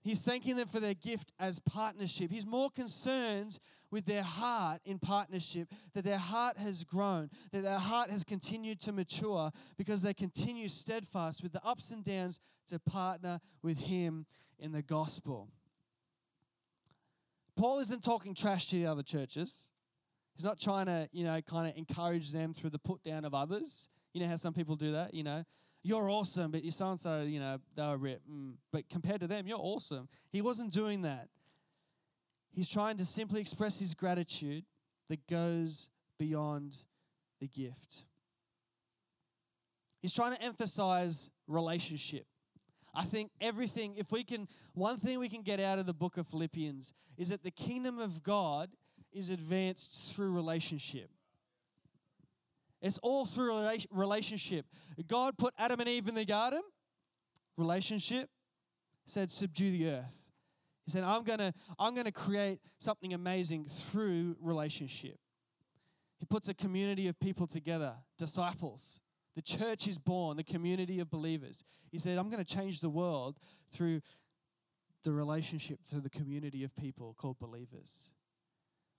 He's 0.00 0.22
thanking 0.22 0.56
them 0.56 0.68
for 0.68 0.80
their 0.80 0.94
gift 0.94 1.32
as 1.38 1.58
partnership. 1.58 2.30
He's 2.30 2.46
more 2.46 2.70
concerned 2.70 3.58
with 3.90 4.06
their 4.06 4.22
heart 4.22 4.80
in 4.84 4.98
partnership, 4.98 5.68
that 5.94 6.04
their 6.04 6.18
heart 6.18 6.56
has 6.58 6.84
grown, 6.84 7.30
that 7.52 7.62
their 7.62 7.78
heart 7.78 8.10
has 8.10 8.22
continued 8.22 8.80
to 8.80 8.92
mature 8.92 9.50
because 9.76 10.02
they 10.02 10.14
continue 10.14 10.68
steadfast 10.68 11.42
with 11.42 11.52
the 11.52 11.64
ups 11.64 11.90
and 11.90 12.04
downs 12.04 12.38
to 12.68 12.78
partner 12.78 13.40
with 13.62 13.78
Him 13.78 14.26
in 14.58 14.72
the 14.72 14.82
gospel. 14.82 15.48
Paul 17.56 17.80
isn't 17.80 18.04
talking 18.04 18.34
trash 18.34 18.68
to 18.68 18.76
the 18.76 18.86
other 18.86 19.02
churches. 19.02 19.72
He's 20.36 20.44
not 20.44 20.60
trying 20.60 20.86
to, 20.86 21.08
you 21.10 21.24
know, 21.24 21.40
kind 21.40 21.68
of 21.68 21.76
encourage 21.76 22.30
them 22.30 22.54
through 22.54 22.70
the 22.70 22.78
put 22.78 23.02
down 23.02 23.24
of 23.24 23.34
others. 23.34 23.88
You 24.12 24.20
know 24.20 24.28
how 24.28 24.36
some 24.36 24.54
people 24.54 24.76
do 24.76 24.92
that, 24.92 25.12
you 25.12 25.24
know? 25.24 25.44
You're 25.88 26.10
awesome, 26.10 26.50
but 26.50 26.62
you 26.62 26.70
so 26.70 26.90
and 26.90 27.00
so, 27.00 27.22
you 27.22 27.40
know, 27.40 27.58
they 27.74 27.82
were 27.82 27.96
rip. 27.96 28.20
Mm. 28.30 28.52
But 28.70 28.90
compared 28.90 29.20
to 29.20 29.26
them, 29.26 29.46
you're 29.46 29.58
awesome. 29.58 30.08
He 30.30 30.42
wasn't 30.42 30.70
doing 30.70 31.02
that. 31.02 31.28
He's 32.52 32.68
trying 32.68 32.98
to 32.98 33.06
simply 33.06 33.40
express 33.40 33.78
his 33.80 33.94
gratitude 33.94 34.64
that 35.08 35.26
goes 35.26 35.88
beyond 36.18 36.76
the 37.40 37.46
gift. 37.46 38.04
He's 40.02 40.12
trying 40.12 40.36
to 40.36 40.42
emphasize 40.42 41.30
relationship. 41.46 42.26
I 42.94 43.04
think 43.04 43.30
everything, 43.40 43.94
if 43.96 44.12
we 44.12 44.24
can, 44.24 44.46
one 44.74 44.98
thing 44.98 45.18
we 45.18 45.30
can 45.30 45.42
get 45.42 45.58
out 45.58 45.78
of 45.78 45.86
the 45.86 45.94
book 45.94 46.18
of 46.18 46.26
Philippians 46.26 46.92
is 47.16 47.30
that 47.30 47.42
the 47.42 47.50
kingdom 47.50 47.98
of 47.98 48.22
God 48.22 48.68
is 49.10 49.30
advanced 49.30 50.14
through 50.14 50.32
relationship. 50.32 51.08
It's 52.80 52.98
all 52.98 53.26
through 53.26 53.68
relationship. 53.90 54.66
God 55.06 55.36
put 55.36 55.54
Adam 55.58 55.80
and 55.80 55.88
Eve 55.88 56.08
in 56.08 56.14
the 56.14 56.24
garden, 56.24 56.62
relationship, 57.56 58.28
said, 59.06 59.32
subdue 59.32 59.70
the 59.70 59.90
earth. 59.90 60.30
He 60.84 60.92
said, 60.92 61.04
I'm 61.04 61.24
gonna, 61.24 61.52
I'm 61.78 61.94
gonna 61.94 62.12
create 62.12 62.60
something 62.78 63.12
amazing 63.12 63.66
through 63.66 64.36
relationship. 64.40 65.18
He 66.18 66.26
puts 66.26 66.48
a 66.48 66.54
community 66.54 67.08
of 67.08 67.18
people 67.20 67.46
together, 67.46 67.94
disciples. 68.16 69.00
The 69.36 69.42
church 69.42 69.86
is 69.86 69.98
born, 69.98 70.36
the 70.36 70.42
community 70.42 70.98
of 70.98 71.10
believers. 71.10 71.62
He 71.92 71.98
said, 71.98 72.18
I'm 72.18 72.28
going 72.28 72.44
to 72.44 72.54
change 72.56 72.80
the 72.80 72.88
world 72.90 73.36
through 73.70 74.00
the 75.04 75.12
relationship, 75.12 75.78
through 75.88 76.00
the 76.00 76.10
community 76.10 76.64
of 76.64 76.74
people 76.74 77.14
called 77.16 77.38
believers. 77.38 78.10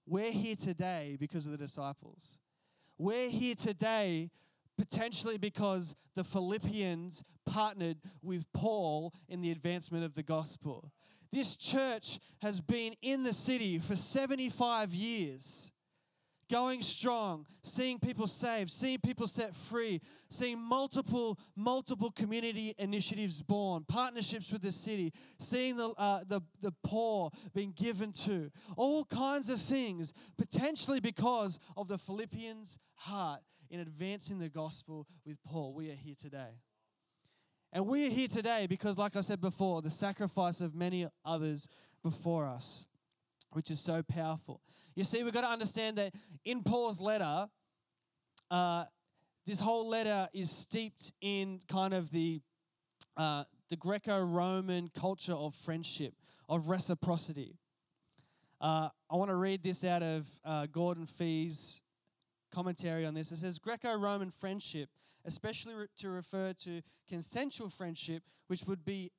We're 0.07 0.31
here 0.31 0.55
today 0.55 1.17
because 1.19 1.45
of 1.45 1.51
the 1.51 1.57
disciples. 1.57 2.37
We're 3.01 3.29
here 3.29 3.55
today 3.55 4.29
potentially 4.77 5.37
because 5.37 5.95
the 6.15 6.23
Philippians 6.25 7.23
partnered 7.45 7.97
with 8.21 8.51
Paul 8.51 9.13
in 9.29 9.39
the 9.39 9.51
advancement 9.51 10.03
of 10.03 10.15
the 10.15 10.23
gospel. 10.23 10.91
This 11.31 11.55
church 11.55 12.19
has 12.41 12.59
been 12.59 12.95
in 13.01 13.23
the 13.23 13.31
city 13.31 13.79
for 13.79 13.95
75 13.95 14.93
years 14.93 15.71
going 16.49 16.81
strong, 16.81 17.45
seeing 17.63 17.99
people 17.99 18.27
saved, 18.27 18.71
seeing 18.71 18.99
people 18.99 19.27
set 19.27 19.55
free, 19.55 20.01
seeing 20.29 20.59
multiple, 20.59 21.39
multiple 21.55 22.11
community 22.11 22.73
initiatives 22.77 23.41
born, 23.41 23.85
partnerships 23.87 24.51
with 24.51 24.61
the 24.61 24.71
city, 24.71 25.13
seeing 25.39 25.77
the, 25.77 25.89
uh, 25.91 26.21
the, 26.27 26.41
the 26.61 26.73
poor 26.83 27.31
being 27.53 27.73
given 27.75 28.11
to, 28.11 28.51
all 28.75 29.05
kinds 29.05 29.49
of 29.49 29.59
things, 29.59 30.13
potentially 30.37 30.99
because 30.99 31.59
of 31.77 31.87
the 31.87 31.97
Philippians' 31.97 32.77
heart 32.95 33.41
in 33.69 33.79
advancing 33.79 34.39
the 34.39 34.49
gospel 34.49 35.07
with 35.25 35.37
Paul. 35.43 35.73
We 35.73 35.89
are 35.91 35.95
here 35.95 36.15
today. 36.17 36.59
And 37.71 37.85
we 37.85 38.07
are 38.07 38.09
here 38.09 38.27
today 38.27 38.65
because, 38.67 38.97
like 38.97 39.15
I 39.15 39.21
said 39.21 39.39
before, 39.39 39.81
the 39.81 39.91
sacrifice 39.91 40.59
of 40.59 40.73
many 40.73 41.07
others 41.23 41.67
before 42.01 42.47
us, 42.47 42.85
which 43.51 43.71
is 43.71 43.79
so 43.79 44.03
powerful. 44.03 44.61
You 44.95 45.03
see, 45.03 45.23
we've 45.23 45.33
got 45.33 45.41
to 45.41 45.49
understand 45.49 45.97
that 45.97 46.13
in 46.45 46.63
Paul's 46.63 46.99
letter, 46.99 47.47
uh, 48.51 48.85
this 49.45 49.59
whole 49.59 49.87
letter 49.87 50.27
is 50.33 50.51
steeped 50.51 51.11
in 51.21 51.59
kind 51.67 51.93
of 51.93 52.11
the 52.11 52.41
uh, 53.17 53.43
the 53.69 53.75
Greco-Roman 53.75 54.89
culture 54.97 55.33
of 55.33 55.53
friendship, 55.53 56.13
of 56.47 56.69
reciprocity. 56.69 57.55
Uh, 58.59 58.89
I 59.09 59.15
want 59.15 59.29
to 59.29 59.35
read 59.35 59.63
this 59.63 59.83
out 59.83 60.03
of 60.03 60.27
uh, 60.43 60.65
Gordon 60.71 61.05
Fee's 61.05 61.81
commentary 62.53 63.05
on 63.05 63.13
this. 63.13 63.31
It 63.31 63.37
says 63.37 63.59
Greco-Roman 63.59 64.31
friendship, 64.31 64.89
especially 65.25 65.73
to 65.97 66.09
refer 66.09 66.53
to 66.63 66.81
consensual 67.07 67.69
friendship, 67.69 68.23
which 68.47 68.63
would 68.65 68.83
be 68.83 69.11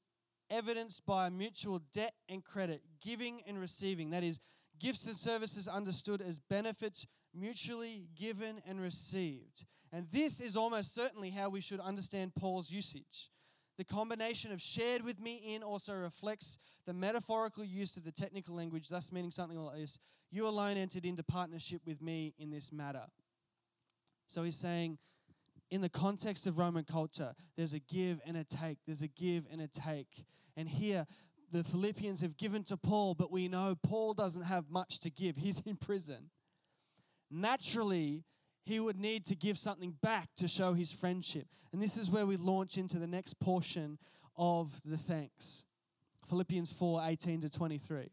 evidenced 0.50 1.06
by 1.06 1.26
a 1.26 1.30
mutual 1.30 1.80
debt 1.92 2.14
and 2.28 2.44
credit, 2.44 2.82
giving 3.00 3.42
and 3.46 3.58
receiving. 3.58 4.10
That 4.10 4.24
is, 4.24 4.40
Gifts 4.80 5.06
and 5.06 5.14
services 5.14 5.68
understood 5.68 6.22
as 6.22 6.38
benefits 6.38 7.06
mutually 7.34 8.08
given 8.18 8.62
and 8.66 8.80
received. 8.80 9.66
And 9.92 10.06
this 10.10 10.40
is 10.40 10.56
almost 10.56 10.94
certainly 10.94 11.30
how 11.30 11.50
we 11.50 11.60
should 11.60 11.80
understand 11.80 12.34
Paul's 12.34 12.70
usage. 12.70 13.30
The 13.76 13.84
combination 13.84 14.52
of 14.52 14.60
shared 14.60 15.04
with 15.04 15.20
me 15.20 15.54
in 15.54 15.62
also 15.62 15.94
reflects 15.94 16.58
the 16.86 16.94
metaphorical 16.94 17.62
use 17.62 17.96
of 17.98 18.04
the 18.04 18.12
technical 18.12 18.54
language, 18.56 18.88
thus 18.88 19.12
meaning 19.12 19.30
something 19.30 19.58
like 19.58 19.76
this 19.76 19.98
You 20.30 20.48
alone 20.48 20.78
entered 20.78 21.04
into 21.04 21.22
partnership 21.22 21.82
with 21.86 22.00
me 22.00 22.34
in 22.38 22.50
this 22.50 22.72
matter. 22.72 23.04
So 24.26 24.44
he's 24.44 24.56
saying, 24.56 24.96
in 25.70 25.80
the 25.80 25.88
context 25.88 26.46
of 26.46 26.58
Roman 26.58 26.84
culture, 26.84 27.34
there's 27.56 27.72
a 27.72 27.78
give 27.78 28.20
and 28.26 28.36
a 28.36 28.44
take. 28.44 28.78
There's 28.86 29.02
a 29.02 29.08
give 29.08 29.46
and 29.50 29.60
a 29.60 29.68
take. 29.68 30.24
And 30.56 30.68
here, 30.68 31.06
the 31.52 31.64
Philippians 31.64 32.20
have 32.20 32.36
given 32.36 32.64
to 32.64 32.76
Paul, 32.76 33.14
but 33.14 33.30
we 33.30 33.48
know 33.48 33.76
Paul 33.82 34.14
doesn't 34.14 34.42
have 34.42 34.70
much 34.70 35.00
to 35.00 35.10
give. 35.10 35.36
He's 35.36 35.60
in 35.60 35.76
prison. 35.76 36.30
Naturally, 37.30 38.24
he 38.64 38.80
would 38.80 38.98
need 38.98 39.24
to 39.26 39.36
give 39.36 39.58
something 39.58 39.94
back 40.02 40.28
to 40.36 40.48
show 40.48 40.74
his 40.74 40.92
friendship. 40.92 41.46
And 41.72 41.82
this 41.82 41.96
is 41.96 42.10
where 42.10 42.26
we 42.26 42.36
launch 42.36 42.76
into 42.76 42.98
the 42.98 43.06
next 43.06 43.38
portion 43.40 43.98
of 44.36 44.80
the 44.84 44.98
thanks. 44.98 45.64
Philippians 46.28 46.70
4 46.70 47.02
18 47.04 47.40
to 47.42 47.48
23. 47.48 48.10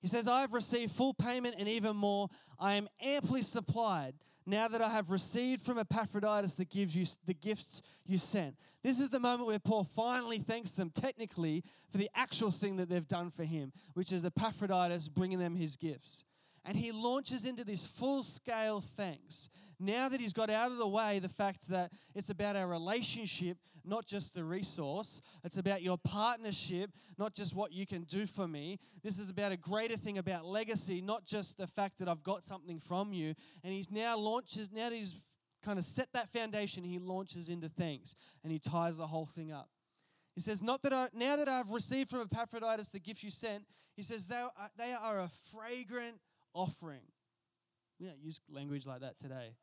He 0.00 0.08
says, 0.08 0.28
I 0.28 0.42
have 0.42 0.52
received 0.52 0.92
full 0.92 1.14
payment 1.14 1.56
and 1.58 1.68
even 1.68 1.96
more. 1.96 2.28
I 2.60 2.74
am 2.74 2.88
amply 3.00 3.42
supplied 3.42 4.14
now 4.46 4.68
that 4.68 4.80
I 4.80 4.88
have 4.90 5.10
received 5.10 5.62
from 5.62 5.78
Epaphroditus 5.78 6.54
the, 6.54 6.64
gives 6.64 6.94
you, 6.94 7.04
the 7.26 7.34
gifts 7.34 7.82
you 8.04 8.18
sent. 8.18 8.56
This 8.82 9.00
is 9.00 9.10
the 9.10 9.18
moment 9.18 9.46
where 9.46 9.58
Paul 9.58 9.84
finally 9.84 10.38
thanks 10.38 10.70
them 10.72 10.90
technically 10.90 11.64
for 11.90 11.98
the 11.98 12.08
actual 12.14 12.52
thing 12.52 12.76
that 12.76 12.88
they've 12.88 13.06
done 13.06 13.30
for 13.30 13.44
him, 13.44 13.72
which 13.94 14.12
is 14.12 14.24
Epaphroditus 14.24 15.08
bringing 15.08 15.40
them 15.40 15.56
his 15.56 15.76
gifts 15.76 16.24
and 16.66 16.76
he 16.76 16.90
launches 16.90 17.46
into 17.46 17.64
this 17.64 17.86
full 17.86 18.24
scale 18.24 18.80
thanks. 18.80 19.48
Now 19.78 20.08
that 20.08 20.20
he's 20.20 20.32
got 20.32 20.50
out 20.50 20.72
of 20.72 20.78
the 20.78 20.86
way 20.86 21.20
the 21.20 21.28
fact 21.28 21.68
that 21.68 21.92
it's 22.14 22.28
about 22.28 22.56
our 22.56 22.66
relationship, 22.66 23.56
not 23.84 24.04
just 24.04 24.34
the 24.34 24.42
resource, 24.42 25.22
it's 25.44 25.58
about 25.58 25.82
your 25.82 25.96
partnership, 25.96 26.90
not 27.18 27.34
just 27.34 27.54
what 27.54 27.72
you 27.72 27.86
can 27.86 28.02
do 28.02 28.26
for 28.26 28.48
me. 28.48 28.80
This 29.04 29.20
is 29.20 29.30
about 29.30 29.52
a 29.52 29.56
greater 29.56 29.96
thing 29.96 30.18
about 30.18 30.44
legacy, 30.44 31.00
not 31.00 31.24
just 31.24 31.56
the 31.56 31.68
fact 31.68 31.98
that 32.00 32.08
I've 32.08 32.24
got 32.24 32.44
something 32.44 32.80
from 32.80 33.12
you. 33.12 33.34
And 33.62 33.72
he's 33.72 33.90
now 33.90 34.18
launches, 34.18 34.72
now 34.72 34.90
that 34.90 34.96
he's 34.96 35.14
kind 35.64 35.78
of 35.78 35.84
set 35.84 36.08
that 36.14 36.30
foundation, 36.30 36.82
he 36.82 36.98
launches 36.98 37.48
into 37.48 37.68
thanks 37.68 38.16
and 38.42 38.52
he 38.52 38.58
ties 38.58 38.96
the 38.96 39.06
whole 39.06 39.26
thing 39.26 39.52
up. 39.52 39.68
He 40.34 40.40
says, 40.40 40.62
Not 40.62 40.82
that 40.82 40.92
I, 40.92 41.08
now 41.14 41.36
that 41.36 41.48
I've 41.48 41.70
received 41.70 42.10
from 42.10 42.22
Epaphroditus 42.22 42.88
the 42.88 42.98
gift 42.98 43.22
you 43.22 43.30
sent, 43.30 43.64
he 43.96 44.02
says, 44.02 44.26
they 44.26 44.36
are, 44.36 44.52
they 44.76 44.92
are 44.92 45.20
a 45.20 45.30
fragrant 45.52 46.16
offering. 46.56 47.02
We 48.00 48.06
don't 48.06 48.18
use 48.20 48.40
language 48.48 48.86
like 48.86 49.00
that 49.00 49.18
today. 49.18 49.54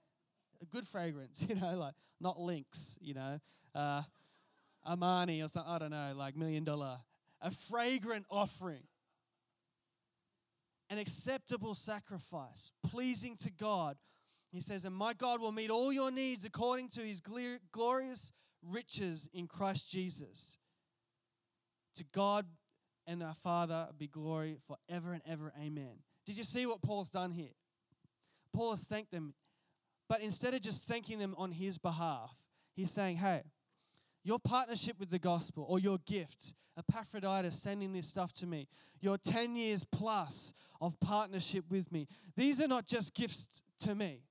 A 0.61 0.65
good 0.65 0.87
fragrance, 0.87 1.45
you 1.49 1.55
know, 1.55 1.75
like 1.77 1.93
not 2.21 2.39
Lynx, 2.39 2.97
you 3.01 3.13
know, 3.13 3.39
uh, 3.75 4.03
Armani 4.87 5.43
or 5.43 5.47
something, 5.47 5.71
I 5.71 5.77
don't 5.79 5.91
know, 5.91 6.13
like 6.15 6.35
million 6.35 6.63
dollar. 6.63 6.99
A 7.41 7.51
fragrant 7.51 8.25
offering. 8.29 8.83
An 10.89 10.99
acceptable 10.99 11.73
sacrifice, 11.73 12.71
pleasing 12.83 13.35
to 13.37 13.51
God. 13.51 13.97
He 14.51 14.61
says, 14.61 14.85
And 14.85 14.93
my 14.93 15.13
God 15.13 15.41
will 15.41 15.51
meet 15.51 15.71
all 15.71 15.91
your 15.91 16.11
needs 16.11 16.45
according 16.45 16.89
to 16.89 17.01
his 17.01 17.19
glorious 17.71 18.31
riches 18.61 19.27
in 19.33 19.47
Christ 19.47 19.89
Jesus. 19.89 20.59
To 21.95 22.05
God 22.13 22.45
and 23.07 23.23
our 23.23 23.33
Father 23.33 23.87
be 23.97 24.07
glory 24.07 24.57
forever 24.67 25.13
and 25.13 25.21
ever. 25.25 25.51
Amen. 25.59 25.97
Did 26.25 26.37
you 26.37 26.43
see 26.43 26.65
what 26.65 26.81
Paul's 26.81 27.09
done 27.09 27.31
here? 27.31 27.53
Paul 28.53 28.71
has 28.71 28.85
thanked 28.85 29.11
them, 29.11 29.33
but 30.07 30.21
instead 30.21 30.53
of 30.53 30.61
just 30.61 30.83
thanking 30.83 31.19
them 31.19 31.35
on 31.37 31.51
his 31.51 31.77
behalf, 31.77 32.35
he's 32.75 32.91
saying, 32.91 33.17
hey, 33.17 33.41
your 34.23 34.39
partnership 34.39 34.99
with 34.99 35.09
the 35.09 35.19
gospel 35.19 35.65
or 35.67 35.79
your 35.79 35.97
gift, 36.05 36.53
Epaphroditus 36.77 37.61
sending 37.61 37.93
this 37.93 38.07
stuff 38.07 38.31
to 38.33 38.47
me, 38.47 38.67
your 39.01 39.17
10 39.17 39.55
years 39.55 39.83
plus 39.83 40.53
of 40.79 40.99
partnership 40.99 41.65
with 41.69 41.91
me, 41.91 42.07
these 42.35 42.61
are 42.61 42.67
not 42.67 42.87
just 42.87 43.13
gifts 43.13 43.61
to 43.79 43.95
me. 43.95 44.21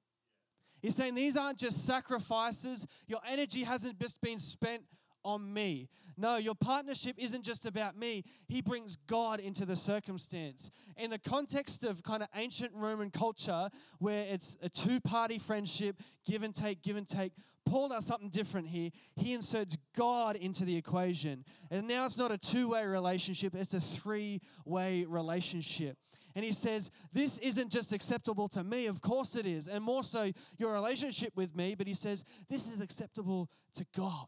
He's 0.80 0.96
saying 0.96 1.14
these 1.14 1.36
aren't 1.36 1.58
just 1.58 1.86
sacrifices. 1.86 2.86
Your 3.06 3.20
energy 3.28 3.62
hasn't 3.62 4.00
just 4.00 4.20
been 4.20 4.38
spent 4.38 4.82
on 5.24 5.52
me. 5.52 5.88
No, 6.16 6.36
your 6.36 6.54
partnership 6.54 7.16
isn't 7.18 7.44
just 7.44 7.66
about 7.66 7.96
me. 7.96 8.24
He 8.48 8.60
brings 8.60 8.96
God 9.06 9.40
into 9.40 9.64
the 9.64 9.76
circumstance. 9.76 10.70
In 10.96 11.10
the 11.10 11.18
context 11.18 11.84
of 11.84 12.02
kind 12.02 12.22
of 12.22 12.28
ancient 12.34 12.72
Roman 12.74 13.10
culture, 13.10 13.70
where 13.98 14.24
it's 14.28 14.56
a 14.62 14.68
two 14.68 15.00
party 15.00 15.38
friendship, 15.38 15.96
give 16.26 16.42
and 16.42 16.54
take, 16.54 16.82
give 16.82 16.96
and 16.96 17.08
take, 17.08 17.32
Paul 17.64 17.88
does 17.88 18.06
something 18.06 18.28
different 18.28 18.68
here. 18.68 18.90
He 19.16 19.32
inserts 19.32 19.76
God 19.96 20.36
into 20.36 20.64
the 20.64 20.76
equation. 20.76 21.44
And 21.70 21.86
now 21.86 22.04
it's 22.04 22.18
not 22.18 22.32
a 22.32 22.38
two 22.38 22.70
way 22.70 22.84
relationship, 22.84 23.54
it's 23.54 23.74
a 23.74 23.80
three 23.80 24.40
way 24.64 25.04
relationship. 25.04 25.96
And 26.34 26.44
he 26.44 26.52
says, 26.52 26.90
This 27.12 27.38
isn't 27.38 27.70
just 27.70 27.92
acceptable 27.92 28.48
to 28.48 28.64
me. 28.64 28.86
Of 28.86 29.00
course 29.00 29.36
it 29.36 29.46
is. 29.46 29.68
And 29.68 29.84
more 29.84 30.02
so, 30.02 30.32
your 30.58 30.72
relationship 30.72 31.32
with 31.36 31.54
me. 31.54 31.74
But 31.74 31.86
he 31.86 31.94
says, 31.94 32.24
This 32.48 32.72
is 32.72 32.80
acceptable 32.80 33.50
to 33.74 33.86
God. 33.96 34.26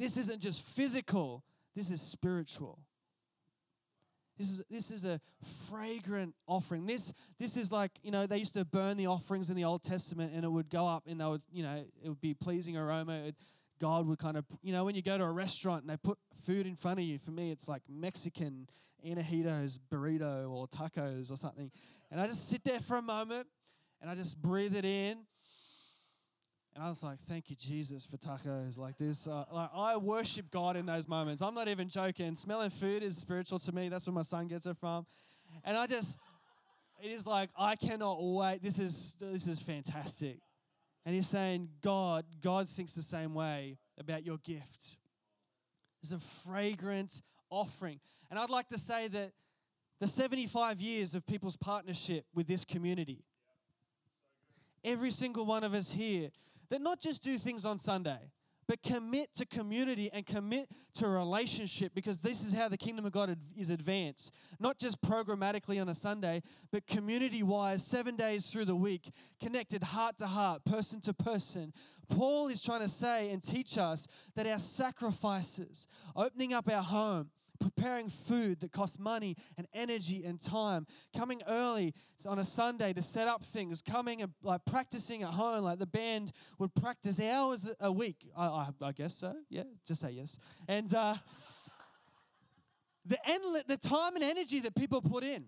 This 0.00 0.16
isn't 0.16 0.40
just 0.40 0.62
physical, 0.62 1.44
this 1.76 1.90
is 1.90 2.00
spiritual. 2.00 2.78
This 4.38 4.48
is, 4.48 4.62
this 4.70 4.90
is 4.90 5.04
a 5.04 5.20
fragrant 5.68 6.34
offering. 6.46 6.86
This, 6.86 7.12
this 7.38 7.58
is 7.58 7.70
like, 7.70 7.90
you 8.02 8.10
know, 8.10 8.26
they 8.26 8.38
used 8.38 8.54
to 8.54 8.64
burn 8.64 8.96
the 8.96 9.08
offerings 9.08 9.50
in 9.50 9.56
the 9.56 9.64
Old 9.64 9.82
Testament 9.82 10.32
and 10.34 10.42
it 10.42 10.48
would 10.48 10.70
go 10.70 10.88
up 10.88 11.02
and 11.06 11.20
they 11.20 11.26
would, 11.26 11.42
you 11.52 11.62
know, 11.62 11.84
it 12.02 12.08
would 12.08 12.22
be 12.22 12.32
pleasing 12.32 12.78
aroma. 12.78 13.12
It, 13.26 13.34
God 13.78 14.06
would 14.06 14.18
kind 14.18 14.38
of, 14.38 14.46
you 14.62 14.72
know, 14.72 14.86
when 14.86 14.94
you 14.94 15.02
go 15.02 15.18
to 15.18 15.24
a 15.24 15.30
restaurant 15.30 15.82
and 15.82 15.90
they 15.90 15.98
put 15.98 16.16
food 16.40 16.66
in 16.66 16.76
front 16.76 16.98
of 16.98 17.04
you, 17.04 17.18
for 17.18 17.32
me, 17.32 17.50
it's 17.50 17.68
like 17.68 17.82
Mexican 17.86 18.68
antojitos, 19.06 19.78
burrito, 19.92 20.50
or 20.50 20.66
tacos 20.66 21.30
or 21.30 21.36
something. 21.36 21.70
And 22.10 22.18
I 22.18 22.26
just 22.26 22.48
sit 22.48 22.64
there 22.64 22.80
for 22.80 22.96
a 22.96 23.02
moment 23.02 23.46
and 24.00 24.10
I 24.10 24.14
just 24.14 24.40
breathe 24.40 24.74
it 24.74 24.86
in 24.86 25.18
and 26.74 26.84
I 26.84 26.88
was 26.88 27.02
like, 27.02 27.18
thank 27.28 27.50
you, 27.50 27.56
Jesus, 27.56 28.06
for 28.06 28.16
tacos 28.16 28.78
like 28.78 28.96
this. 28.96 29.26
Uh, 29.26 29.44
like 29.52 29.70
I 29.74 29.96
worship 29.96 30.50
God 30.50 30.76
in 30.76 30.86
those 30.86 31.08
moments. 31.08 31.42
I'm 31.42 31.54
not 31.54 31.68
even 31.68 31.88
joking. 31.88 32.36
Smelling 32.36 32.70
food 32.70 33.02
is 33.02 33.16
spiritual 33.16 33.58
to 33.60 33.72
me. 33.72 33.88
That's 33.88 34.06
where 34.06 34.14
my 34.14 34.22
son 34.22 34.46
gets 34.46 34.66
it 34.66 34.76
from. 34.76 35.06
And 35.64 35.76
I 35.76 35.86
just, 35.86 36.18
it 37.02 37.10
is 37.10 37.26
like, 37.26 37.50
I 37.58 37.74
cannot 37.74 38.18
wait. 38.20 38.62
This 38.62 38.78
is, 38.78 39.16
this 39.20 39.48
is 39.48 39.60
fantastic. 39.60 40.38
And 41.04 41.14
he's 41.14 41.28
saying, 41.28 41.68
God, 41.82 42.24
God 42.40 42.68
thinks 42.68 42.94
the 42.94 43.02
same 43.02 43.34
way 43.34 43.78
about 43.98 44.24
your 44.24 44.38
gift. 44.38 44.96
It's 46.02 46.12
a 46.12 46.18
fragrant 46.18 47.20
offering. 47.50 48.00
And 48.30 48.38
I'd 48.38 48.50
like 48.50 48.68
to 48.68 48.78
say 48.78 49.08
that 49.08 49.32
the 49.98 50.06
75 50.06 50.80
years 50.80 51.14
of 51.14 51.26
people's 51.26 51.56
partnership 51.56 52.24
with 52.34 52.46
this 52.46 52.64
community, 52.64 53.24
every 54.84 55.10
single 55.10 55.44
one 55.44 55.64
of 55.64 55.74
us 55.74 55.90
here 55.90 56.30
that 56.70 56.80
not 56.80 57.00
just 57.00 57.22
do 57.22 57.36
things 57.36 57.66
on 57.66 57.78
Sunday, 57.78 58.30
but 58.70 58.84
commit 58.84 59.34
to 59.34 59.44
community 59.44 60.10
and 60.12 60.24
commit 60.24 60.68
to 60.94 61.08
relationship 61.08 61.92
because 61.92 62.20
this 62.20 62.44
is 62.44 62.52
how 62.52 62.68
the 62.68 62.76
kingdom 62.76 63.04
of 63.04 63.10
God 63.10 63.36
is 63.56 63.68
advanced. 63.68 64.32
Not 64.60 64.78
just 64.78 65.02
programmatically 65.02 65.80
on 65.80 65.88
a 65.88 65.94
Sunday, 65.94 66.40
but 66.70 66.86
community 66.86 67.42
wise, 67.42 67.84
seven 67.84 68.14
days 68.14 68.46
through 68.46 68.66
the 68.66 68.76
week, 68.76 69.10
connected 69.40 69.82
heart 69.82 70.18
to 70.18 70.28
heart, 70.28 70.64
person 70.64 71.00
to 71.00 71.12
person. 71.12 71.72
Paul 72.08 72.46
is 72.46 72.62
trying 72.62 72.82
to 72.82 72.88
say 72.88 73.32
and 73.32 73.42
teach 73.42 73.76
us 73.76 74.06
that 74.36 74.46
our 74.46 74.60
sacrifices, 74.60 75.88
opening 76.14 76.52
up 76.52 76.70
our 76.70 76.84
home, 76.84 77.30
preparing 77.60 78.08
food 78.08 78.60
that 78.60 78.72
costs 78.72 78.98
money 78.98 79.36
and 79.56 79.66
energy 79.72 80.24
and 80.24 80.40
time, 80.40 80.86
coming 81.16 81.42
early 81.46 81.94
on 82.26 82.38
a 82.38 82.44
Sunday 82.44 82.92
to 82.92 83.02
set 83.02 83.28
up 83.28 83.44
things, 83.44 83.82
coming 83.82 84.22
and 84.22 84.32
like 84.42 84.64
practicing 84.64 85.22
at 85.22 85.30
home, 85.30 85.64
like 85.64 85.78
the 85.78 85.86
band 85.86 86.32
would 86.58 86.74
practice 86.74 87.20
hours 87.20 87.68
a 87.80 87.92
week. 87.92 88.28
I, 88.36 88.46
I, 88.46 88.68
I 88.82 88.92
guess 88.92 89.14
so. 89.14 89.34
Yeah, 89.48 89.64
just 89.86 90.00
say 90.00 90.10
yes. 90.12 90.38
And 90.66 90.92
uh, 90.94 91.14
the 93.04 93.18
endless, 93.28 93.64
the 93.64 93.76
time 93.76 94.14
and 94.16 94.24
energy 94.24 94.60
that 94.60 94.74
people 94.74 95.00
put 95.00 95.24
in. 95.24 95.44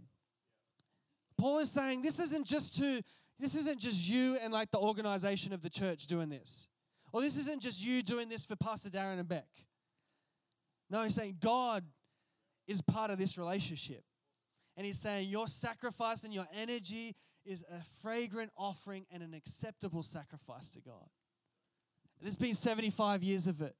Paul 1.39 1.59
is 1.59 1.71
saying 1.71 2.03
this 2.03 2.21
isn't 2.21 2.47
just 2.47 2.77
to 2.79 3.03
this 3.39 3.57
isn't 3.57 3.81
just 3.81 4.09
you 4.09 4.37
and 4.41 4.53
like 4.53 4.71
the 4.71 4.79
organization 4.79 5.53
of 5.53 5.63
the 5.63 5.71
church 5.71 6.07
doing 6.07 6.29
this. 6.29 6.69
Or 7.13 7.21
this 7.21 7.37
isn't 7.37 7.61
just 7.61 7.85
you 7.85 8.03
doing 8.03 8.29
this 8.29 8.45
for 8.45 8.57
Pastor 8.57 8.89
Darren 8.89 9.19
and 9.19 9.29
Beck. 9.29 9.49
No, 10.89 11.03
he's 11.03 11.15
saying 11.15 11.39
God 11.41 11.85
is 12.67 12.81
part 12.83 13.11
of 13.11 13.19
this 13.19 13.39
relationship. 13.39 14.05
And 14.77 14.87
he's 14.87 14.99
saying, 14.99 15.29
Your 15.29 15.47
sacrifice 15.47 16.25
and 16.25 16.33
your 16.33 16.47
energy 16.57 17.15
is 17.45 17.65
a 17.71 17.83
fragrant 18.01 18.51
offering 18.57 19.07
and 19.11 19.23
an 19.23 19.35
acceptable 19.35 20.03
sacrifice 20.03 20.71
to 20.73 20.81
God. 20.81 21.09
And 22.19 22.27
there's 22.27 22.37
been 22.37 22.55
75 22.55 23.23
years 23.23 23.47
of 23.47 23.61
it. 23.61 23.75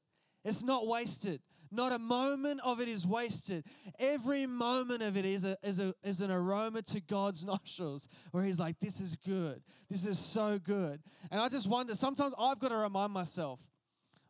It's 0.45 0.63
not 0.63 0.87
wasted. 0.87 1.41
Not 1.71 1.93
a 1.93 1.99
moment 1.99 2.61
of 2.63 2.81
it 2.81 2.89
is 2.89 3.07
wasted. 3.07 3.65
Every 3.99 4.45
moment 4.45 5.03
of 5.03 5.17
it 5.17 5.25
is, 5.25 5.47
a, 5.47 5.57
is, 5.63 5.81
a, 5.81 5.95
is 6.05 6.21
an 6.21 6.31
aroma 6.31 6.83
to 6.83 7.01
God's 7.01 7.45
nostrils 7.47 8.09
where 8.33 8.45
He's 8.45 8.61
like, 8.61 8.79
This 8.81 9.01
is 9.01 9.17
good. 9.17 9.63
This 9.89 10.05
is 10.05 10.19
so 10.19 10.59
good. 10.59 11.01
And 11.31 11.41
I 11.41 11.49
just 11.49 11.69
wonder, 11.69 11.95
sometimes 11.95 12.35
I've 12.39 12.59
got 12.59 12.69
to 12.69 12.77
remind 12.77 13.13
myself 13.13 13.61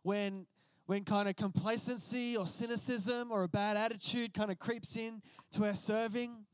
when 0.03 0.47
when 0.93 1.05
kind 1.05 1.26
of 1.26 1.34
complacency 1.36 2.36
or 2.36 2.47
cynicism 2.47 3.32
or 3.32 3.45
a 3.45 3.49
bad 3.49 3.78
attitude 3.78 4.34
kind 4.34 4.51
of 4.51 4.59
creeps 4.59 4.95
in 4.95 5.22
to 5.51 5.64
our 5.64 5.74
serving, 5.74 6.45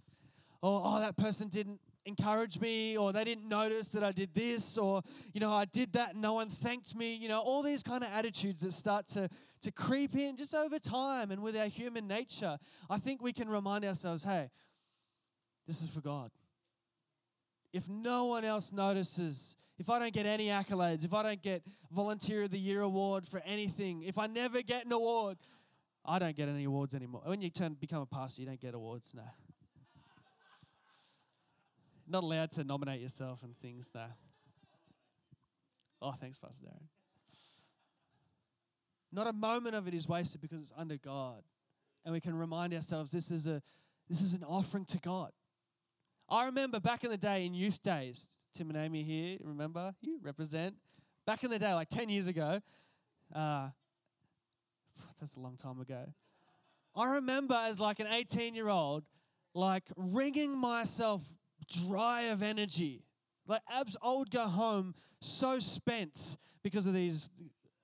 or 0.62 0.80
oh, 0.84 1.00
that 1.00 1.16
person 1.16 1.48
didn't 1.48 1.80
encourage 2.04 2.60
me, 2.60 2.96
or 2.96 3.12
they 3.12 3.24
didn't 3.24 3.48
notice 3.48 3.88
that 3.88 4.04
I 4.04 4.12
did 4.12 4.32
this, 4.36 4.78
or 4.78 5.02
you 5.34 5.40
know, 5.40 5.52
I 5.52 5.64
did 5.64 5.92
that 5.94 6.12
and 6.12 6.22
no 6.22 6.34
one 6.34 6.50
thanked 6.50 6.94
me, 6.94 7.16
you 7.16 7.28
know, 7.28 7.40
all 7.40 7.64
these 7.64 7.82
kind 7.82 8.04
of 8.04 8.10
attitudes 8.12 8.62
that 8.62 8.74
start 8.74 9.08
to, 9.08 9.28
to 9.62 9.72
creep 9.72 10.14
in 10.14 10.36
just 10.36 10.54
over 10.54 10.78
time 10.78 11.32
and 11.32 11.42
with 11.42 11.56
our 11.56 11.66
human 11.66 12.06
nature, 12.06 12.58
I 12.88 12.98
think 12.98 13.20
we 13.20 13.32
can 13.32 13.48
remind 13.48 13.84
ourselves, 13.84 14.22
hey, 14.22 14.50
this 15.66 15.82
is 15.82 15.90
for 15.90 16.00
God. 16.00 16.30
If 17.72 17.88
no 17.88 18.26
one 18.26 18.44
else 18.44 18.70
notices, 18.70 19.56
if 19.78 19.88
I 19.88 19.98
don't 19.98 20.12
get 20.12 20.26
any 20.26 20.48
accolades, 20.48 21.04
if 21.04 21.14
I 21.14 21.22
don't 21.22 21.42
get 21.42 21.62
Volunteer 21.92 22.44
of 22.44 22.50
the 22.50 22.58
Year 22.58 22.80
award 22.82 23.26
for 23.26 23.40
anything, 23.46 24.02
if 24.02 24.18
I 24.18 24.26
never 24.26 24.60
get 24.62 24.84
an 24.84 24.92
award, 24.92 25.38
I 26.04 26.18
don't 26.18 26.36
get 26.36 26.48
any 26.48 26.64
awards 26.64 26.94
anymore. 26.94 27.22
When 27.24 27.40
you 27.40 27.50
turn 27.50 27.74
become 27.74 28.02
a 28.02 28.06
pastor, 28.06 28.42
you 28.42 28.48
don't 28.48 28.60
get 28.60 28.74
awards 28.74 29.14
now. 29.14 29.32
Not 32.08 32.24
allowed 32.24 32.50
to 32.52 32.64
nominate 32.64 33.00
yourself 33.00 33.42
and 33.42 33.56
things 33.58 33.90
now. 33.94 34.08
Oh, 36.00 36.12
thanks, 36.12 36.38
Pastor 36.38 36.64
Darren. 36.64 36.86
Not 39.12 39.26
a 39.26 39.32
moment 39.32 39.74
of 39.74 39.86
it 39.88 39.94
is 39.94 40.08
wasted 40.08 40.40
because 40.40 40.60
it's 40.60 40.72
under 40.76 40.96
God. 40.96 41.42
And 42.04 42.12
we 42.12 42.20
can 42.20 42.34
remind 42.34 42.72
ourselves 42.72 43.12
this 43.12 43.30
is 43.30 43.46
a 43.46 43.62
this 44.08 44.22
is 44.22 44.32
an 44.32 44.42
offering 44.42 44.86
to 44.86 44.98
God. 44.98 45.32
I 46.30 46.46
remember 46.46 46.80
back 46.80 47.04
in 47.04 47.10
the 47.10 47.18
day 47.18 47.44
in 47.44 47.52
youth 47.52 47.82
days, 47.82 48.28
Tim 48.54 48.70
and 48.70 48.78
Amy 48.78 49.02
here, 49.02 49.38
remember? 49.42 49.94
You 50.00 50.18
represent. 50.22 50.74
Back 51.26 51.44
in 51.44 51.50
the 51.50 51.58
day, 51.58 51.72
like 51.74 51.88
10 51.88 52.08
years 52.08 52.26
ago, 52.26 52.60
uh, 53.34 53.68
that's 55.20 55.34
a 55.34 55.40
long 55.40 55.56
time 55.56 55.80
ago. 55.80 56.04
I 56.96 57.14
remember 57.14 57.54
as 57.54 57.78
like 57.78 58.00
an 58.00 58.06
18 58.06 58.54
year 58.54 58.68
old, 58.68 59.04
like 59.54 59.84
wringing 59.96 60.56
myself 60.56 61.36
dry 61.68 62.22
of 62.22 62.42
energy. 62.42 63.04
Like 63.46 63.62
abs, 63.70 63.96
I 64.02 64.12
would 64.12 64.30
go 64.30 64.46
home 64.46 64.94
so 65.20 65.58
spent 65.58 66.36
because 66.62 66.86
of 66.86 66.94
these 66.94 67.30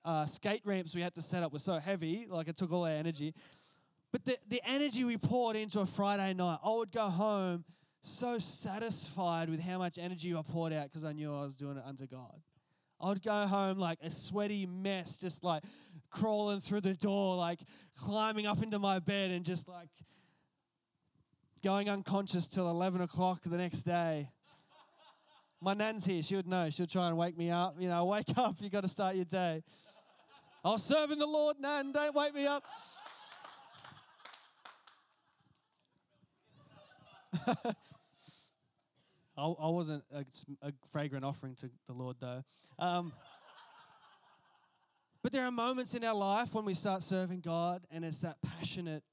uh, 0.03 0.25
skate 0.25 0.61
ramps 0.65 0.95
we 0.95 1.01
had 1.01 1.13
to 1.15 1.21
set 1.21 1.43
up 1.43 1.51
were 1.51 1.59
so 1.59 1.79
heavy, 1.79 2.27
like 2.29 2.47
it 2.47 2.57
took 2.57 2.71
all 2.71 2.83
our 2.83 2.91
energy. 2.91 3.33
But 4.11 4.25
the, 4.25 4.37
the 4.47 4.61
energy 4.65 5.03
we 5.03 5.17
poured 5.17 5.55
into 5.55 5.79
a 5.79 5.85
Friday 5.85 6.33
night, 6.33 6.59
I 6.63 6.69
would 6.69 6.91
go 6.91 7.09
home 7.09 7.65
so 8.05 8.37
satisfied 8.37 9.49
with 9.49 9.59
how 9.59 9.79
much 9.79 9.97
energy 9.97 10.35
I 10.35 10.41
poured 10.41 10.73
out 10.73 10.85
because 10.85 11.05
I 11.05 11.11
knew 11.11 11.33
I 11.33 11.41
was 11.41 11.55
doing 11.55 11.77
it 11.77 11.83
unto 11.85 12.05
God. 12.05 12.41
I 13.01 13.09
would 13.09 13.23
go 13.23 13.45
home 13.47 13.77
like 13.77 13.99
a 14.01 14.11
sweaty 14.11 14.65
mess, 14.65 15.19
just 15.19 15.43
like 15.43 15.63
crawling 16.09 16.61
through 16.61 16.81
the 16.81 16.93
door, 16.93 17.35
like 17.35 17.59
climbing 17.97 18.45
up 18.45 18.61
into 18.63 18.79
my 18.79 18.99
bed 18.99 19.31
and 19.31 19.43
just 19.43 19.67
like 19.67 19.89
going 21.63 21.89
unconscious 21.89 22.47
till 22.47 22.69
11 22.69 23.01
o'clock 23.01 23.41
the 23.45 23.57
next 23.57 23.83
day. 23.83 24.29
My 25.61 25.73
nan's 25.73 26.05
here. 26.05 26.21
She 26.21 26.35
would 26.35 26.47
know. 26.47 26.69
She'll 26.69 26.85
try 26.85 27.07
and 27.07 27.17
wake 27.17 27.37
me 27.37 27.49
up. 27.49 27.75
You 27.79 27.89
know, 27.89 28.05
wake 28.05 28.37
up. 28.37 28.57
You 28.59 28.69
got 28.69 28.81
to 28.81 28.87
start 28.87 29.15
your 29.15 29.25
day. 29.25 29.63
I 30.63 30.69
was 30.69 30.83
serving 30.83 31.17
the 31.17 31.25
Lord, 31.25 31.57
Nan. 31.59 31.91
Don't 31.91 32.15
wake 32.15 32.35
me 32.35 32.45
up. 32.45 32.63
I, 39.37 39.45
I 39.45 39.69
wasn't 39.69 40.03
a, 40.13 40.25
a, 40.61 40.71
fragrant 40.91 41.25
offering 41.25 41.55
to 41.55 41.69
the 41.87 41.93
Lord, 41.93 42.15
though. 42.19 42.43
Um, 42.79 43.11
but 45.21 45.31
there 45.31 45.45
are 45.45 45.51
moments 45.51 45.93
in 45.93 46.03
our 46.03 46.15
life 46.15 46.53
when 46.53 46.65
we 46.65 46.73
start 46.73 47.03
serving 47.03 47.41
God, 47.41 47.83
and 47.91 48.05
it's 48.05 48.21
that 48.21 48.37
passionate 48.41 49.03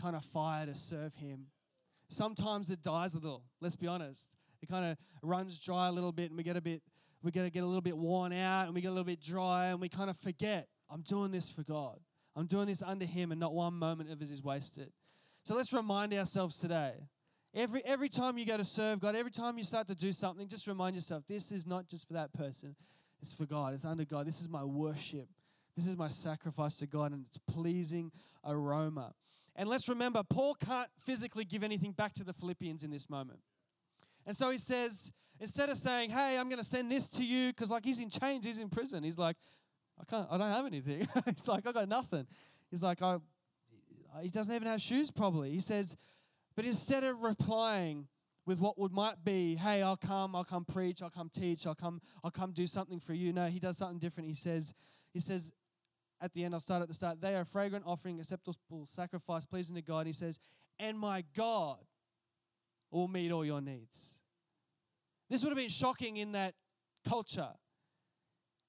kind 0.00 0.16
of 0.16 0.24
fire 0.24 0.66
to 0.66 0.74
serve 0.74 1.14
Him. 1.14 1.46
Sometimes 2.08 2.70
it 2.70 2.82
dies 2.82 3.14
a 3.14 3.18
little, 3.18 3.44
let's 3.60 3.76
be 3.76 3.86
honest. 3.86 4.36
It 4.60 4.68
kind 4.68 4.84
of 4.84 4.98
runs 5.22 5.58
dry 5.58 5.88
a 5.88 5.92
little 5.92 6.12
bit, 6.12 6.30
and 6.30 6.36
we 6.36 6.42
get 6.42 6.56
a 6.56 6.60
bit, 6.60 6.82
we 7.22 7.30
get 7.30 7.44
to 7.44 7.50
get 7.50 7.62
a 7.62 7.66
little 7.66 7.80
bit 7.80 7.96
worn 7.96 8.32
out, 8.32 8.66
and 8.66 8.74
we 8.74 8.80
get 8.80 8.88
a 8.88 8.90
little 8.90 9.04
bit 9.04 9.20
dry, 9.20 9.66
and 9.66 9.80
we 9.80 9.88
kind 9.88 10.10
of 10.10 10.18
forget, 10.18 10.68
I'm 10.90 11.02
doing 11.02 11.30
this 11.30 11.48
for 11.48 11.62
God. 11.62 11.98
I'm 12.36 12.46
doing 12.46 12.66
this 12.66 12.82
under 12.82 13.06
Him, 13.06 13.30
and 13.30 13.40
not 13.40 13.54
one 13.54 13.74
moment 13.74 14.10
of 14.10 14.20
it 14.20 14.30
is 14.30 14.42
wasted. 14.42 14.92
So 15.44 15.54
let's 15.54 15.72
remind 15.72 16.12
ourselves 16.12 16.58
today. 16.58 16.92
Every, 17.54 17.84
every 17.84 18.08
time 18.08 18.38
you 18.38 18.46
go 18.46 18.56
to 18.56 18.64
serve 18.64 19.00
God, 19.00 19.14
every 19.14 19.30
time 19.30 19.58
you 19.58 19.64
start 19.64 19.86
to 19.88 19.94
do 19.94 20.12
something, 20.12 20.48
just 20.48 20.66
remind 20.66 20.94
yourself 20.94 21.24
this 21.26 21.52
is 21.52 21.66
not 21.66 21.86
just 21.86 22.06
for 22.06 22.14
that 22.14 22.32
person, 22.32 22.74
it's 23.20 23.32
for 23.32 23.44
God, 23.44 23.74
it's 23.74 23.84
under 23.84 24.04
God. 24.04 24.26
This 24.26 24.40
is 24.40 24.48
my 24.48 24.64
worship. 24.64 25.28
This 25.76 25.86
is 25.86 25.96
my 25.96 26.08
sacrifice 26.08 26.78
to 26.78 26.86
God, 26.86 27.12
and 27.12 27.24
it's 27.26 27.38
pleasing 27.38 28.10
aroma. 28.44 29.14
And 29.54 29.68
let's 29.68 29.88
remember, 29.88 30.22
Paul 30.22 30.54
can't 30.54 30.88
physically 30.98 31.44
give 31.44 31.62
anything 31.62 31.92
back 31.92 32.14
to 32.14 32.24
the 32.24 32.32
Philippians 32.32 32.84
in 32.84 32.90
this 32.90 33.08
moment. 33.08 33.40
And 34.26 34.34
so 34.34 34.50
he 34.50 34.58
says, 34.58 35.12
instead 35.40 35.68
of 35.68 35.76
saying, 35.76 36.10
hey, 36.10 36.38
I'm 36.38 36.48
going 36.48 36.58
to 36.58 36.64
send 36.64 36.90
this 36.90 37.08
to 37.10 37.24
you, 37.24 37.48
because 37.48 37.70
like 37.70 37.84
he's 37.84 38.00
in 38.00 38.10
chains, 38.10 38.46
he's 38.46 38.58
in 38.58 38.68
prison. 38.68 39.02
He's 39.02 39.18
like, 39.18 39.36
I 40.00 40.04
can't, 40.04 40.26
I 40.30 40.38
don't 40.38 40.50
have 40.50 40.66
anything. 40.66 41.06
he's 41.26 41.48
like, 41.48 41.66
I 41.66 41.72
got 41.72 41.88
nothing. 41.88 42.26
He's 42.70 42.82
like, 42.82 43.02
I, 43.02 43.18
he 44.22 44.28
doesn't 44.28 44.54
even 44.54 44.68
have 44.68 44.80
shoes 44.80 45.10
probably. 45.10 45.50
He 45.50 45.60
says, 45.60 45.96
but 46.54 46.64
instead 46.64 47.04
of 47.04 47.20
replying 47.20 48.08
with 48.44 48.58
what 48.58 48.78
would 48.78 48.92
might 48.92 49.24
be, 49.24 49.54
hey, 49.54 49.82
I'll 49.82 49.96
come, 49.96 50.34
I'll 50.34 50.44
come 50.44 50.64
preach, 50.64 51.02
I'll 51.02 51.10
come 51.10 51.28
teach, 51.28 51.66
I'll 51.66 51.74
come, 51.74 52.00
I'll 52.24 52.30
come 52.30 52.52
do 52.52 52.66
something 52.66 52.98
for 52.98 53.14
you. 53.14 53.32
No, 53.32 53.46
he 53.46 53.58
does 53.58 53.78
something 53.78 53.98
different. 53.98 54.28
He 54.28 54.34
says, 54.34 54.74
he 55.12 55.20
says, 55.20 55.52
at 56.20 56.32
the 56.34 56.44
end, 56.44 56.54
I'll 56.54 56.60
start 56.60 56.82
at 56.82 56.88
the 56.88 56.94
start. 56.94 57.20
They 57.20 57.34
are 57.34 57.40
a 57.40 57.46
fragrant 57.46 57.84
offering, 57.86 58.18
acceptable 58.18 58.86
sacrifice, 58.86 59.44
pleasing 59.44 59.76
to 59.76 59.82
God. 59.82 60.06
He 60.06 60.12
says, 60.12 60.40
and 60.78 60.98
my 60.98 61.24
God 61.36 61.78
will 62.90 63.08
meet 63.08 63.32
all 63.32 63.44
your 63.44 63.60
needs. 63.60 64.18
This 65.28 65.42
would 65.42 65.50
have 65.50 65.58
been 65.58 65.68
shocking 65.68 66.18
in 66.18 66.32
that 66.32 66.54
culture. 67.08 67.48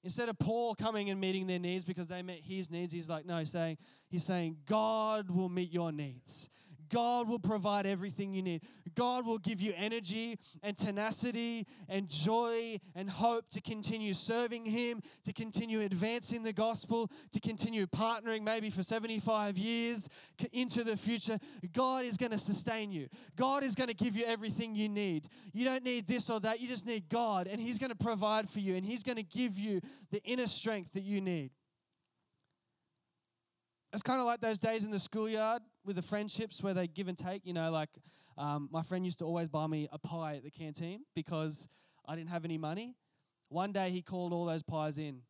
Instead 0.04 0.30
of 0.30 0.38
Paul 0.38 0.76
coming 0.76 1.10
and 1.10 1.20
meeting 1.20 1.48
their 1.48 1.60
needs 1.60 1.86
because 1.86 2.08
they 2.08 2.22
met 2.22 2.40
his 2.44 2.70
needs, 2.70 2.94
he's 2.94 3.10
like, 3.10 3.26
no, 3.26 3.38
he's 3.38 3.52
saying, 3.52 3.78
he's 4.10 4.24
saying, 4.26 4.58
God 4.66 5.30
will 5.30 5.50
meet 5.50 5.72
your 5.72 5.92
needs. 5.92 6.50
God 6.90 7.28
will 7.28 7.40
provide 7.40 7.86
everything 7.86 8.34
you 8.34 8.42
need. 8.42 8.64
God 8.96 9.26
will 9.26 9.38
give 9.38 9.62
you 9.62 9.74
energy 9.76 10.38
and 10.62 10.78
tenacity 10.78 11.68
and 11.90 12.10
joy 12.10 12.80
and 12.96 13.10
hope 13.10 13.50
to 13.52 13.62
continue 13.62 14.14
serving 14.14 14.66
Him, 14.66 15.02
to 15.24 15.34
continue 15.34 15.82
advancing 15.82 16.44
the 16.44 16.54
gospel, 16.54 17.10
to 17.32 17.40
continue 17.40 17.88
partnering 17.88 18.44
maybe 18.44 18.70
for 18.70 18.84
75 18.84 19.58
years 19.58 20.10
into 20.52 20.84
the 20.84 20.98
future. 20.98 21.38
God 21.74 22.06
is 22.06 22.18
going 22.18 22.32
to 22.32 22.38
sustain 22.38 22.92
you. 22.92 23.08
God 23.36 23.64
is 23.64 23.76
going 23.76 23.90
to 23.90 23.96
give 23.96 24.16
you 24.16 24.26
everything 24.26 24.76
you 24.76 24.90
need. 24.90 25.28
You 25.54 25.66
don't 25.66 25.84
need 25.84 26.08
this 26.08 26.30
or 26.30 26.40
that, 26.42 26.60
you 26.60 26.68
just 26.68 26.86
need 26.86 27.10
God, 27.10 27.48
and 27.48 27.60
He's 27.60 27.80
going 27.80 27.92
to 27.92 27.96
provide 27.96 28.50
for 28.50 28.60
you, 28.60 28.76
and 28.76 28.86
He's 28.86 29.04
going 29.04 29.18
to 29.18 29.24
give 29.24 29.58
you 29.58 29.82
the 30.12 30.22
inner 30.24 30.48
strength 30.48 30.94
that 30.94 31.04
you 31.04 31.22
need. 31.22 31.52
It's 33.94 34.02
kind 34.02 34.20
of 34.20 34.26
like 34.26 34.42
those 34.42 34.58
days 34.58 34.86
in 34.86 34.92
the 34.92 35.00
schoolyard 35.00 35.62
with 35.86 35.96
the 35.96 36.02
friendships 36.02 36.62
where 36.62 36.74
they 36.74 36.88
give 36.88 37.08
and 37.08 37.18
take. 37.18 37.46
You 37.46 37.54
know, 37.54 37.72
like 37.72 37.90
um, 38.38 38.70
my 38.72 38.84
friend 38.84 39.06
used 39.06 39.20
to 39.20 39.26
always 39.26 39.50
buy 39.50 39.68
me 39.68 39.88
a 39.92 39.98
pie 39.98 40.36
at 40.38 40.44
the 40.44 40.52
canteen 40.52 41.02
because 41.16 41.68
I 42.08 42.16
didn't 42.16 42.30
have 42.30 42.46
any 42.46 42.58
money. 42.58 42.96
One 43.50 43.72
day 43.72 43.90
he 43.92 44.02
called 44.02 44.34
all 44.34 44.46
those 44.46 44.64
pies 44.64 44.98
in. 44.98 45.22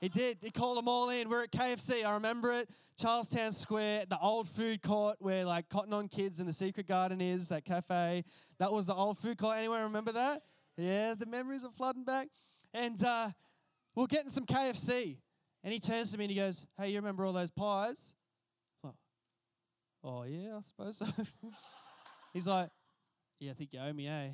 he 0.00 0.08
did. 0.08 0.38
He 0.42 0.50
called 0.50 0.76
them 0.76 0.88
all 0.88 1.08
in. 1.10 1.28
We're 1.28 1.44
at 1.44 1.52
KFC. 1.52 2.04
I 2.04 2.14
remember 2.14 2.52
it. 2.52 2.68
Charlestown 2.98 3.52
Square, 3.52 4.06
the 4.10 4.18
old 4.18 4.48
food 4.48 4.82
court 4.82 5.16
where 5.20 5.44
like 5.44 5.68
Cotton 5.68 5.92
On 5.92 6.08
Kids 6.08 6.40
and 6.40 6.48
the 6.48 6.52
Secret 6.52 6.86
Garden 6.86 7.20
is, 7.20 7.48
that 7.48 7.64
cafe. 7.64 8.24
That 8.58 8.72
was 8.72 8.86
the 8.86 8.94
old 8.94 9.18
food 9.18 9.38
court. 9.38 9.56
Anyone 9.56 9.82
remember 9.82 10.12
that? 10.12 10.42
Yeah, 10.76 11.14
the 11.18 11.26
memories 11.26 11.64
are 11.64 11.70
flooding 11.70 12.04
back. 12.04 12.28
And 12.74 13.02
uh, 13.04 13.30
we're 13.94 14.06
getting 14.06 14.28
some 14.28 14.46
KFC. 14.46 15.18
And 15.64 15.72
he 15.72 15.78
turns 15.78 16.12
to 16.12 16.18
me 16.18 16.24
and 16.24 16.30
he 16.30 16.36
goes, 16.36 16.66
Hey, 16.78 16.90
you 16.90 16.96
remember 16.96 17.24
all 17.24 17.32
those 17.32 17.50
pies? 17.50 18.14
Oh, 20.04 20.24
yeah, 20.24 20.56
I 20.56 20.60
suppose 20.64 20.96
so. 20.98 21.06
He's 22.32 22.46
like, 22.46 22.70
Yeah, 23.38 23.52
I 23.52 23.54
think 23.54 23.72
you 23.72 23.80
owe 23.80 23.92
me, 23.92 24.08
eh? 24.08 24.28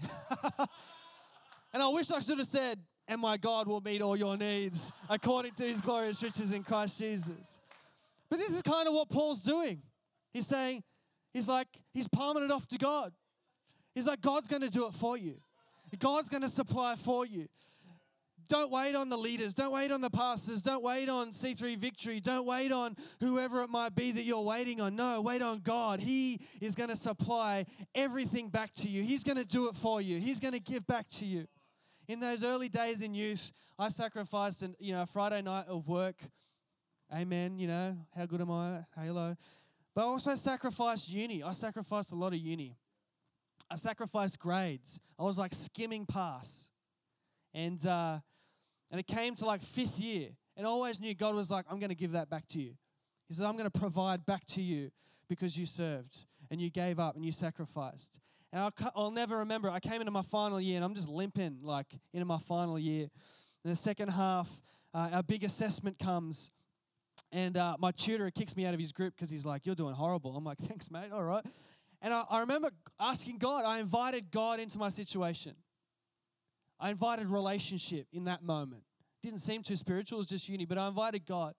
and 1.73 1.83
I 1.83 1.89
wish 1.89 2.11
I 2.11 2.21
should 2.21 2.39
have 2.39 2.47
said, 2.47 2.79
And 3.07 3.21
my 3.21 3.37
God 3.37 3.67
will 3.67 3.81
meet 3.81 4.01
all 4.01 4.17
your 4.17 4.37
needs 4.37 4.93
according 5.11 5.53
to 5.53 5.65
his 5.65 5.81
glorious 5.81 6.23
riches 6.23 6.53
in 6.53 6.63
Christ 6.63 6.99
Jesus. 6.99 7.61
But 8.31 8.39
this 8.39 8.51
is 8.51 8.63
kind 8.63 8.89
of 8.89 8.95
what 8.95 9.09
Paul's 9.09 9.43
doing. 9.43 9.83
He's 10.33 10.47
saying, 10.47 10.83
He's 11.33 11.49
like, 11.49 11.69
He's 11.93 12.09
palming 12.09 12.45
it 12.45 12.51
off 12.51 12.67
to 12.69 12.79
God. 12.79 13.13
He's 13.95 14.07
like, 14.07 14.21
God's 14.21 14.49
going 14.49 14.63
to 14.63 14.71
do 14.71 14.87
it 14.87 14.95
for 14.95 15.17
you. 15.17 15.37
God's 15.99 16.29
going 16.29 16.43
to 16.43 16.49
supply 16.49 16.97
for 16.97 17.27
you. 17.27 17.49
Don't 18.49 18.71
wait 18.71 18.95
on 18.95 19.11
the 19.11 19.17
leaders. 19.17 19.53
Don't 19.53 19.73
wait 19.73 19.91
on 19.91 20.01
the 20.01 20.11
pastors. 20.11 20.63
Don't 20.63 20.83
wait 20.83 21.09
on 21.09 21.33
C3 21.33 21.77
Victory. 21.77 22.19
Don't 22.19 22.47
wait 22.47 22.73
on 22.73 22.97
whoever 23.21 23.63
it 23.63 23.69
might 23.69 23.95
be 23.95 24.11
that 24.13 24.23
you're 24.23 24.43
waiting 24.43 24.81
on. 24.81 24.97
No, 24.97 25.21
wait 25.21 25.43
on 25.43 25.59
God. 25.61 26.01
He 26.01 26.41
is 26.61 26.75
going 26.75 26.89
to 26.89 26.97
supply 26.97 27.67
everything 27.95 28.49
back 28.49 28.73
to 28.77 28.89
you. 28.89 29.03
He's 29.03 29.23
going 29.23 29.37
to 29.37 29.45
do 29.45 29.69
it 29.69 29.77
for 29.77 30.01
you. 30.01 30.19
He's 30.19 30.41
going 30.41 30.55
to 30.55 30.61
give 30.61 30.87
back 30.87 31.09
to 31.11 31.27
you. 31.27 31.47
In 32.09 32.21
those 32.21 32.43
early 32.43 32.71
days 32.71 33.03
in 33.03 33.13
youth, 33.13 33.53
I 33.79 33.91
sacrificed 33.91 34.63
an, 34.63 34.75
you 34.79 34.95
know, 34.95 35.03
a 35.03 35.07
Friday 35.07 35.43
night 35.43 35.67
of 35.69 35.87
work. 35.87 36.17
Amen. 37.15 37.59
You 37.59 37.69
know, 37.69 37.97
how 38.17 38.25
good 38.25 38.41
am 38.41 38.51
I? 38.51 38.85
Halo. 38.99 39.37
But 39.95 40.03
I 40.03 40.05
also 40.05 40.35
sacrificed 40.37 41.11
uni. 41.11 41.43
I 41.43 41.53
sacrificed 41.53 42.13
a 42.13 42.15
lot 42.15 42.33
of 42.33 42.39
uni. 42.39 42.77
I 43.71 43.75
sacrificed 43.77 44.39
grades. 44.39 45.01
I 45.19 45.25
was 45.25 45.37
like 45.37 45.53
skimming 45.53 46.07
past. 46.07 46.71
And 47.53 47.85
uh, 47.87 48.21
and 48.91 48.99
it 48.99 49.07
came 49.07 49.35
to 49.37 49.45
like 49.47 49.63
fifth 49.63 49.99
year. 49.99 50.31
And 50.57 50.67
I 50.67 50.71
always 50.71 51.01
knew 51.01 51.15
God 51.15 51.35
was 51.35 51.51
like, 51.51 51.67
I'm 51.71 51.79
going 51.79 51.91
to 51.91 51.97
give 51.97 52.13
that 52.13 52.29
back 52.29 52.47
to 52.49 52.61
you. 52.61 52.75
He 53.29 53.35
said, 53.35 53.47
I'm 53.47 53.57
going 53.57 53.71
to 53.71 53.79
provide 53.79 54.27
back 54.27 54.45
to 54.47 54.63
you 54.63 54.91
because 55.29 55.59
you 55.59 55.67
served 55.67 56.25
and 56.51 56.61
you 56.61 56.71
gave 56.71 56.99
up 56.99 57.15
and 57.15 57.25
you 57.25 57.33
sacrificed. 57.33 58.19
And 58.53 58.63
I'll, 58.63 58.73
I'll 58.97 59.11
never 59.11 59.39
remember. 59.39 59.71
I 59.71 59.81
came 59.81 60.01
into 60.01 60.11
my 60.11 60.23
final 60.23 60.61
year 60.61 60.77
and 60.77 60.85
I'm 60.85 60.95
just 60.95 61.09
limping 61.09 61.59
like 61.63 61.87
into 62.13 62.25
my 62.25 62.39
final 62.39 62.79
year. 62.79 63.09
In 63.65 63.71
the 63.71 63.77
second 63.77 64.09
half, 64.09 64.49
uh, 64.95 65.11
our 65.13 65.23
big 65.23 65.45
assessment 65.45 65.99
comes. 65.99 66.51
And 67.31 67.59
uh, 67.59 67.77
my 67.79 67.91
tutor 67.91 68.31
kicks 68.31 68.57
me 68.57 68.65
out 68.65 68.73
of 68.73 68.81
his 68.81 68.93
group 68.93 69.15
because 69.15 69.29
he's 69.29 69.45
like, 69.45 69.67
You're 69.67 69.75
doing 69.75 69.95
horrible. 69.95 70.35
I'm 70.35 70.45
like, 70.45 70.59
Thanks, 70.59 70.91
mate. 70.91 71.13
All 71.13 71.23
right. 71.23 71.45
And 72.01 72.15
I, 72.15 72.25
I 72.31 72.41
remember 72.41 72.71
asking 72.99 73.39
God, 73.39 73.65
I 73.65 73.81
invited 73.81 74.31
God 74.31 74.61
into 74.61 74.79
my 74.79 74.89
situation. 74.89 75.55
I 76.81 76.91
invited 76.91 77.29
relationship 77.29 78.07
in 78.13 78.25
that 78.25 78.43
moment. 78.43 78.83
Didn't 79.23 79.41
seem 79.41 79.63
too 79.63 79.77
spiritual, 79.77 80.19
it 80.19 80.21
was 80.21 80.29
just 80.29 80.49
uni, 80.49 80.65
but 80.65 80.79
I 80.79 80.87
invited 80.89 81.27
God. 81.27 81.55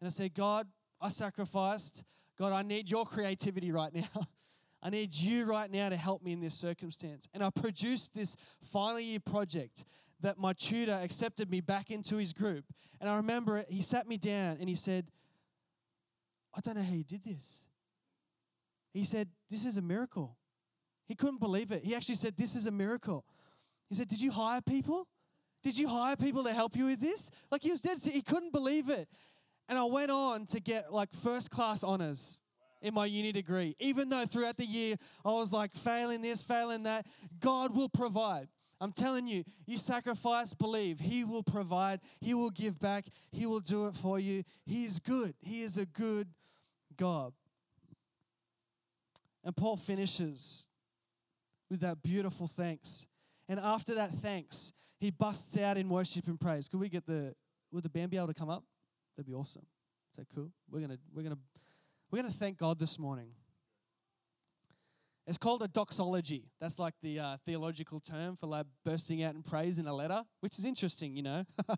And 0.00 0.06
I 0.06 0.10
said, 0.10 0.34
God, 0.34 0.66
I 1.00 1.08
sacrificed. 1.08 2.04
God, 2.38 2.52
I 2.52 2.62
need 2.62 2.90
your 2.90 3.04
creativity 3.06 3.72
right 3.72 3.94
now. 3.94 4.26
I 4.82 4.90
need 4.90 5.14
you 5.14 5.44
right 5.44 5.70
now 5.70 5.88
to 5.88 5.96
help 5.96 6.22
me 6.22 6.32
in 6.32 6.40
this 6.40 6.54
circumstance. 6.54 7.28
And 7.32 7.42
I 7.42 7.50
produced 7.50 8.14
this 8.14 8.36
final 8.72 8.98
year 8.98 9.20
project 9.20 9.84
that 10.20 10.38
my 10.38 10.52
tutor 10.52 10.98
accepted 11.02 11.50
me 11.50 11.60
back 11.60 11.90
into 11.90 12.16
his 12.16 12.32
group. 12.32 12.64
And 13.00 13.08
I 13.08 13.16
remember 13.16 13.58
it, 13.58 13.66
he 13.70 13.80
sat 13.80 14.08
me 14.08 14.16
down 14.16 14.56
and 14.58 14.68
he 14.68 14.74
said, 14.74 15.06
I 16.54 16.60
don't 16.60 16.76
know 16.76 16.82
how 16.82 16.92
you 16.92 17.04
did 17.04 17.24
this. 17.24 17.64
He 18.92 19.04
said, 19.04 19.28
This 19.50 19.64
is 19.64 19.76
a 19.76 19.82
miracle. 19.82 20.36
He 21.06 21.14
couldn't 21.14 21.40
believe 21.40 21.72
it. 21.72 21.84
He 21.84 21.94
actually 21.94 22.16
said, 22.16 22.34
This 22.36 22.54
is 22.54 22.66
a 22.66 22.70
miracle. 22.70 23.24
He 23.92 23.96
said, 23.96 24.08
Did 24.08 24.22
you 24.22 24.30
hire 24.30 24.62
people? 24.62 25.06
Did 25.62 25.76
you 25.76 25.86
hire 25.86 26.16
people 26.16 26.44
to 26.44 26.52
help 26.54 26.74
you 26.74 26.86
with 26.86 26.98
this? 26.98 27.30
Like 27.50 27.62
he 27.62 27.70
was 27.70 27.82
dead. 27.82 27.98
He 28.02 28.22
couldn't 28.22 28.52
believe 28.52 28.88
it. 28.88 29.06
And 29.68 29.78
I 29.78 29.84
went 29.84 30.10
on 30.10 30.46
to 30.46 30.60
get 30.60 30.92
like 30.92 31.12
first 31.12 31.50
class 31.50 31.84
honors 31.84 32.40
in 32.80 32.94
my 32.94 33.04
uni 33.04 33.32
degree. 33.32 33.76
Even 33.78 34.08
though 34.08 34.24
throughout 34.24 34.56
the 34.56 34.64
year 34.64 34.96
I 35.26 35.32
was 35.32 35.52
like 35.52 35.74
failing 35.74 36.22
this, 36.22 36.42
failing 36.42 36.84
that, 36.84 37.06
God 37.38 37.76
will 37.76 37.90
provide. 37.90 38.48
I'm 38.80 38.92
telling 38.92 39.28
you, 39.28 39.44
you 39.66 39.76
sacrifice, 39.76 40.54
believe. 40.54 40.98
He 40.98 41.22
will 41.22 41.42
provide, 41.42 42.00
He 42.22 42.32
will 42.32 42.50
give 42.50 42.80
back, 42.80 43.04
He 43.30 43.44
will 43.44 43.60
do 43.60 43.88
it 43.88 43.94
for 43.94 44.18
you. 44.18 44.42
He 44.64 44.86
is 44.86 45.00
good. 45.00 45.34
He 45.42 45.62
is 45.62 45.76
a 45.76 45.84
good 45.84 46.28
God. 46.96 47.34
And 49.44 49.54
Paul 49.54 49.76
finishes 49.76 50.66
with 51.70 51.80
that 51.80 52.02
beautiful 52.02 52.46
thanks. 52.46 53.06
And 53.48 53.60
after 53.60 53.94
that 53.94 54.12
thanks, 54.12 54.72
he 54.98 55.10
busts 55.10 55.56
out 55.58 55.76
in 55.76 55.88
worship 55.88 56.26
and 56.28 56.40
praise. 56.40 56.68
Could 56.68 56.80
we 56.80 56.88
get 56.88 57.06
the 57.06 57.34
would 57.72 57.82
the 57.82 57.88
band 57.88 58.10
be 58.10 58.16
able 58.16 58.28
to 58.28 58.34
come 58.34 58.50
up? 58.50 58.64
That'd 59.16 59.26
be 59.26 59.34
awesome. 59.34 59.66
Is 60.12 60.16
that 60.18 60.26
cool? 60.34 60.50
We're 60.70 60.80
gonna 60.80 60.98
we're 61.14 61.22
gonna 61.22 61.38
we're 62.10 62.22
gonna 62.22 62.32
thank 62.32 62.58
God 62.58 62.78
this 62.78 62.98
morning. 62.98 63.30
It's 65.26 65.38
called 65.38 65.62
a 65.62 65.68
doxology. 65.68 66.50
That's 66.60 66.78
like 66.78 66.94
the 67.00 67.18
uh, 67.20 67.36
theological 67.44 68.00
term 68.00 68.36
for 68.36 68.48
like 68.48 68.66
bursting 68.84 69.22
out 69.22 69.34
in 69.34 69.42
praise 69.42 69.78
in 69.78 69.86
a 69.86 69.94
letter, 69.94 70.22
which 70.40 70.58
is 70.58 70.64
interesting, 70.64 71.14
you 71.16 71.22
know. 71.22 71.44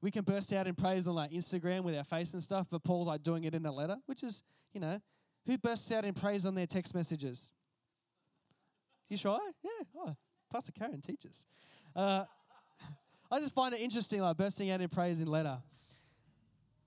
we 0.00 0.10
can 0.10 0.22
burst 0.22 0.52
out 0.52 0.66
in 0.68 0.74
praise 0.74 1.06
on 1.06 1.14
like 1.16 1.32
Instagram 1.32 1.82
with 1.82 1.96
our 1.96 2.04
face 2.04 2.32
and 2.32 2.42
stuff, 2.42 2.68
but 2.70 2.84
Paul's 2.84 3.08
like 3.08 3.22
doing 3.22 3.44
it 3.44 3.54
in 3.54 3.66
a 3.66 3.72
letter, 3.72 3.96
which 4.06 4.22
is, 4.22 4.44
you 4.72 4.80
know, 4.80 5.00
who 5.46 5.58
bursts 5.58 5.90
out 5.90 6.04
in 6.04 6.14
praise 6.14 6.46
on 6.46 6.54
their 6.54 6.66
text 6.66 6.94
messages? 6.94 7.50
You 9.08 9.16
try? 9.16 9.38
Yeah. 9.64 9.70
Oh, 9.96 10.14
Pastor 10.50 10.72
Karen 10.72 11.00
teaches. 11.00 11.46
Uh, 11.94 12.24
I 13.30 13.38
just 13.38 13.54
find 13.54 13.74
it 13.74 13.80
interesting, 13.80 14.20
like 14.20 14.36
bursting 14.36 14.70
out 14.70 14.80
in 14.80 14.88
praise 14.88 15.20
in 15.20 15.28
letter. 15.28 15.58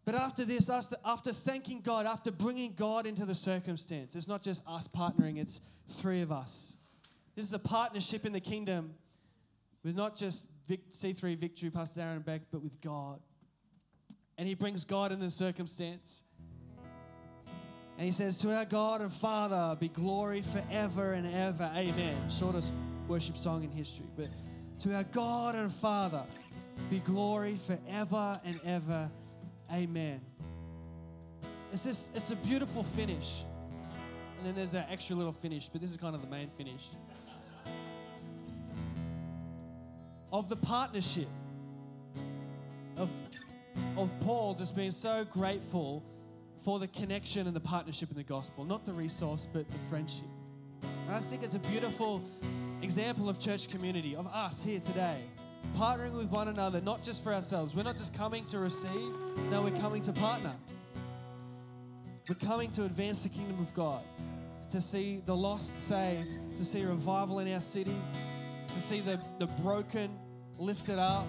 But 0.06 0.16
after 0.16 0.44
this, 0.44 0.70
after 0.70 1.32
thanking 1.32 1.80
God, 1.80 2.06
after 2.06 2.30
bringing 2.30 2.74
God 2.74 3.06
into 3.06 3.26
the 3.26 3.36
circumstance, 3.36 4.16
it's 4.16 4.28
not 4.28 4.42
just 4.42 4.62
us 4.68 4.88
partnering, 4.88 5.38
it's 5.38 5.62
three 5.88 6.22
of 6.22 6.32
us. 6.32 6.76
This 7.36 7.46
is 7.46 7.54
a 7.54 7.60
partnership 7.60 8.26
in 8.26 8.34
the 8.34 8.42
kingdom 8.42 8.94
with 9.84 9.96
not 9.96 10.18
just 10.18 10.50
C3 10.70 11.38
Victory, 11.38 11.70
Pastor 11.70 12.02
Aaron 12.02 12.20
Beck, 12.20 12.42
but 12.52 12.62
with 12.62 12.80
God. 12.82 13.20
And 14.38 14.48
he 14.48 14.56
brings 14.56 14.84
God 14.84 15.12
in 15.12 15.20
the 15.20 15.30
circumstance. 15.30 16.24
And 17.98 18.06
he 18.06 18.12
says, 18.12 18.38
To 18.40 18.56
our 18.56 18.66
God 18.66 19.02
and 19.02 19.12
Father 19.12 19.78
be 19.80 19.88
glory 19.88 20.42
forever 20.42 21.14
and 21.14 21.28
ever. 21.34 21.72
Amen. 21.76 22.30
Shortest 22.30 22.72
worship 23.08 23.38
song 23.38 23.64
in 23.64 23.72
history. 23.72 24.06
But 24.16 24.28
to 24.80 24.96
our 24.96 25.04
God 25.04 25.56
and 25.56 25.72
Father 25.72 26.24
be 26.90 27.00
glory 27.00 27.56
forever 27.56 28.40
and 28.44 28.60
ever. 28.66 29.10
Amen. 29.72 30.22
It's 31.72 31.86
just, 31.86 32.16
it's 32.16 32.32
a 32.32 32.36
beautiful 32.38 32.84
finish. 32.84 33.44
And 34.38 34.48
then 34.48 34.56
there's 34.56 34.74
an 34.74 34.86
extra 34.90 35.16
little 35.16 35.34
finish, 35.34 35.70
but 35.70 35.82
this 35.82 35.92
is 35.92 35.98
kind 35.98 36.16
of 36.16 36.22
the 36.22 36.28
main 36.28 36.50
finish. 36.50 36.90
Of 40.32 40.50
the 40.50 40.56
partnership 40.56 41.28
of, 42.98 43.10
of 43.98 44.10
Paul 44.22 44.54
just 44.56 44.76
being 44.76 44.92
so 44.92 45.26
grateful 45.26 46.04
for 46.64 46.80
the 46.80 46.88
connection 46.88 47.48
and 47.48 47.56
the 47.56 47.60
partnership 47.60 48.10
in 48.10 48.18
the 48.18 48.24
gospel, 48.24 48.64
not 48.64 48.86
the 48.86 48.94
resource, 48.94 49.48
but 49.52 49.70
the 49.70 49.78
friendship. 49.78 50.26
And 50.82 51.16
I 51.16 51.18
just 51.18 51.30
think 51.30 51.44
it's 51.44 51.56
a 51.56 51.60
beautiful 51.60 52.24
example 52.84 53.30
of 53.30 53.40
church 53.40 53.70
community, 53.70 54.16
of 54.16 54.28
us 54.28 54.62
here 54.62 54.80
today 54.80 55.18
partnering 55.78 56.14
with 56.14 56.30
one 56.30 56.50
another, 56.50 56.82
not 56.82 57.04
just 57.04 57.24
for 57.24 57.34
ourselves. 57.34 57.74
We're 57.76 57.84
not 57.84 57.98
just 57.98 58.14
coming 58.14 58.46
to 58.46 58.60
receive, 58.60 59.12
no, 59.50 59.64
we're 59.64 59.80
coming 59.80 60.02
to 60.04 60.14
partner. 60.14 60.54
We're 62.30 62.36
coming 62.36 62.70
to 62.72 62.86
advance 62.86 63.24
the 63.24 63.30
kingdom 63.30 63.60
of 63.60 63.74
God, 63.74 64.02
to 64.70 64.80
see 64.80 65.22
the 65.26 65.36
lost 65.36 65.88
saved, 65.88 66.38
to 66.58 66.64
see 66.64 66.84
revival 66.84 67.40
in 67.40 67.52
our 67.54 67.62
city, 67.62 67.96
to 68.68 68.80
see 68.80 69.00
the, 69.00 69.20
the 69.40 69.48
broken 69.48 70.12
lifted 70.60 71.00
up, 71.00 71.26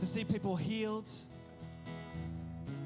to 0.00 0.06
see 0.06 0.24
people 0.24 0.56
healed. 0.56 1.10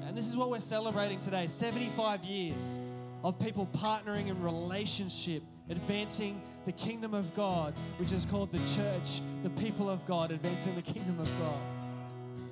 And 0.07 0.17
this 0.17 0.27
is 0.27 0.37
what 0.37 0.49
we're 0.51 0.59
celebrating 0.59 1.19
today 1.19 1.47
75 1.47 2.23
years 2.23 2.79
of 3.23 3.39
people 3.39 3.67
partnering 3.73 4.27
in 4.27 4.41
relationship, 4.41 5.43
advancing 5.69 6.41
the 6.65 6.71
kingdom 6.71 7.13
of 7.13 7.33
God, 7.35 7.73
which 7.97 8.11
is 8.11 8.25
called 8.25 8.51
the 8.51 8.75
church, 8.75 9.21
the 9.43 9.49
people 9.51 9.89
of 9.89 10.05
God, 10.05 10.31
advancing 10.31 10.73
the 10.75 10.81
kingdom 10.81 11.19
of 11.19 11.29
God. 11.39 11.59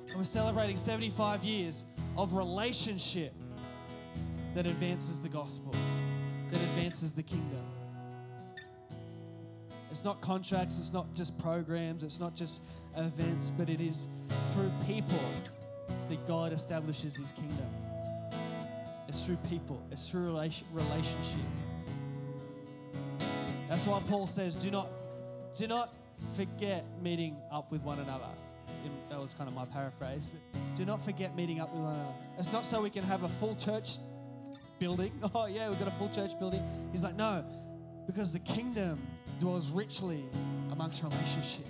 And 0.10 0.18
we're 0.18 0.24
celebrating 0.26 0.76
75 0.76 1.44
years 1.44 1.86
of 2.18 2.34
relationship 2.34 3.34
that 4.54 4.66
advances 4.66 5.20
the 5.20 5.30
gospel, 5.30 5.74
that 6.50 6.60
advances 6.60 7.14
the 7.14 7.24
kingdom. 7.24 7.64
It's 9.90 10.04
not 10.04 10.20
contracts, 10.22 10.80
it's 10.80 10.94
not 10.94 11.14
just 11.14 11.38
programs, 11.38 12.04
it's 12.04 12.20
not 12.20 12.36
just 12.36 12.62
events, 12.98 13.52
but 13.58 13.70
it 13.70 13.80
is 13.80 14.08
through 14.54 14.72
people 14.86 15.20
that 16.10 16.28
God 16.28 16.54
establishes 16.54 17.16
his 17.16 17.32
kingdom. 17.32 17.68
It's 19.08 19.22
through 19.26 19.38
people, 19.50 19.82
it's 19.92 20.10
through 20.10 20.28
relationship. 20.28 21.46
That's 23.72 23.88
why 23.88 24.02
Paul 24.10 24.28
says, 24.28 24.54
do 24.56 24.70
not, 24.70 24.90
do 25.58 25.66
not 25.66 25.94
forget 26.36 26.84
meeting 27.02 27.38
up 27.50 27.72
with 27.72 27.82
one 27.84 28.00
another. 28.00 28.28
That 29.10 29.18
was 29.18 29.34
kind 29.34 29.48
of 29.48 29.56
my 29.56 29.64
paraphrase, 29.64 30.30
but 30.30 30.60
do 30.76 30.84
not 30.84 31.02
forget 31.02 31.38
meeting 31.38 31.62
up 31.62 31.72
with 31.72 31.82
one 31.84 31.94
another. 31.94 32.14
It's 32.38 32.52
not 32.52 32.66
so 32.66 32.82
we 32.82 32.90
can 32.90 33.02
have 33.06 33.24
a 33.24 33.30
full 33.30 33.56
church 33.56 33.98
building. 34.78 35.14
Oh, 35.34 35.46
yeah, 35.46 35.70
we've 35.70 35.80
got 35.80 35.88
a 35.88 35.92
full 35.92 36.10
church 36.10 36.38
building. 36.38 36.62
He's 36.92 37.02
like, 37.02 37.16
no, 37.16 37.46
because 38.08 38.34
the 38.34 38.40
kingdom 38.40 39.00
dwells 39.40 39.72
richly 39.72 40.26
amongst 40.74 41.02
relationship. 41.02 41.68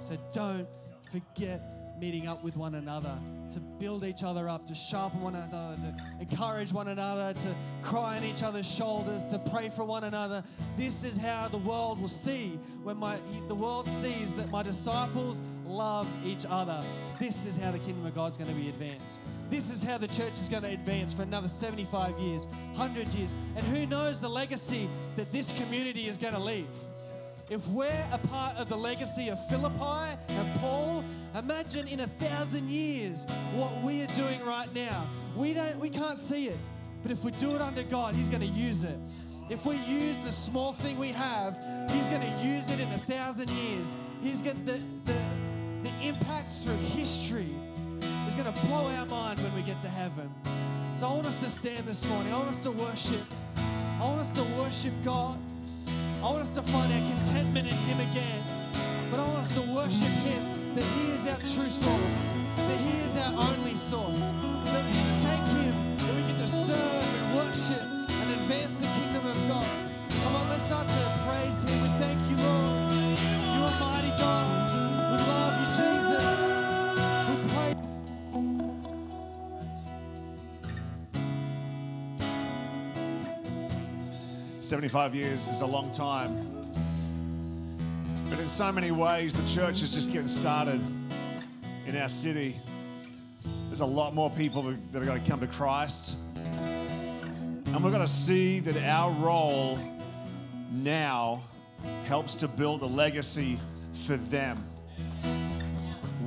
So 0.00 0.18
don't 0.34 0.68
forget 1.10 1.62
meeting 2.00 2.28
up 2.28 2.42
with 2.42 2.56
one 2.56 2.74
another, 2.74 3.18
to 3.52 3.60
build 3.60 4.04
each 4.04 4.22
other 4.22 4.48
up, 4.48 4.66
to 4.66 4.74
sharpen 4.74 5.20
one 5.20 5.34
another, 5.34 5.76
to 5.76 5.96
encourage 6.20 6.72
one 6.72 6.88
another, 6.88 7.32
to 7.40 7.54
cry 7.82 8.16
on 8.16 8.24
each 8.24 8.42
other's 8.42 8.70
shoulders, 8.70 9.24
to 9.24 9.38
pray 9.38 9.68
for 9.68 9.84
one 9.84 10.04
another. 10.04 10.44
This 10.76 11.04
is 11.04 11.16
how 11.16 11.48
the 11.48 11.58
world 11.58 12.00
will 12.00 12.08
see 12.08 12.58
when 12.82 12.96
my 12.96 13.18
the 13.48 13.54
world 13.54 13.88
sees 13.88 14.34
that 14.34 14.50
my 14.50 14.62
disciples 14.62 15.42
love 15.64 16.08
each 16.24 16.46
other. 16.48 16.82
This 17.18 17.46
is 17.46 17.56
how 17.56 17.70
the 17.70 17.78
kingdom 17.78 18.06
of 18.06 18.14
God's 18.14 18.36
going 18.36 18.50
to 18.50 18.56
be 18.56 18.68
advanced. 18.68 19.20
This 19.50 19.70
is 19.70 19.82
how 19.82 19.98
the 19.98 20.08
church 20.08 20.32
is 20.32 20.48
going 20.48 20.62
to 20.62 20.70
advance 20.70 21.12
for 21.12 21.22
another 21.22 21.48
75 21.48 22.18
years, 22.18 22.46
100 22.74 23.14
years. 23.14 23.34
And 23.56 23.64
who 23.64 23.86
knows 23.86 24.20
the 24.20 24.28
legacy 24.28 24.88
that 25.16 25.30
this 25.32 25.58
community 25.62 26.08
is 26.08 26.18
going 26.18 26.34
to 26.34 26.40
leave. 26.40 26.66
If 27.50 27.66
we're 27.68 28.06
a 28.12 28.18
part 28.18 28.56
of 28.56 28.68
the 28.68 28.76
legacy 28.76 29.28
of 29.28 29.38
Philippi 29.48 30.18
and 30.28 30.60
Paul, 30.60 31.02
imagine 31.34 31.88
in 31.88 32.00
a 32.00 32.06
thousand 32.06 32.68
years 32.68 33.26
what 33.54 33.82
we 33.82 34.02
are 34.02 34.06
doing 34.08 34.44
right 34.44 34.72
now. 34.74 35.04
We 35.36 35.54
don't 35.54 35.78
we 35.78 35.90
can't 35.90 36.18
see 36.18 36.48
it. 36.48 36.58
But 37.02 37.12
if 37.12 37.24
we 37.24 37.30
do 37.32 37.54
it 37.54 37.60
under 37.60 37.82
God, 37.84 38.14
He's 38.14 38.28
going 38.28 38.40
to 38.40 38.46
use 38.46 38.84
it. 38.84 38.98
If 39.48 39.64
we 39.64 39.76
use 39.76 40.16
the 40.24 40.32
small 40.32 40.72
thing 40.72 40.98
we 40.98 41.12
have, 41.12 41.58
He's 41.90 42.08
going 42.08 42.22
to 42.22 42.44
use 42.44 42.70
it 42.70 42.80
in 42.80 42.88
a 42.88 42.98
thousand 42.98 43.50
years. 43.50 43.94
He's 44.22 44.42
going 44.42 44.64
the, 44.64 44.80
the, 45.04 45.18
the 45.84 46.06
impacts 46.06 46.58
through 46.58 46.76
history 46.76 47.48
is 48.26 48.34
going 48.34 48.52
to 48.52 48.66
blow 48.66 48.86
our 48.86 49.06
mind 49.06 49.40
when 49.40 49.54
we 49.54 49.62
get 49.62 49.80
to 49.80 49.88
heaven. 49.88 50.30
So 50.96 51.08
I 51.08 51.12
want 51.12 51.26
us 51.26 51.40
to 51.42 51.48
stand 51.48 51.84
this 51.86 52.08
morning. 52.10 52.32
I 52.32 52.38
want 52.38 52.50
us 52.50 52.62
to 52.64 52.72
worship. 52.72 53.20
I 54.00 54.04
want 54.04 54.20
us 54.20 54.34
to 54.34 54.42
worship 54.60 54.92
God. 55.04 55.38
I 56.18 56.22
want 56.24 56.42
us 56.42 56.50
to 56.54 56.62
find 56.62 56.92
our 56.92 57.16
contentment 57.16 57.70
in 57.70 57.76
Him 57.76 58.00
again. 58.10 58.42
But 59.10 59.20
I 59.20 59.26
want 59.28 59.46
us 59.46 59.54
to 59.54 59.60
worship 59.72 60.12
Him 60.24 60.57
that 60.74 60.84
He 60.84 61.10
is 61.10 61.26
our 61.26 61.38
true 61.38 61.70
source, 61.70 62.32
that 62.56 62.80
He 62.80 62.98
is 63.00 63.16
our 63.16 63.32
only 63.32 63.74
source. 63.74 64.30
That 64.30 64.84
we 64.84 65.00
thank 65.22 65.46
Him 65.48 65.74
that 65.96 66.14
we 66.14 66.22
get 66.22 66.38
to 66.38 66.48
serve 66.48 66.78
and 66.78 67.36
worship 67.36 67.82
and 67.82 68.30
advance 68.32 68.80
the 68.80 68.86
kingdom 68.86 69.26
of 69.30 69.48
God. 69.48 69.66
Come 70.22 70.36
on, 70.36 70.48
let's 70.50 70.64
start 70.64 70.88
to 70.88 70.94
praise 71.26 71.62
Him. 71.64 71.82
We 71.82 71.88
thank 72.00 72.20
you, 72.28 72.36
Lord. 72.36 72.92
You 72.92 73.62
are 73.64 73.80
mighty 73.80 74.12
God. 74.18 74.46
We 75.12 75.18
love 75.26 75.54
you, 75.60 75.68
Jesus. 75.76 76.38
75 84.60 85.14
years 85.14 85.48
is 85.48 85.62
a 85.62 85.66
long 85.66 85.90
time. 85.90 86.57
In 88.48 88.52
so 88.52 88.72
many 88.72 88.90
ways, 88.90 89.34
the 89.34 89.60
church 89.60 89.82
is 89.82 89.92
just 89.92 90.10
getting 90.10 90.26
started 90.26 90.80
in 91.86 91.94
our 91.98 92.08
city. 92.08 92.56
There's 93.66 93.82
a 93.82 93.84
lot 93.84 94.14
more 94.14 94.30
people 94.30 94.62
that, 94.62 94.92
that 94.94 95.02
are 95.02 95.04
going 95.04 95.22
to 95.22 95.30
come 95.30 95.40
to 95.40 95.46
Christ. 95.46 96.16
And 96.46 97.84
we're 97.84 97.90
going 97.90 98.00
to 98.00 98.08
see 98.08 98.60
that 98.60 98.78
our 98.84 99.10
role 99.22 99.76
now 100.72 101.42
helps 102.06 102.36
to 102.36 102.48
build 102.48 102.80
a 102.80 102.86
legacy 102.86 103.58
for 103.92 104.16
them 104.16 104.56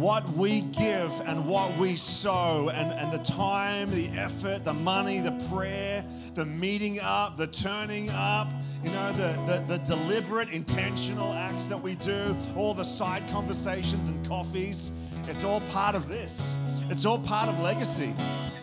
what 0.01 0.27
we 0.29 0.61
give 0.61 1.21
and 1.25 1.47
what 1.47 1.75
we 1.77 1.95
sow, 1.95 2.69
and, 2.69 2.91
and 2.91 3.11
the 3.11 3.23
time, 3.23 3.91
the 3.91 4.07
effort, 4.17 4.63
the 4.63 4.73
money, 4.73 5.19
the 5.19 5.47
prayer, 5.51 6.03
the 6.33 6.45
meeting 6.45 6.99
up, 7.01 7.37
the 7.37 7.45
turning 7.45 8.09
up, 8.09 8.51
you 8.83 8.91
know, 8.91 9.11
the, 9.13 9.37
the, 9.45 9.77
the 9.77 9.77
deliberate, 9.83 10.49
intentional 10.49 11.33
acts 11.33 11.65
that 11.65 11.81
we 11.81 11.95
do, 11.95 12.35
all 12.55 12.73
the 12.73 12.83
side 12.83 13.21
conversations 13.29 14.09
and 14.09 14.27
coffees, 14.27 14.91
it's 15.27 15.43
all 15.43 15.61
part 15.71 15.95
of 15.95 16.07
this. 16.07 16.55
It's 16.89 17.05
all 17.05 17.19
part 17.19 17.47
of 17.47 17.59
legacy. 17.59 18.13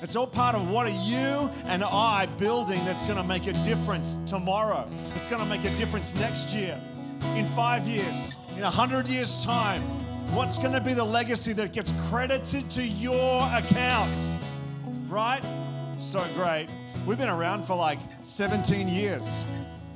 It's 0.03 0.17
all 0.17 0.27
part 0.27 0.55
of 0.55 0.71
what 0.71 0.87
are 0.87 1.05
you 1.05 1.51
and 1.67 1.85
I 1.85 2.27
building 2.39 2.85
that's 2.85 3.05
going 3.05 3.17
to 3.17 3.25
make 3.25 3.47
a 3.47 3.53
difference 3.65 4.19
tomorrow. 4.27 4.89
It's 5.15 5.29
going 5.29 5.43
to 5.43 5.49
make 5.49 5.61
a 5.65 5.77
difference 5.77 6.19
next 6.19 6.55
year, 6.55 6.81
in 7.37 7.47
five 7.47 7.87
years, 7.87 8.37
in 8.57 8.65
a 8.65 8.71
hundred 8.71 9.09
years' 9.09 9.45
time. 9.45 9.83
What's 10.35 10.59
going 10.59 10.73
to 10.73 10.81
be 10.81 10.95
the 10.95 11.05
legacy 11.05 11.53
that 11.55 11.73
gets 11.73 11.93
credited 12.09 12.69
to 12.71 12.85
your 12.85 13.43
account? 13.55 14.13
Right? 15.09 15.43
So 15.97 16.25
great. 16.35 16.69
We've 17.07 17.19
been 17.19 17.31
around 17.31 17.65
for 17.65 17.75
like 17.75 17.99
17 18.25 18.89
years. 18.89 19.45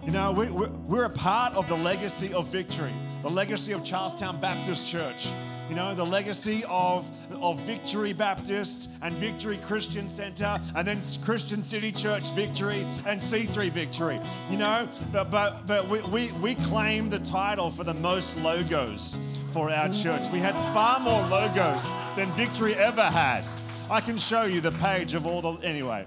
You 0.04 0.10
know, 0.10 0.32
we, 0.32 0.50
we're, 0.50 0.68
we're 0.68 1.04
a 1.04 1.10
part 1.10 1.54
of 1.54 1.68
the 1.68 1.76
legacy 1.76 2.34
of 2.34 2.48
victory, 2.48 2.90
the 3.22 3.30
legacy 3.30 3.72
of 3.72 3.84
Charlestown 3.84 4.40
Baptist 4.40 4.88
Church. 4.88 5.28
You 5.70 5.76
know, 5.76 5.94
the 5.94 6.04
legacy 6.04 6.64
of, 6.68 7.08
of 7.40 7.60
Victory 7.60 8.12
Baptist 8.12 8.90
and 9.00 9.14
Victory 9.14 9.58
Christian 9.58 10.08
Center, 10.08 10.60
and 10.74 10.86
then 10.86 11.00
Christian 11.22 11.62
City 11.62 11.92
Church 11.92 12.32
Victory 12.32 12.84
and 13.06 13.20
C3 13.20 13.70
Victory. 13.70 14.18
You 14.50 14.58
know, 14.58 14.88
but, 15.12 15.30
but, 15.30 15.68
but 15.68 15.86
we, 15.88 16.00
we, 16.02 16.32
we 16.32 16.56
claim 16.56 17.08
the 17.08 17.20
title 17.20 17.70
for 17.70 17.84
the 17.84 17.94
most 17.94 18.36
logos 18.42 19.38
for 19.52 19.70
our 19.70 19.88
church. 19.88 20.28
We 20.32 20.40
had 20.40 20.54
far 20.74 20.98
more 20.98 21.22
logos 21.28 21.80
than 22.16 22.28
Victory 22.32 22.74
ever 22.74 23.04
had. 23.04 23.44
I 23.88 24.00
can 24.00 24.18
show 24.18 24.42
you 24.42 24.60
the 24.60 24.72
page 24.72 25.14
of 25.14 25.26
all 25.26 25.40
the. 25.40 25.52
Anyway, 25.64 26.04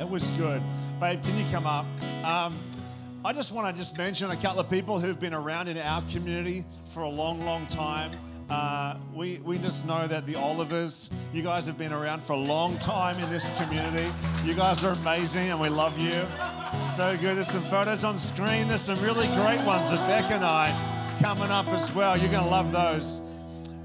it 0.00 0.10
was 0.10 0.30
good. 0.32 0.60
Babe, 1.00 1.22
can 1.22 1.38
you 1.38 1.44
come 1.52 1.64
up? 1.64 1.86
Um, 2.24 2.58
I 3.24 3.32
just 3.32 3.50
want 3.50 3.74
to 3.74 3.78
just 3.78 3.98
mention 3.98 4.30
a 4.30 4.36
couple 4.36 4.60
of 4.60 4.70
people 4.70 5.00
who've 5.00 5.18
been 5.18 5.34
around 5.34 5.68
in 5.68 5.76
our 5.76 6.02
community 6.02 6.64
for 6.86 7.02
a 7.02 7.08
long, 7.08 7.40
long 7.40 7.66
time. 7.66 8.12
Uh, 8.48 8.94
we, 9.12 9.38
we 9.38 9.58
just 9.58 9.86
know 9.86 10.06
that 10.06 10.24
the 10.24 10.36
Olivers, 10.36 11.10
you 11.32 11.42
guys 11.42 11.66
have 11.66 11.76
been 11.76 11.92
around 11.92 12.22
for 12.22 12.34
a 12.34 12.38
long 12.38 12.78
time 12.78 13.18
in 13.18 13.28
this 13.28 13.50
community. 13.60 14.06
You 14.44 14.54
guys 14.54 14.84
are 14.84 14.92
amazing 14.92 15.50
and 15.50 15.60
we 15.60 15.68
love 15.68 15.98
you. 15.98 16.22
So 16.96 17.16
good. 17.20 17.36
There's 17.36 17.48
some 17.48 17.62
photos 17.62 18.04
on 18.04 18.18
screen. 18.18 18.68
There's 18.68 18.82
some 18.82 19.00
really 19.02 19.26
great 19.34 19.64
ones 19.66 19.90
of 19.90 19.98
Beck 20.06 20.30
and 20.30 20.44
I 20.44 20.72
coming 21.20 21.50
up 21.50 21.66
as 21.68 21.92
well. 21.92 22.16
You're 22.16 22.30
going 22.30 22.44
to 22.44 22.50
love 22.50 22.70
those. 22.70 23.20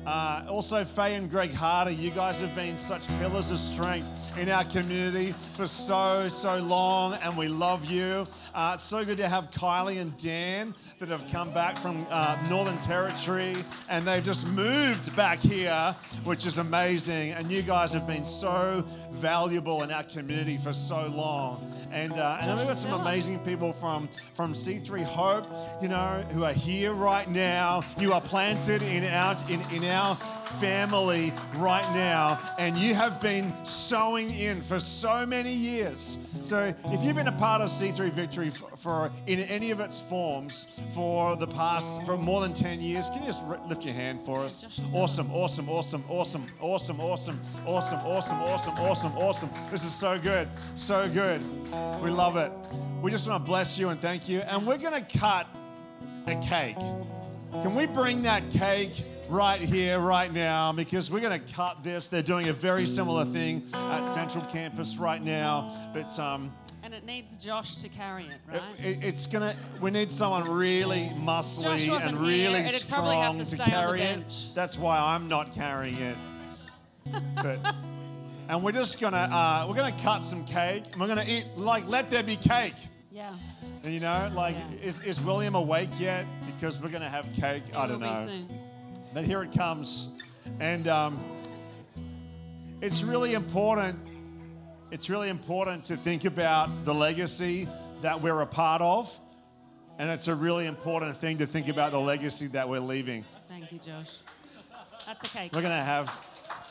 Uh, 0.05 0.43
also, 0.49 0.83
Faye 0.83 1.15
and 1.15 1.29
Greg 1.29 1.53
Harder, 1.53 1.91
you 1.91 2.09
guys 2.11 2.41
have 2.41 2.53
been 2.55 2.77
such 2.77 3.07
pillars 3.19 3.51
of 3.51 3.57
strength 3.57 4.37
in 4.37 4.49
our 4.49 4.65
community 4.65 5.31
for 5.53 5.65
so, 5.65 6.27
so 6.27 6.57
long, 6.57 7.13
and 7.21 7.37
we 7.37 7.47
love 7.47 7.85
you. 7.85 8.27
Uh, 8.53 8.71
it's 8.73 8.83
so 8.83 9.05
good 9.05 9.17
to 9.17 9.27
have 9.29 9.49
Kylie 9.51 10.01
and 10.01 10.15
Dan 10.17 10.75
that 10.99 11.07
have 11.07 11.25
come 11.31 11.53
back 11.53 11.77
from 11.77 12.05
uh, 12.09 12.37
Northern 12.49 12.77
Territory, 12.79 13.55
and 13.89 14.05
they've 14.05 14.23
just 14.23 14.45
moved 14.49 15.15
back 15.15 15.39
here, 15.39 15.95
which 16.25 16.45
is 16.45 16.57
amazing. 16.57 17.31
And 17.31 17.49
you 17.49 17.61
guys 17.61 17.93
have 17.93 18.05
been 18.05 18.25
so 18.25 18.85
valuable 19.13 19.83
in 19.83 19.91
our 19.91 20.03
community 20.03 20.57
for 20.57 20.73
so 20.73 21.07
long. 21.07 21.71
And, 21.91 22.13
uh, 22.13 22.37
and 22.39 22.49
then 22.49 22.57
we've 22.57 22.67
got 22.67 22.77
some 22.77 22.99
amazing 22.99 23.39
people 23.39 23.71
from, 23.71 24.07
from 24.33 24.53
C3 24.53 25.03
Hope, 25.03 25.47
you 25.81 25.87
know, 25.87 26.25
who 26.31 26.43
are 26.43 26.53
here 26.53 26.93
right 26.93 27.29
now. 27.29 27.83
You 27.99 28.13
are 28.13 28.21
planted 28.21 28.81
in 28.81 29.03
our, 29.05 29.37
in, 29.49 29.61
in 29.71 29.85
our 29.85 30.15
family 30.59 31.33
right 31.55 31.87
now, 31.93 32.39
and 32.57 32.77
you 32.77 32.93
have 32.93 33.19
been 33.21 33.53
sowing 33.65 34.31
in 34.31 34.61
for 34.61 34.79
so 34.79 35.25
many 35.25 35.53
years. 35.53 36.17
So 36.43 36.73
if 36.85 37.03
you've 37.03 37.15
been 37.15 37.27
a 37.27 37.31
part 37.31 37.61
of 37.61 37.69
C3 37.69 38.11
Victory 38.11 38.49
for, 38.49 38.75
for 38.77 39.11
in 39.27 39.39
any 39.39 39.71
of 39.71 39.79
its 39.79 39.99
forms 40.01 40.81
for 40.93 41.35
the 41.35 41.47
past, 41.47 42.03
for 42.03 42.17
more 42.17 42.41
than 42.41 42.53
10 42.53 42.81
years, 42.81 43.09
can 43.09 43.21
you 43.21 43.27
just 43.27 43.43
lift 43.67 43.85
your 43.85 43.93
hand 43.93 44.21
for 44.21 44.41
us? 44.41 44.79
Awesome, 44.93 45.31
awesome, 45.31 45.69
awesome, 45.69 46.03
awesome, 46.09 46.45
awesome, 46.59 46.99
awesome, 46.99 47.39
awesome, 47.65 47.99
awesome, 47.99 48.41
awesome, 48.41 48.73
awesome, 48.79 49.17
awesome. 49.17 49.49
This 49.69 49.83
is 49.83 49.93
so 49.93 50.19
good, 50.19 50.47
so 50.75 51.09
good. 51.09 51.41
We 52.01 52.09
love 52.09 52.37
it. 52.37 52.51
We 53.01 53.11
just 53.11 53.27
want 53.27 53.43
to 53.43 53.49
bless 53.49 53.77
you 53.77 53.89
and 53.89 53.99
thank 53.99 54.29
you. 54.29 54.39
And 54.41 54.65
we're 54.65 54.77
going 54.77 55.03
to 55.03 55.17
cut 55.17 55.47
a 56.27 56.35
cake. 56.35 56.77
Can 57.61 57.75
we 57.75 57.85
bring 57.85 58.23
that 58.23 58.49
cake 58.49 59.03
right 59.29 59.59
here, 59.59 59.99
right 59.99 60.31
now, 60.31 60.71
because 60.71 61.09
we're 61.11 61.19
going 61.19 61.39
to 61.39 61.53
cut 61.53 61.83
this. 61.83 62.07
They're 62.07 62.23
doing 62.23 62.49
a 62.49 62.53
very 62.53 62.85
similar 62.85 63.25
thing 63.25 63.63
at 63.73 64.03
Central 64.03 64.45
Campus 64.45 64.97
right 64.97 65.21
now. 65.21 65.91
But 65.93 66.17
um, 66.19 66.53
and 66.83 66.93
it 66.93 67.05
needs 67.05 67.37
Josh 67.37 67.77
to 67.77 67.89
carry 67.89 68.25
it, 68.25 68.39
right? 68.47 68.61
It, 68.77 68.85
it, 68.85 69.03
it's 69.05 69.25
gonna. 69.25 69.55
We 69.81 69.89
need 69.89 70.11
someone 70.11 70.49
really 70.49 71.09
muscly 71.15 71.89
and 72.05 72.19
really 72.19 72.61
here, 72.61 72.69
strong 72.69 73.37
to, 73.37 73.45
to 73.45 73.57
carry 73.57 74.01
it. 74.01 74.47
That's 74.53 74.77
why 74.77 74.99
I'm 74.99 75.27
not 75.27 75.53
carrying 75.53 75.97
it. 75.97 76.17
but 77.35 77.59
and 78.49 78.61
we're 78.61 78.73
just 78.73 78.99
gonna 78.99 79.17
uh, 79.17 79.65
we're 79.67 79.75
gonna 79.75 79.95
cut 80.03 80.23
some 80.23 80.43
cake 80.45 80.83
and 80.91 81.01
we're 81.01 81.07
gonna 81.07 81.25
eat 81.27 81.45
like 81.55 81.87
let 81.87 82.09
there 82.09 82.23
be 82.23 82.35
cake. 82.35 82.75
Yeah. 83.11 83.33
And 83.83 83.93
you 83.93 83.99
know, 83.99 84.29
like 84.33 84.55
yeah. 84.55 84.87
is, 84.87 84.99
is 85.01 85.21
William 85.21 85.55
awake 85.55 85.89
yet? 85.99 86.25
Because 86.45 86.81
we're 86.81 86.91
gonna 86.91 87.09
have 87.09 87.25
cake. 87.33 87.63
He 87.67 87.73
I 87.73 87.87
don't 87.87 87.99
know. 87.99 88.45
But 89.13 89.25
here 89.25 89.43
it 89.43 89.51
comes, 89.51 90.07
and 90.59 90.87
um, 90.87 91.19
it's 92.81 93.03
really 93.03 93.35
important. 93.35 93.99
It's 94.89 95.07
really 95.07 95.29
important 95.29 95.83
to 95.85 95.95
think 95.95 96.25
about 96.25 96.67
the 96.83 96.95
legacy 96.95 97.67
that 98.01 98.19
we're 98.19 98.41
a 98.41 98.47
part 98.47 98.81
of, 98.81 99.19
and 99.99 100.09
it's 100.09 100.27
a 100.27 100.33
really 100.33 100.65
important 100.65 101.15
thing 101.15 101.37
to 101.37 101.45
think 101.45 101.67
about 101.67 101.91
the 101.91 101.99
legacy 101.99 102.47
that 102.47 102.67
we're 102.67 102.79
leaving. 102.79 103.23
Thank 103.45 103.71
you, 103.71 103.77
Josh. 103.77 104.17
That's 105.05 105.23
a 105.25 105.27
cake. 105.27 105.51
We're 105.53 105.61
gonna 105.61 105.75
have 105.75 106.19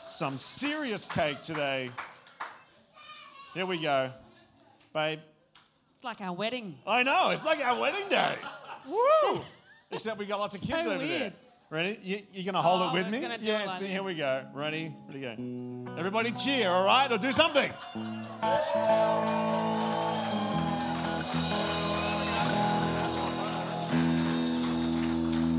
some 0.05 0.37
serious 0.37 1.05
cake 1.05 1.41
today. 1.41 1.91
Here 3.53 3.65
we 3.65 3.81
go. 3.81 4.11
Babe. 4.93 5.19
It's 5.93 6.03
like 6.03 6.19
our 6.19 6.33
wedding. 6.33 6.75
I 6.85 7.03
know, 7.03 7.29
it's 7.31 7.45
like 7.45 7.63
our 7.63 7.79
wedding 7.79 8.09
day. 8.09 8.35
Woo! 8.85 9.41
Except 9.91 10.19
we 10.19 10.25
got 10.25 10.39
lots 10.39 10.55
of 10.55 10.61
kids 10.61 10.83
so 10.83 10.91
over 10.91 10.99
weird. 10.99 11.21
there. 11.21 11.33
Ready? 11.73 11.97
You, 12.03 12.19
you 12.31 12.43
gonna 12.43 12.61
hold 12.61 12.83
Oh, 12.83 12.89
it 12.89 12.93
with 12.93 13.09
me? 13.09 13.27
yeah, 13.41 13.79
see, 13.79 13.87
here 13.87 14.03
we 14.03 14.13
go. 14.13 14.45
Ready? 14.53 14.95
Ready, 15.07 15.21
go. 15.21 15.95
Everybody 15.97 16.31
cheer, 16.31 16.69
all 16.69 16.85
right? 16.85 17.11
Or 17.11 17.17
do 17.17 17.31
something. 17.31 17.71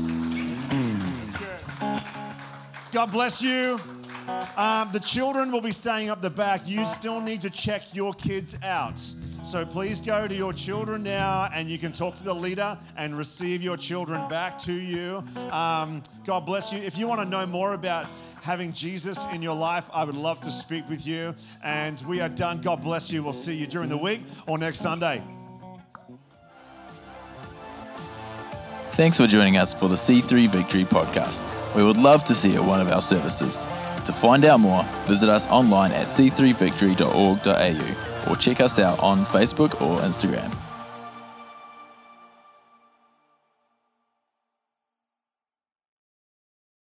That's 0.05 1.37
good. 1.37 2.01
God 2.91 3.11
bless 3.11 3.41
you. 3.41 3.79
Um, 4.57 4.91
the 4.91 4.99
children 4.99 5.51
will 5.51 5.61
be 5.61 5.71
staying 5.71 6.09
up 6.09 6.21
the 6.21 6.29
back. 6.29 6.67
You 6.67 6.85
still 6.85 7.21
need 7.21 7.41
to 7.41 7.49
check 7.49 7.83
your 7.93 8.13
kids 8.13 8.57
out. 8.63 8.99
So 9.43 9.65
please 9.65 10.01
go 10.01 10.27
to 10.27 10.33
your 10.33 10.53
children 10.53 11.03
now 11.03 11.49
and 11.53 11.69
you 11.69 11.77
can 11.77 11.91
talk 11.91 12.15
to 12.15 12.23
the 12.23 12.33
leader 12.33 12.77
and 12.97 13.15
receive 13.15 13.61
your 13.61 13.77
children 13.77 14.27
back 14.27 14.57
to 14.59 14.73
you. 14.73 15.23
Um, 15.51 16.01
God 16.25 16.47
bless 16.47 16.73
you. 16.73 16.79
If 16.79 16.97
you 16.97 17.07
want 17.07 17.21
to 17.21 17.29
know 17.29 17.45
more 17.45 17.73
about 17.73 18.07
having 18.41 18.73
Jesus 18.73 19.25
in 19.33 19.43
your 19.43 19.55
life, 19.55 19.89
I 19.93 20.03
would 20.03 20.15
love 20.15 20.41
to 20.41 20.51
speak 20.51 20.89
with 20.89 21.05
you. 21.05 21.35
And 21.63 22.01
we 22.07 22.21
are 22.21 22.29
done. 22.29 22.61
God 22.61 22.81
bless 22.81 23.11
you. 23.11 23.23
We'll 23.23 23.33
see 23.33 23.55
you 23.55 23.67
during 23.67 23.89
the 23.89 23.97
week 23.97 24.21
or 24.47 24.57
next 24.57 24.79
Sunday. 24.79 25.23
Thanks 28.93 29.17
for 29.17 29.27
joining 29.27 29.57
us 29.57 29.73
for 29.73 29.89
the 29.89 29.95
C3 29.95 30.47
Victory 30.47 30.85
podcast. 30.85 31.45
We 31.75 31.83
would 31.83 31.97
love 31.97 32.23
to 32.23 32.33
see 32.33 32.53
you 32.53 32.61
at 32.61 32.65
one 32.65 32.79
of 32.79 32.89
our 32.89 33.01
services. 33.01 33.67
To 34.05 34.13
find 34.13 34.45
out 34.45 34.59
more, 34.59 34.83
visit 35.05 35.29
us 35.29 35.47
online 35.47 35.91
at 35.91 36.05
c3victory.org.au 36.05 38.31
or 38.31 38.35
check 38.35 38.61
us 38.61 38.77
out 38.79 38.99
on 38.99 39.25
Facebook 39.25 39.81
or 39.81 39.99
Instagram. 40.01 40.51